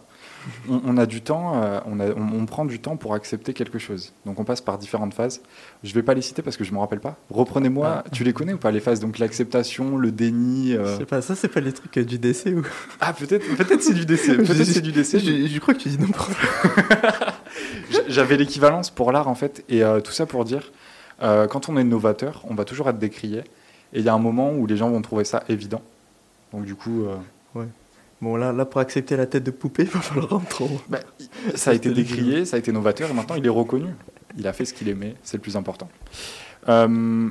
on, 0.70 0.80
on 0.86 0.98
a 0.98 1.06
du 1.06 1.22
temps, 1.22 1.62
euh, 1.62 1.80
on, 1.88 2.00
a- 2.00 2.12
on- 2.14 2.40
on 2.40 2.46
prend 2.46 2.64
du 2.64 2.80
temps 2.80 2.96
pour 2.96 3.14
accepter 3.16 3.52
quelque 3.54 3.80
chose. 3.80 4.14
Donc 4.26 4.40
on 4.40 4.46
passe 4.46 4.62
par 4.62 4.78
différentes 4.78 5.14
phases. 5.14 5.42
Je 5.84 5.94
vais 5.94 6.04
pas 6.04 6.14
les 6.14 6.22
citer 6.22 6.42
parce 6.42 6.56
que 6.56 6.64
je 6.64 6.72
me 6.72 6.78
rappelle 6.80 7.02
pas. 7.02 7.18
Reprenez-moi, 7.30 8.04
tu 8.14 8.24
les 8.24 8.32
connais 8.32 8.54
ou 8.54 8.58
pas 8.58 8.72
les 8.72 8.80
phases 8.80 9.02
Donc 9.02 9.20
l'acceptation, 9.20 9.98
le 9.98 10.10
déni. 10.12 10.74
euh, 10.74 10.94
Je 10.94 11.00
sais 11.00 11.06
pas, 11.06 11.22
ça, 11.22 11.36
c'est 11.36 11.50
pas 11.50 11.60
les 11.60 11.74
trucs 11.74 12.00
du 12.00 12.18
décès 12.18 12.54
ou. 12.54 12.66
Ah 13.02 13.12
peut-être, 13.12 13.46
peut-être 13.58 13.82
c'est 13.82 13.94
du 13.96 14.06
décès. 14.06 14.38
Peut-être 14.38 14.64
c'est 14.64 14.80
du 14.80 14.94
décès. 14.94 15.20
Je, 15.20 15.48
je 15.48 15.60
crois 15.60 15.74
que 15.74 15.80
tu 15.80 15.90
dis 15.90 15.98
J- 17.92 17.98
J'avais 18.08 18.38
l'équivalence 18.38 18.90
pour 18.90 19.12
l'art 19.12 19.28
en 19.28 19.36
fait, 19.36 19.64
et 19.70 19.84
euh, 19.84 20.00
tout 20.02 20.12
ça 20.12 20.26
pour 20.26 20.46
dire, 20.46 20.72
euh, 21.24 21.48
quand 21.48 21.68
on 21.70 21.78
est 21.78 21.84
novateur, 21.84 22.44
on 22.50 22.56
va 22.56 22.64
toujours 22.66 22.88
être 22.90 23.00
décrié, 23.00 23.40
et 23.94 24.00
il 24.00 24.02
y 24.04 24.10
a 24.10 24.14
un 24.14 24.18
moment 24.20 24.52
où 24.54 24.66
les 24.66 24.78
gens 24.78 24.90
vont 24.90 25.02
trouver 25.02 25.24
ça 25.26 25.44
évident. 25.50 25.82
Donc 26.54 26.66
du 26.66 26.76
coup, 26.76 27.06
euh, 27.06 27.18
Ouais. 27.56 27.66
Bon, 28.22 28.36
là, 28.36 28.52
là, 28.52 28.66
pour 28.66 28.82
accepter 28.82 29.16
la 29.16 29.26
tête 29.28 29.44
de 29.44 29.52
poupée, 29.52 29.84
il 29.86 29.90
va 29.90 30.00
falloir 30.02 30.34
en- 30.34 30.42
bah, 30.90 31.00
ça 31.56 31.72
a 31.72 31.74
été 31.74 31.90
décrié, 31.92 32.46
ça 32.46 32.56
a 32.56 32.60
été 32.60 32.72
novateur, 32.72 33.10
et 33.10 33.14
maintenant 33.14 33.36
il 33.36 33.46
est 33.46 33.50
reconnu. 33.50 33.90
Il 34.38 34.48
a 34.48 34.54
fait 34.54 34.66
ce 34.66 34.74
qu'il 34.74 34.90
aimait, 34.90 35.16
c'est 35.24 35.38
le 35.38 35.42
plus 35.42 35.56
important. 35.56 35.88
Euh, 36.70 37.30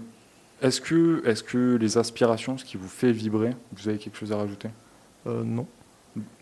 est-ce 0.63 0.81
que, 0.81 1.23
est-ce 1.27 1.43
que 1.43 1.77
les 1.77 1.99
aspirations, 1.99 2.57
ce 2.57 2.65
qui 2.65 2.77
vous 2.77 2.89
fait 2.89 3.13
vibrer, 3.13 3.51
vous 3.77 3.89
avez 3.89 3.99
quelque 3.99 4.17
chose 4.17 4.33
à 4.33 4.37
rajouter? 4.37 4.69
Euh, 5.27 5.43
non. 5.45 5.67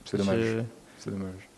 C'est 0.05 0.19
dommage. 0.19 0.41
J'ai- 0.41 0.63
C'est 0.99 1.11
dommage. 1.11 1.49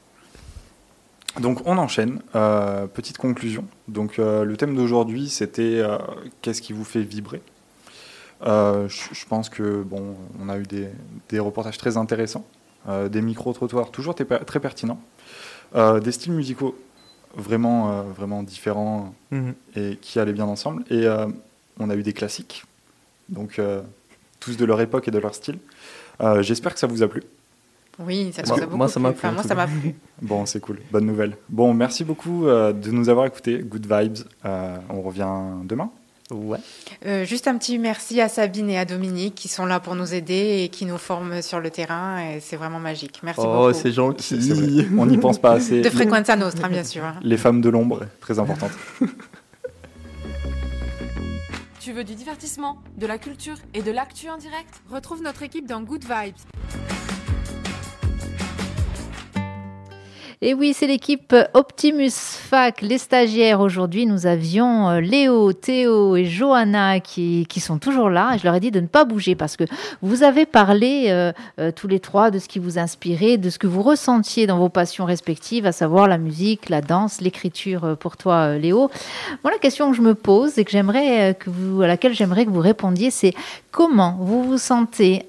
Donc 1.41 1.61
on 1.67 1.77
enchaîne. 1.77 2.21
Euh, 2.35 2.87
petite 2.87 3.19
conclusion. 3.19 3.64
Donc 3.89 4.19
euh, 4.19 4.45
le 4.45 4.57
thème 4.57 4.75
d'aujourd'hui 4.75 5.29
c'était 5.29 5.81
euh, 5.81 5.99
qu'est-ce 6.41 6.62
qui 6.62 6.73
vous 6.73 6.85
fait 6.85 7.03
vibrer? 7.03 7.43
Euh, 8.43 8.89
je 8.89 9.24
pense 9.26 9.49
que 9.49 9.82
bon, 9.82 10.14
on 10.41 10.49
a 10.49 10.59
eu 10.59 10.62
des, 10.64 10.89
des 11.28 11.39
reportages 11.39 11.78
très 11.78 11.97
intéressants, 11.97 12.45
euh, 12.89 13.09
des 13.09 13.22
micro 13.22 13.53
trottoirs 13.53 13.91
toujours 13.91 14.14
très, 14.14 14.24
per- 14.26 14.45
très 14.47 14.61
pertinents, 14.61 15.01
euh, 15.74 16.01
des 16.01 16.12
styles 16.12 16.32
musicaux 16.32 16.76
vraiment 17.34 17.91
euh, 17.91 18.03
vraiment 18.03 18.43
différents 18.43 19.14
Mhm. 19.30 19.55
et 19.76 19.99
qui 20.01 20.18
allaient 20.20 20.32
bien 20.34 20.45
ensemble. 20.47 20.84
Et 20.91 21.07
euh, 21.07 21.26
on 21.78 21.89
a 21.91 21.95
eu 21.97 22.03
des 22.03 22.12
classiques, 22.12 22.64
donc 23.28 23.59
euh, 23.59 23.80
tous 24.41 24.57
de 24.57 24.64
leur 24.64 24.80
époque 24.80 25.09
et 25.09 25.11
de 25.11 25.18
leur 25.18 25.34
style. 25.34 25.59
Euh, 26.20 26.43
J'espère 26.43 26.72
que 26.74 26.80
ça 26.80 26.87
vous 26.87 27.03
a 27.03 27.09
plu. 27.09 27.22
Oui, 27.99 28.30
ça 28.34 28.43
Moi- 28.47 28.66
moi, 28.76 28.89
ça 28.89 29.01
m'a 29.01 29.12
plu. 29.12 29.18
Enfin, 29.18 29.32
moi, 29.32 29.43
ça 29.43 29.55
m'a 29.55 29.66
plu. 29.66 29.95
Bon, 30.22 30.45
c'est 30.47 30.61
cool, 30.61 30.78
bonne 30.91 31.07
nouvelle. 31.07 31.37
Bon, 31.49 31.72
merci 31.74 32.05
beaucoup 32.05 32.47
euh, 32.47 32.72
de 32.74 32.91
nous 32.91 33.09
avoir 33.09 33.24
écoutés. 33.26 33.59
Good 33.62 33.87
vibes. 33.91 34.18
Euh, 34.45 34.76
on 34.91 35.01
revient 35.01 35.28
demain. 35.64 35.91
Ouais. 36.33 36.59
Euh, 37.07 37.24
juste 37.24 37.47
un 37.47 37.57
petit 37.57 37.79
merci 37.79 38.20
à 38.20 38.29
Sabine 38.29 38.68
et 38.68 38.79
à 38.79 38.85
Dominique 38.85 39.37
qui 39.37 39.47
sont 39.49 39.64
là 39.64 39.79
pour 39.79 39.95
nous 39.95 40.12
aider 40.12 40.62
et 40.64 40.68
qui 40.70 40.85
nous 40.85 40.99
forment 40.99 41.41
sur 41.41 41.61
le 41.61 41.70
terrain. 41.70 42.18
Et 42.20 42.41
c'est 42.41 42.57
vraiment 42.57 42.81
magique. 42.81 43.20
Merci 43.22 43.43
Oh, 43.45 43.68
beaucoup. 43.68 43.72
C'est- 43.79 43.93
gentil. 43.93 44.43
c'est 44.43 44.53
vrai. 44.55 44.87
On 44.99 45.07
n'y 45.07 45.18
pense 45.18 45.39
pas 45.39 45.53
assez. 45.53 45.83
De 45.83 45.89
Frequenza 45.91 46.35
Nostra, 46.35 46.68
bien 46.68 46.83
sûr. 46.85 47.05
hein. 47.05 47.14
Les 47.22 47.37
femmes 47.37 47.61
de 47.61 47.68
l'ombre, 47.68 48.07
très 48.20 48.39
importantes. 48.41 48.72
Tu 51.81 51.93
veux 51.93 52.03
du 52.03 52.16
divertissement, 52.16 52.79
de 52.99 53.07
la 53.07 53.16
culture 53.16 53.55
et 53.72 53.81
de 53.81 53.93
l'actu 53.93 54.29
en 54.29 54.37
direct? 54.39 54.83
Retrouve 54.91 55.22
notre 55.22 55.45
équipe 55.45 55.68
dans 55.68 55.81
Good 55.83 56.03
Vibes. 56.03 56.35
Et 60.43 60.53
oui, 60.53 60.74
c'est 60.74 60.87
l'équipe 60.87 61.34
Optimus 61.55 62.11
Fac, 62.11 62.82
les 62.82 62.99
stagiaires. 62.99 63.61
Aujourd'hui, 63.61 64.05
nous 64.05 64.26
avions 64.26 64.91
euh, 64.91 65.01
Léo, 65.01 65.55
Théo 65.55 66.14
et 66.14 66.26
Johanna 66.26 67.01
qui, 67.01 67.47
sont 67.59 67.78
toujours 67.78 68.11
là. 68.11 68.37
Je 68.37 68.45
leur 68.45 68.55
ai 68.55 68.61
dit 68.61 68.70
de 68.70 68.80
ne 68.80 68.87
pas 68.87 69.07
bouger 69.07 69.34
parce 69.34 69.57
que 69.57 69.64
vous 70.03 70.22
avez 70.24 70.45
parlé 70.45 71.07
euh, 71.09 71.32
euh, 71.59 71.72
tous 71.72 71.89
les 71.89 72.01
trois 72.01 72.30
de 72.30 72.39
ce 72.39 72.49
qui 72.49 72.59
vous 72.59 72.78
inspirait, 72.78 73.39
de 73.39 73.49
ce 73.49 73.59
que 73.59 73.66
vous 73.66 73.80
ressentiez 73.82 74.47
dans 74.47 74.59
vos 74.59 74.68
passions 74.68 75.07
respectives, 75.07 75.64
à 75.64 75.72
savoir 75.72 76.07
la 76.07 76.18
musique, 76.18 76.68
la 76.68 76.82
danse, 76.82 77.22
l'écriture 77.22 77.97
pour 77.99 78.18
toi, 78.18 78.59
Léo. 78.59 78.91
Moi, 79.43 79.51
la 79.51 79.59
question 79.59 79.91
que 79.91 79.97
je 79.97 80.03
me 80.03 80.14
pose 80.14 80.59
et 80.59 80.66
que 80.66 80.70
j'aimerais 80.70 81.30
à 81.30 81.87
laquelle 81.87 82.12
j'aimerais 82.12 82.45
que 82.45 82.51
vous 82.51 82.61
répondiez, 82.61 83.11
c'est 83.11 83.32
comment 83.70 84.18
vous 84.20 84.45
vous 84.45 84.59
sentez 84.59 85.24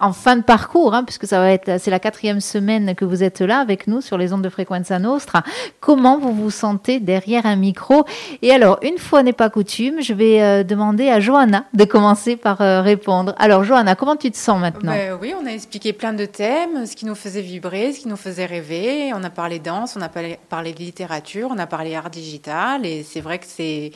en 0.00 0.12
fin 0.12 0.36
de 0.36 0.42
parcours, 0.42 0.94
hein, 0.94 1.04
puisque 1.04 1.26
ça 1.26 1.38
va 1.38 1.50
être, 1.50 1.80
c'est 1.80 1.90
la 1.90 1.98
quatrième 1.98 2.40
semaine 2.40 2.94
que 2.94 3.04
vous 3.04 3.22
êtes 3.22 3.40
là 3.40 3.58
avec 3.58 3.86
nous 3.86 4.00
sur 4.00 4.16
les 4.16 4.32
ondes 4.32 4.42
de 4.42 4.48
Frequenza 4.48 4.98
Nostra. 4.98 5.42
Comment 5.80 6.18
vous 6.18 6.32
vous 6.32 6.50
sentez 6.50 7.00
derrière 7.00 7.46
un 7.46 7.56
micro? 7.56 8.04
Et 8.42 8.52
alors, 8.52 8.78
une 8.82 8.98
fois 8.98 9.22
n'est 9.22 9.32
pas 9.32 9.50
coutume, 9.50 10.00
je 10.00 10.14
vais 10.14 10.42
euh, 10.42 10.64
demander 10.64 11.08
à 11.08 11.20
Johanna 11.20 11.64
de 11.74 11.84
commencer 11.84 12.36
par 12.36 12.60
euh, 12.60 12.80
répondre. 12.82 13.34
Alors, 13.38 13.64
Johanna, 13.64 13.94
comment 13.94 14.16
tu 14.16 14.30
te 14.30 14.36
sens 14.36 14.60
maintenant? 14.60 14.92
Ben 14.92 15.18
oui, 15.20 15.34
on 15.40 15.46
a 15.46 15.50
expliqué 15.50 15.92
plein 15.92 16.12
de 16.12 16.24
thèmes, 16.24 16.86
ce 16.86 16.94
qui 16.94 17.06
nous 17.06 17.14
faisait 17.14 17.42
vibrer, 17.42 17.92
ce 17.92 18.00
qui 18.00 18.08
nous 18.08 18.16
faisait 18.16 18.46
rêver. 18.46 19.12
On 19.14 19.24
a 19.24 19.30
parlé 19.30 19.58
danse, 19.58 19.96
on 19.96 20.02
a 20.02 20.08
parlé, 20.08 20.72
de 20.72 20.78
littérature, 20.78 21.48
on 21.50 21.58
a 21.58 21.66
parlé 21.66 21.94
art 21.94 22.10
digital. 22.10 22.86
Et 22.86 23.02
c'est 23.02 23.20
vrai 23.20 23.38
que 23.38 23.46
c'est, 23.46 23.92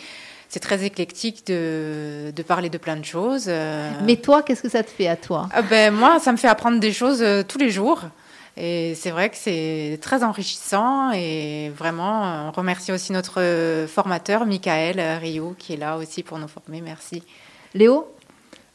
c'est 0.53 0.61
très 0.61 0.85
éclectique 0.85 1.47
de, 1.47 2.31
de 2.31 2.43
parler 2.43 2.69
de 2.69 2.77
plein 2.77 2.97
de 2.97 3.05
choses. 3.07 3.47
euh. 3.49 3.91
Mais 4.05 4.17
toi, 4.17 4.43
qu'est-ce 4.43 4.61
que 4.61 4.69
ça 4.69 4.83
te 4.83 4.91
fait 4.91 5.09
à 5.09 5.17
toi? 5.17 5.49
Ah 5.55 5.63
ben, 5.63 5.95
moi, 5.95 6.19
ça 6.21 6.31
me 6.31 6.37
fait 6.37 6.47
apprendre 6.49 6.79
des 6.79 6.93
choses 6.93 7.23
euh, 7.23 7.43
tous 7.43 7.57
les 7.57 7.71
jours. 7.71 8.03
Et 8.59 8.95
c'est 8.95 9.11
vrai 9.11 9.31
que 9.31 9.37
c'est 9.39 9.99
très 10.03 10.23
enrichissant. 10.23 11.11
Et 11.15 11.71
vraiment, 11.75 12.25
euh, 12.27 12.49
on 12.49 12.51
remercie 12.51 12.93
aussi 12.93 13.13
notre 13.13 13.41
euh, 13.41 13.87
formateur, 13.87 14.45
Michael 14.45 14.99
euh, 15.01 15.17
Rio, 15.19 15.57
qui 15.59 15.73
est 15.73 15.79
là 15.79 15.97
aussi 15.97 16.23
pour 16.23 16.37
nous 16.39 16.49
former. 16.49 16.83
Merci. 16.83 17.23
Léo? 17.73 18.13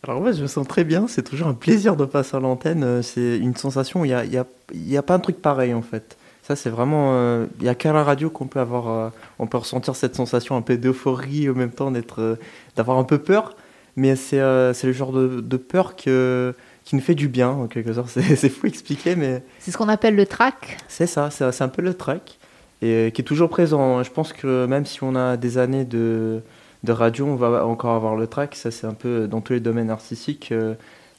Alors 0.04 0.20
ouais, 0.22 0.34
je 0.34 0.42
me 0.42 0.48
sens 0.48 0.68
très 0.68 0.84
bien. 0.84 1.06
C'est 1.08 1.22
toujours 1.22 1.48
un 1.48 1.54
plaisir 1.54 1.96
de 1.96 2.06
passer 2.06 2.36
à 2.38 2.40
l'antenne. 2.40 2.84
Euh, 2.84 3.02
C'est 3.04 3.38
une 3.38 3.56
sensation. 3.56 4.04
Il 4.04 4.10
y 4.10 4.14
a, 4.16 4.26
il 4.26 4.34
y 4.34 4.38
a- 4.40 4.48
il 4.74 4.90
y 4.92 4.98
a 4.98 5.04
pas 5.04 5.14
un 5.14 5.20
truc 5.20 5.40
pareil 5.44 5.76
en 5.76 5.84
fait. 5.84 6.18
Ça 6.48 6.56
c'est 6.56 6.70
vraiment. 6.70 7.10
euh, 7.14 7.46
Il 7.60 7.66
y 7.66 7.70
a 7.70 7.76
qu'à 7.76 7.92
la 7.94 8.04
radio 8.04 8.30
qu'on 8.30 8.48
peut 8.48 8.60
avoir. 8.60 8.88
euh, 8.90 9.10
on 9.40 9.48
peut 9.48 9.58
ressentir 9.58 9.96
cette 9.96 10.16
sensation 10.16 10.56
un 10.56 10.62
peu 10.62 10.78
d'euphorie 10.78 11.50
au 11.50 11.56
même 11.56 11.72
temps 11.72 11.92
d'être, 11.92 12.22
euh, 12.22 12.36
d'avoir 12.76 12.98
un 12.98 13.04
peu 13.04 13.18
peur. 13.18 13.56
Mais 13.96 14.16
c'est 14.16 14.40
euh, 14.40 14.74
le 14.84 14.92
genre 14.94 15.12
de, 15.12 15.42
de 15.42 15.58
peur 15.58 15.96
que 15.96 16.54
qui 16.86 16.96
nous 16.96 17.02
fait 17.02 17.16
du 17.16 17.28
bien 17.28 17.50
en 17.50 17.68
quelque 17.68 17.92
sorte. 17.94 18.10
C'est 18.36 18.48
fou 18.50 18.66
à 18.68 18.70
expliquer, 18.70 19.16
mais 19.18 19.44
C'est 19.60 19.72
ce 19.72 19.78
qu'on 19.78 19.90
appelle 19.90 20.16
le 20.16 20.26
track. 20.26 20.78
c'est 20.88 21.06
ça. 21.08 21.30
C'est 21.32 21.62
un 21.62 21.68
peu 21.68 21.82
le 21.82 21.94
track 21.94 22.38
et 22.82 23.08
euh, 23.08 23.10
qui 23.10 23.22
est 23.22 23.26
toujours 23.26 23.50
présent. 23.50 24.02
Je 24.04 24.12
pense 24.12 24.32
que 24.32 24.66
même 24.68 24.86
si 24.86 25.04
on 25.04 25.16
a 25.16 25.36
des 25.36 25.58
années 25.58 25.84
de 25.86 26.42
de 26.84 26.92
radio, 26.94 27.26
on 27.26 27.36
va 27.36 27.66
encore 27.66 27.96
avoir 27.96 28.16
le 28.16 28.28
track. 28.28 28.56
Ça, 28.56 28.70
c'est 28.72 28.88
un 28.88 28.94
peu 28.94 29.28
dans 29.28 29.42
tous 29.42 29.52
les 29.54 29.60
domaines 29.60 29.90
artistiques 29.90 30.54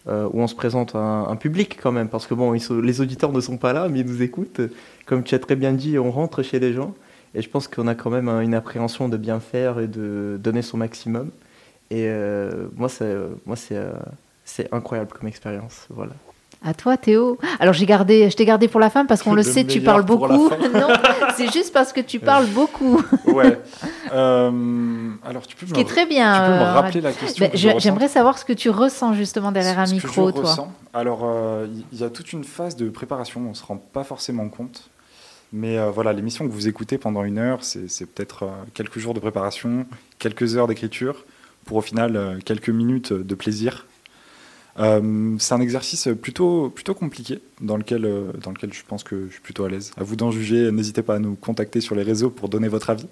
euh, 0.09 0.28
où 0.32 0.40
on 0.40 0.46
se 0.46 0.54
présente 0.54 0.94
à 0.94 0.98
un, 0.98 1.36
public 1.36 1.78
quand 1.80 1.92
même. 1.92 2.09
Parce 2.09 2.26
que 2.26 2.34
bon, 2.34 2.52
les 2.52 3.00
auditeurs 3.00 3.32
ne 3.32 3.40
sont 3.40 3.59
pas 3.59 3.72
là, 3.72 3.88
mais 3.88 4.00
ils 4.00 4.06
nous 4.06 4.22
écoutent. 4.22 4.61
Comme 5.06 5.22
tu 5.22 5.34
as 5.34 5.38
très 5.38 5.56
bien 5.56 5.72
dit, 5.72 5.98
on 5.98 6.11
rentre 6.11 6.42
chez 6.42 6.59
les 6.59 6.72
gens. 6.72 6.94
Et 7.34 7.42
je 7.42 7.48
pense 7.50 7.68
qu'on 7.68 7.86
a 7.86 7.94
quand 7.94 8.11
même 8.11 8.28
une 8.28 8.54
appréhension 8.54 9.09
de 9.09 9.16
bien 9.16 9.40
faire 9.40 9.78
et 9.78 9.86
de 9.86 10.38
donner 10.42 10.62
son 10.62 10.78
maximum. 10.78 11.30
Et 11.90 12.06
euh, 12.09 12.68
moi 12.76 12.88
c'est, 12.88 13.04
euh, 13.04 13.92
c'est 14.44 14.72
incroyable 14.72 15.12
comme 15.12 15.28
expérience. 15.28 15.86
Voilà. 15.90 16.12
À 16.64 16.74
toi, 16.74 16.96
Théo. 16.96 17.38
Alors, 17.61 17.72
j'ai 17.72 17.86
gardé, 17.86 18.28
je 18.30 18.36
t'ai 18.36 18.44
gardé 18.44 18.66
pour 18.66 18.80
la 18.80 18.90
fin 18.90 19.06
parce 19.06 19.22
qu'on 19.22 19.34
le 19.34 19.42
sait, 19.42 19.64
tu 19.64 19.80
parles 19.80 20.04
beaucoup. 20.04 20.48
non, 20.74 20.88
c'est 21.36 21.52
juste 21.52 21.72
parce 21.72 21.92
que 21.92 22.00
tu 22.00 22.18
parles 22.18 22.46
beaucoup. 22.46 23.02
Ouais. 23.26 23.61
Euh, 24.11 25.11
alors, 25.22 25.46
tu 25.46 25.54
peux 25.54 25.66
me, 25.66 25.72
qui 25.72 25.80
est 25.82 25.84
très 25.84 26.06
bien. 26.06 26.32
tu 26.32 26.40
peux 26.40 26.56
me 26.56 26.62
euh, 26.62 26.72
rappeler 26.72 27.00
la 27.02 27.12
question 27.12 27.44
Ben, 27.44 27.50
que 27.50 27.78
J'aimerais 27.78 28.09
savoir 28.09 28.38
ce 28.38 28.46
que 28.46 28.54
tu 28.54 28.70
ressens 28.70 29.12
justement 29.12 29.52
derrière 29.52 29.78
un 29.78 29.84
Ce 29.84 29.90
que 29.90 29.96
micro, 29.96 30.28
je 30.28 30.32
toi. 30.32 30.50
ressens. 30.50 30.72
Alors, 30.94 31.20
euh, 31.24 31.66
il 31.92 31.98
y, 31.98 32.04
a 32.04 32.09
toute 32.09 32.32
une 32.32 32.42
phase 32.42 32.74
de 32.74 32.88
préparation, 32.88 33.42
on 33.44 33.50
ne 33.50 33.54
se 33.54 33.62
rend 33.62 33.76
pas 33.76 34.04
forcément 34.04 34.48
compte. 34.48 34.88
Mais 35.52 35.78
euh, 35.78 35.90
voilà, 35.90 36.12
l'émission 36.12 36.46
que 36.46 36.52
vous 36.52 36.68
écoutez 36.68 36.98
pendant 36.98 37.24
une 37.24 37.38
heure, 37.38 37.61
c'est 37.62 38.06
peut-être 38.06 38.42
euh, 38.44 38.48
quelques 38.74 38.98
jours 38.98 39.14
de 39.14 39.20
préparation, 39.20 39.86
quelques 40.18 40.56
heures 40.56 40.66
d'écriture, 40.66 41.24
pour 41.64 41.78
au 41.78 41.80
final 41.80 42.16
euh, 42.16 42.38
quelques 42.44 42.70
minutes 42.70 43.12
de 43.12 43.34
plaisir. 43.34 43.86
Euh, 44.79 45.35
c'est 45.39 45.55
un 45.55 45.61
exercice 45.61 46.09
plutôt, 46.20 46.72
compliqué, 46.99 47.41
dans 47.61 47.76
lequel, 47.76 48.05
euh, 48.05 48.33
dans 48.43 48.51
lequel 48.51 48.72
je 48.72 48.83
pense 48.87 49.03
que 49.03 49.26
je 49.26 49.33
suis 49.33 49.41
plutôt 49.41 49.64
à 49.64 49.68
l'aise. 49.68 49.91
À 49.97 50.05
vous 50.05 50.16
d'en 50.16 50.31
juger, 50.31 50.70
n'hésitez 50.70 51.03
pas 51.03 51.16
à 51.16 51.18
nous 51.18 51.35
contacter 51.35 51.81
sur 51.81 51.95
les 51.95 52.03
réseaux 52.03 52.31
pour 52.31 52.49
donner 52.49 52.68
votre 52.68 52.91
avis. 52.91 53.09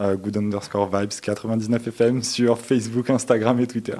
Euh, 0.00 0.16
good 0.16 0.36
underscore 0.36 0.86
vibes 0.94 1.12
99 1.22 1.88
FM 1.88 2.22
sur 2.22 2.58
Facebook, 2.58 3.10
Instagram 3.10 3.60
et 3.60 3.66
Twitter. 3.66 3.98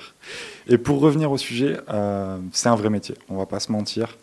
Et 0.67 0.79
pour 0.79 1.01
revenir 1.01 1.31
au 1.31 1.39
sujet, 1.39 1.79
euh, 1.89 2.39
c'est 2.53 2.69
un 2.69 2.77
vrai 2.77 2.91
métier, 2.91 3.15
on 3.29 3.37
va 3.37 3.47
pas 3.47 3.61
se 3.61 3.71
mentir. 3.71 4.19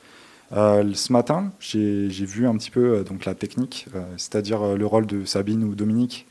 Ce 0.53 1.13
matin, 1.13 1.53
j'ai 1.61 2.09
vu 2.09 2.45
un 2.45 2.57
petit 2.57 2.71
peu 2.71 3.05
la 3.25 3.35
technique, 3.35 3.85
c'est-à-dire 4.17 4.75
le 4.75 4.85
rôle 4.85 5.05
de 5.05 5.23
Sabine 5.23 5.63
ou 5.63 5.75
Dominique 5.75 6.27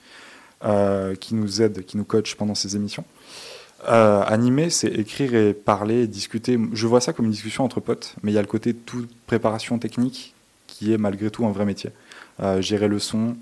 qui 1.20 1.34
nous 1.34 1.62
aide, 1.62 1.86
qui 1.86 1.96
nous 1.96 2.04
coach 2.04 2.34
pendant 2.34 2.54
ces 2.54 2.76
émissions. 2.76 3.06
Euh, 3.88 4.22
animer, 4.26 4.68
c'est 4.70 4.88
écrire 4.88 5.34
et 5.34 5.54
parler, 5.54 6.06
discuter. 6.06 6.58
Je 6.72 6.86
vois 6.86 7.00
ça 7.00 7.12
comme 7.12 7.24
une 7.26 7.30
discussion 7.32 7.64
entre 7.64 7.80
potes, 7.80 8.14
mais 8.22 8.30
il 8.30 8.34
y 8.34 8.38
a 8.38 8.42
le 8.42 8.46
côté 8.46 8.74
toute 8.74 9.08
préparation 9.26 9.78
technique 9.78 10.34
qui 10.66 10.92
est 10.92 10.98
malgré 10.98 11.30
tout 11.30 11.46
un 11.46 11.50
vrai 11.52 11.64
métier. 11.64 11.90
Euh, 12.40 12.60
gérer 12.60 12.88
le 12.88 12.98
son. 12.98 13.36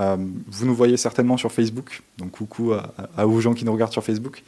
Euh, 0.00 0.16
vous 0.46 0.64
nous 0.66 0.74
voyez 0.74 0.96
certainement 0.96 1.36
sur 1.36 1.52
Facebook, 1.52 2.02
donc 2.16 2.30
coucou 2.32 2.72
à, 2.72 2.94
à- 3.16 3.26
aux 3.26 3.40
gens 3.40 3.52
qui 3.52 3.64
nous 3.66 3.72
regardent 3.72 3.92
sur 3.92 4.02
Facebook. 4.04 4.42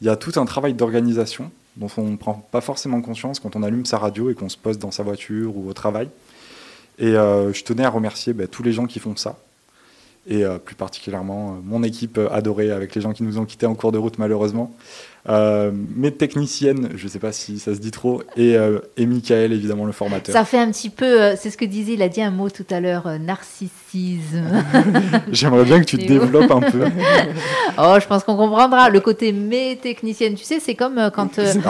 Il 0.00 0.06
y 0.06 0.10
a 0.10 0.16
tout 0.16 0.32
un 0.40 0.46
travail 0.46 0.72
d'organisation 0.74 1.50
dont 1.76 1.88
on 1.98 2.04
ne 2.08 2.16
prend 2.16 2.34
pas 2.50 2.62
forcément 2.62 3.02
conscience 3.02 3.38
quand 3.38 3.54
on 3.54 3.62
allume 3.62 3.84
sa 3.84 3.98
radio 3.98 4.30
et 4.30 4.34
qu'on 4.34 4.48
se 4.48 4.56
pose 4.56 4.78
dans 4.78 4.90
sa 4.90 5.02
voiture 5.02 5.54
ou 5.56 5.68
au 5.68 5.72
travail. 5.74 6.08
Et 6.98 7.12
je 7.12 7.62
tenais 7.64 7.84
à 7.84 7.90
remercier 7.90 8.32
bah, 8.32 8.46
tous 8.46 8.62
les 8.62 8.72
gens 8.72 8.86
qui 8.86 8.98
font 8.98 9.14
ça. 9.16 9.38
Et 10.28 10.44
euh, 10.44 10.58
plus 10.58 10.74
particulièrement 10.74 11.52
euh, 11.52 11.58
mon 11.62 11.82
équipe 11.84 12.18
euh, 12.18 12.28
adorée 12.32 12.72
avec 12.72 12.94
les 12.94 13.00
gens 13.00 13.12
qui 13.12 13.22
nous 13.22 13.38
ont 13.38 13.44
quittés 13.44 13.66
en 13.66 13.74
cours 13.74 13.92
de 13.92 13.98
route 13.98 14.18
malheureusement. 14.18 14.74
Euh, 15.28 15.72
mes 15.96 16.12
techniciennes, 16.12 16.90
je 16.94 17.04
ne 17.04 17.08
sais 17.10 17.18
pas 17.18 17.32
si 17.32 17.58
ça 17.58 17.74
se 17.74 17.80
dit 17.80 17.90
trop, 17.90 18.22
et, 18.36 18.56
euh, 18.56 18.78
et 18.96 19.06
Michael 19.06 19.52
évidemment 19.52 19.84
le 19.84 19.90
formateur. 19.92 20.32
Ça 20.32 20.44
fait 20.44 20.58
un 20.58 20.70
petit 20.70 20.88
peu, 20.88 21.20
euh, 21.20 21.34
c'est 21.36 21.50
ce 21.50 21.56
que 21.56 21.64
disait, 21.64 21.94
il 21.94 22.02
a 22.02 22.08
dit 22.08 22.22
un 22.22 22.30
mot 22.30 22.48
tout 22.48 22.64
à 22.70 22.78
l'heure, 22.78 23.08
euh, 23.08 23.18
narcissisme. 23.18 24.44
J'aimerais 25.32 25.64
bien 25.64 25.80
que 25.80 25.84
tu 25.84 25.98
te 25.98 26.06
développes 26.06 26.50
un 26.52 26.60
peu. 26.60 26.84
oh, 27.78 27.96
je 28.00 28.06
pense 28.06 28.22
qu'on 28.22 28.36
comprendra. 28.36 28.88
Le 28.88 29.00
côté 29.00 29.32
mes 29.32 29.76
technicienne, 29.76 30.34
tu 30.34 30.44
sais, 30.44 30.60
c'est 30.60 30.74
comme 30.76 30.98
euh, 30.98 31.10
quand. 31.10 31.38
euh, 31.40 31.52
Oh, 31.56 31.60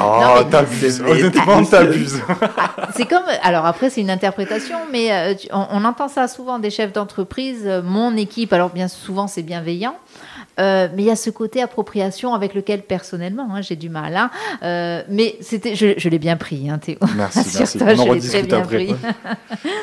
non, 0.42 0.50
t'abuses, 0.50 1.00
honnêtement, 1.00 1.64
t'abuses. 1.64 2.20
C'est 2.94 3.06
comme, 3.06 3.22
alors 3.42 3.64
après 3.66 3.88
c'est 3.90 4.00
une 4.02 4.10
interprétation, 4.10 4.76
mais 4.92 5.12
euh, 5.12 5.34
tu- 5.34 5.48
on, 5.52 5.66
on 5.70 5.84
entend 5.84 6.08
ça 6.08 6.28
souvent 6.28 6.58
des 6.58 6.70
chefs 6.70 6.92
d'entreprise, 6.92 7.62
euh, 7.64 7.82
mon 7.82 8.16
équipe, 8.16 8.52
alors 8.52 8.70
bien 8.70 8.88
souvent 8.88 9.26
c'est 9.28 9.42
bienveillant, 9.42 9.94
euh, 10.58 10.88
mais 10.94 11.02
il 11.02 11.06
y 11.06 11.10
a 11.10 11.16
ce 11.16 11.30
côté 11.30 11.60
appropriation 11.62 12.34
avec 12.34 12.54
lequel 12.54 12.82
personnellement 12.82 13.48
hein, 13.54 13.62
j'ai 13.62 13.76
du 13.76 13.88
mal. 13.88 14.16
hein. 14.16 14.30
Euh, 14.62 15.02
mais 15.08 15.36
c'était, 15.40 15.74
je, 15.74 15.94
je 15.96 16.08
l'ai 16.08 16.18
bien 16.18 16.36
pris, 16.36 16.68
hein, 16.70 16.78
Théo. 16.78 16.96
Merci, 17.16 17.38
merci. 17.58 17.78
Rassure-toi, 17.78 17.94
On 18.04 18.08
en 18.08 18.10
rediscute 18.12 18.52
après. 18.52 18.88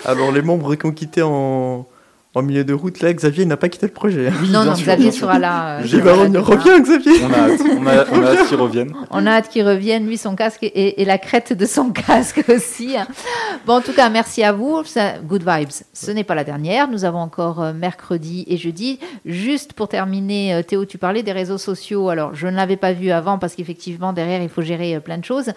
Alors, 0.06 0.32
les 0.32 0.42
membres 0.42 0.76
qui 0.76 0.86
ont 0.86 0.92
quitté 0.92 1.22
en, 1.22 1.86
en 2.36 2.42
milieu 2.42 2.64
de 2.64 2.74
route, 2.74 3.00
là, 3.02 3.14
Xavier 3.14 3.46
n'a 3.46 3.58
pas 3.58 3.70
quitté 3.70 3.86
le 3.86 3.92
projet. 3.94 4.32
non, 4.52 4.64
non, 4.66 4.74
Xavier 4.74 5.12
sera 5.12 5.38
là. 5.38 5.78
euh, 5.80 6.14
revenir. 6.14 6.44
Reviens, 6.46 6.80
Xavier 6.80 7.12
On 7.24 7.32
a 7.32 7.38
hâte, 7.38 7.62
on 7.78 7.86
a, 7.86 8.06
on 8.12 8.24
a 8.24 8.28
hâte 8.32 8.48
qu'ils 8.48 8.58
reviennent. 8.58 8.94
On 9.12 9.26
a 9.28 9.32
hâte 9.32 9.50
qu'il 9.50 9.68
revienne, 9.68 10.08
lui, 10.08 10.18
son 10.18 10.36
casque 10.36 10.64
et, 10.64 11.02
et 11.02 11.06
la 11.06 11.20
crête 11.20 11.54
de 11.54 11.66
son 11.68 11.92
casque 11.92 12.44
aussi. 12.50 12.98
hein. 12.98 13.06
Bon, 13.68 13.76
en 13.76 13.82
tout 13.82 13.94
cas, 13.94 14.10
merci 14.10 14.44
à 14.44 14.52
vous. 14.52 14.82
Good 15.26 15.44
Vibes, 15.48 15.70
ce 15.94 16.12
n'est 16.12 16.24
pas 16.24 16.34
la 16.34 16.44
dernière. 16.44 16.88
Nous 16.88 17.06
avons 17.06 17.20
encore 17.20 17.62
euh, 17.62 17.72
mercredi 17.74 18.46
et 18.48 18.58
jeudi. 18.58 19.00
Juste 19.26 19.74
pour 19.74 19.88
terminer, 19.88 20.56
euh, 20.56 20.64
Théo, 20.64 20.86
tu 20.86 20.98
parlais 20.98 21.22
des 21.22 21.32
réseaux 21.34 21.60
sociaux. 21.60 22.10
Alors, 22.10 22.34
je 22.34 22.48
ne 22.48 22.56
l'avais 22.56 22.78
pas 22.78 22.94
vu 22.94 23.12
avant 23.12 23.38
parce 23.38 23.54
qu'effectivement, 23.54 24.12
derrière, 24.12 24.42
il 24.42 24.50
faut 24.50 24.64
gérer 24.64 25.00
plein 25.00 25.20
de 25.20 25.26
choses. 25.26 25.52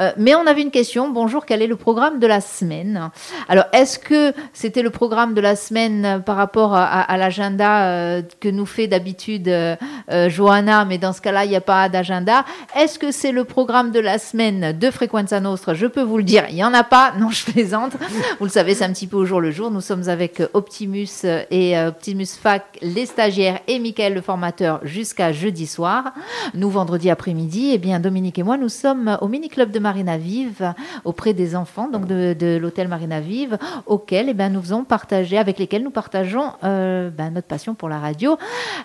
Euh, 0.00 0.12
mais 0.16 0.34
on 0.34 0.46
avait 0.46 0.62
une 0.62 0.70
question. 0.70 1.10
Bonjour, 1.10 1.44
quel 1.44 1.60
est 1.60 1.66
le 1.66 1.76
programme 1.76 2.18
de 2.20 2.26
la 2.26 2.40
semaine? 2.40 3.10
Alors, 3.50 3.64
est-ce 3.74 3.98
que 3.98 4.32
c'était 4.54 4.82
le 4.82 4.90
programme 4.90 5.34
de 5.34 5.40
la 5.42 5.56
semaine 5.56 6.21
par 6.22 6.36
rapport 6.36 6.74
à, 6.74 7.16
l'agenda 7.16 7.86
euh, 7.86 8.22
que 8.40 8.48
nous 8.48 8.66
fait 8.66 8.86
d'habitude 8.86 9.48
euh, 9.48 9.76
euh, 10.10 10.28
Johanna, 10.28 10.84
mais 10.84 10.98
dans 10.98 11.12
ce 11.12 11.20
cas-là, 11.20 11.44
il 11.44 11.50
n'y 11.50 11.56
a 11.56 11.60
pas 11.60 11.88
d'agenda. 11.88 12.44
Est-ce 12.76 12.98
que 12.98 13.10
c'est 13.10 13.32
le 13.32 13.44
programme 13.44 13.90
de 13.90 14.00
la 14.00 14.18
semaine 14.18 14.76
de 14.78 14.90
Frequenza 14.90 15.40
Nostra? 15.40 15.74
Je 15.74 15.86
peux 15.86 16.02
vous 16.02 16.18
le 16.18 16.24
dire, 16.24 16.44
il 16.48 16.54
n'y 16.54 16.64
en 16.64 16.74
a 16.74 16.84
pas. 16.84 17.12
Non, 17.18 17.30
je 17.30 17.44
plaisante. 17.44 17.92
Vous 18.38 18.46
le 18.46 18.50
savez, 18.50 18.74
c'est 18.74 18.84
un 18.84 18.92
petit 18.92 19.06
peu 19.06 19.16
au 19.16 19.24
jour 19.24 19.40
le 19.40 19.50
jour. 19.50 19.70
Nous 19.70 19.80
sommes 19.80 20.08
avec 20.08 20.42
Optimus 20.54 21.24
et 21.50 21.78
Optimus 21.78 22.26
Fac, 22.40 22.78
les 22.80 23.06
stagiaires 23.06 23.60
et 23.66 23.78
Michael, 23.78 24.14
le 24.14 24.20
formateur, 24.20 24.80
jusqu'à 24.84 25.32
jeudi 25.32 25.66
soir. 25.66 26.12
Nous, 26.54 26.70
vendredi 26.70 27.10
après-midi, 27.10 27.70
eh 27.72 27.78
bien, 27.78 28.00
Dominique 28.00 28.38
et 28.38 28.42
moi, 28.42 28.56
nous 28.56 28.68
sommes 28.68 29.18
au 29.20 29.28
mini-club 29.28 29.70
de 29.70 29.78
Marina 29.78 30.16
Vive 30.16 30.74
auprès 31.04 31.34
des 31.34 31.56
enfants, 31.56 31.88
donc 31.88 32.06
de, 32.06 32.58
l'hôtel 32.60 32.88
Marina 32.88 33.20
Vive, 33.20 33.58
auquel 33.86 34.28
eh 34.28 34.34
ben, 34.34 34.52
nous 34.52 34.60
faisons 34.60 34.84
partager, 34.84 35.38
avec 35.38 35.58
lesquels 35.58 35.82
nous 35.82 35.90
partageons 35.90 36.11
euh, 36.14 37.10
ben, 37.10 37.30
notre 37.30 37.46
passion 37.46 37.74
pour 37.74 37.88
la 37.88 37.98
radio. 37.98 38.38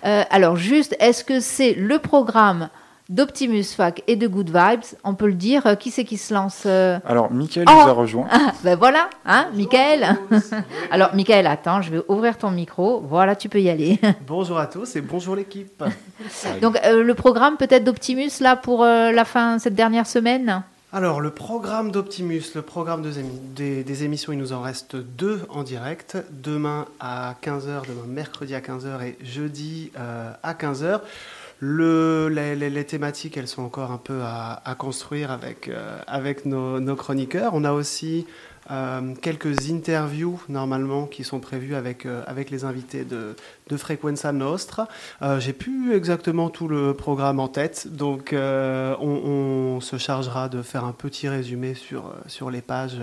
Euh, 0.05 0.23
alors, 0.29 0.55
juste, 0.55 0.95
est-ce 0.99 1.23
que 1.23 1.39
c'est 1.39 1.73
le 1.73 1.99
programme 1.99 2.69
d'Optimus 3.09 3.63
Fac 3.63 4.03
et 4.07 4.15
de 4.15 4.27
Good 4.27 4.47
Vibes? 4.47 4.83
On 5.03 5.13
peut 5.13 5.27
le 5.27 5.33
dire. 5.33 5.65
Euh, 5.65 5.75
Qui 5.75 5.91
c'est 5.91 6.03
qui 6.03 6.17
se 6.17 6.33
lance 6.33 6.63
euh? 6.65 6.99
Alors, 7.05 7.31
Michael 7.31 7.65
Oh 7.69 7.71
nous 7.73 7.89
a 7.89 7.93
rejoint. 7.93 8.27
Ah, 8.31 8.51
ben 8.63 8.75
voilà, 8.77 9.09
hein, 9.25 9.47
Michael. 9.53 10.17
Alors, 10.91 11.13
Michael, 11.15 11.47
attends, 11.47 11.81
je 11.81 11.91
vais 11.91 12.01
ouvrir 12.07 12.37
ton 12.37 12.51
micro. 12.51 13.01
Voilà, 13.07 13.35
tu 13.35 13.49
peux 13.49 13.61
y 13.61 13.69
aller. 13.69 13.99
Bonjour 14.27 14.57
à 14.57 14.67
tous 14.67 14.95
et 14.95 15.01
bonjour 15.01 15.35
l'équipe. 15.35 15.83
Donc, 16.61 16.77
euh, 16.83 17.03
le 17.03 17.13
programme 17.13 17.57
peut-être 17.57 17.83
d'Optimus 17.83 18.31
là 18.41 18.55
pour 18.55 18.83
euh, 18.83 19.11
la 19.11 19.25
fin, 19.25 19.59
cette 19.59 19.75
dernière 19.75 20.07
semaine? 20.07 20.63
Alors, 20.93 21.19
le 21.19 21.31
programme 21.31 21.91
d'Optimus, 21.91 22.43
le 22.55 22.61
programme 22.61 23.01
des, 23.01 23.19
émi- 23.19 23.53
des- 23.55 23.83
des 23.83 24.03
émissions, 24.05 24.31
il 24.31 24.39
nous 24.39 24.53
en 24.53 24.61
reste 24.61 24.95
deux 24.95 25.41
en 25.49 25.63
direct. 25.63 26.17
Demain 26.31 26.85
à 27.01 27.35
15h, 27.43 27.81
demain 27.87 28.05
mercredi 28.07 28.55
à 28.55 28.61
15h 28.61 29.01
et 29.03 29.17
jeudi 29.21 29.91
euh, 29.99 30.31
à 30.43 30.53
15h. 30.53 31.01
Le, 31.59 32.29
les, 32.29 32.85
thématiques, 32.85 33.35
elles 33.35 33.47
sont 33.49 33.63
encore 33.63 33.91
un 33.91 33.97
peu 33.97 34.21
à, 34.23 34.61
à 34.63 34.75
construire 34.75 35.31
avec, 35.31 35.67
euh, 35.67 35.99
avec 36.07 36.45
nos, 36.45 36.79
nos 36.79 36.95
chroniqueurs. 36.95 37.51
On 37.53 37.65
a 37.65 37.73
aussi 37.73 38.25
euh, 38.71 39.13
quelques 39.21 39.69
interviews 39.71 40.41
normalement 40.49 41.05
qui 41.05 41.23
sont 41.23 41.39
prévues 41.39 41.75
avec, 41.75 42.05
euh, 42.05 42.21
avec 42.27 42.49
les 42.49 42.65
invités 42.65 43.03
de, 43.05 43.35
de 43.69 43.77
Frequenza 43.77 44.31
Nostra. 44.31 44.87
Euh, 45.21 45.39
J'ai 45.39 45.53
plus 45.53 45.93
exactement 45.95 46.49
tout 46.49 46.67
le 46.67 46.93
programme 46.93 47.39
en 47.39 47.47
tête, 47.47 47.87
donc 47.89 48.33
euh, 48.33 48.95
on, 48.99 49.75
on 49.77 49.81
se 49.81 49.97
chargera 49.97 50.49
de 50.49 50.61
faire 50.61 50.83
un 50.85 50.91
petit 50.91 51.27
résumé 51.29 51.73
sur, 51.73 52.13
sur 52.27 52.49
les 52.49 52.61
pages, 52.61 52.97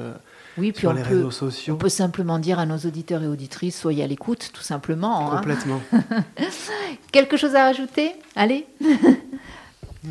Oui, 0.59 0.73
puis 0.73 0.81
sur 0.81 0.91
on 0.91 0.95
les 0.95 1.03
peut, 1.03 1.17
réseaux 1.17 1.31
sociaux. 1.31 1.75
on 1.75 1.79
peut 1.79 1.89
simplement 1.89 2.39
dire 2.39 2.59
à 2.59 2.67
nos 2.67 2.79
auditeurs 2.79 3.23
et 3.23 3.27
auditrices, 3.29 3.79
soyez 3.81 4.05
à 4.05 4.07
l'écoute, 4.07 4.51
tout 4.53 4.63
simplement. 4.63 5.31
hein. 5.33 5.37
Complètement. 5.37 5.81
Quelque 7.13 7.37
chose 7.37 7.55
à 7.55 7.65
rajouter 7.65 8.13
Allez 8.37 8.67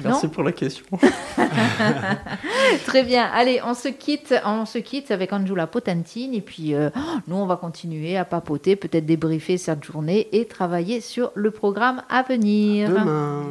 Merci 0.04 0.28
pour 0.28 0.44
la 0.44 0.52
question. 0.52 0.86
Très 2.86 3.04
bien. 3.04 3.30
Allez, 3.34 3.60
on 3.66 3.74
se 3.74 3.90
quitte, 3.90 4.34
on 4.46 4.66
se 4.66 4.78
quitte 4.80 5.12
avec 5.12 5.34
Angela 5.34 5.68
Potentine 5.68 6.34
et 6.34 6.42
puis 6.42 6.74
euh, 6.74 6.90
oh, 6.96 7.00
nous 7.28 7.36
on 7.36 7.46
va 7.46 7.58
continuer 7.58 8.18
à 8.18 8.26
papoter, 8.26 8.76
peut-être 8.76 9.06
débriefer 9.06 9.58
cette 9.58 9.84
journée 9.84 10.28
et 10.32 10.46
travailler 10.46 11.02
sur 11.02 11.32
le 11.36 11.52
programme 11.52 12.02
à 12.10 12.24
venir. 12.24 12.90
À 12.90 12.94
demain. 12.94 13.44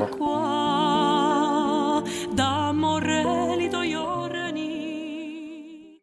Au 0.00 0.06
revoir. 0.06 2.04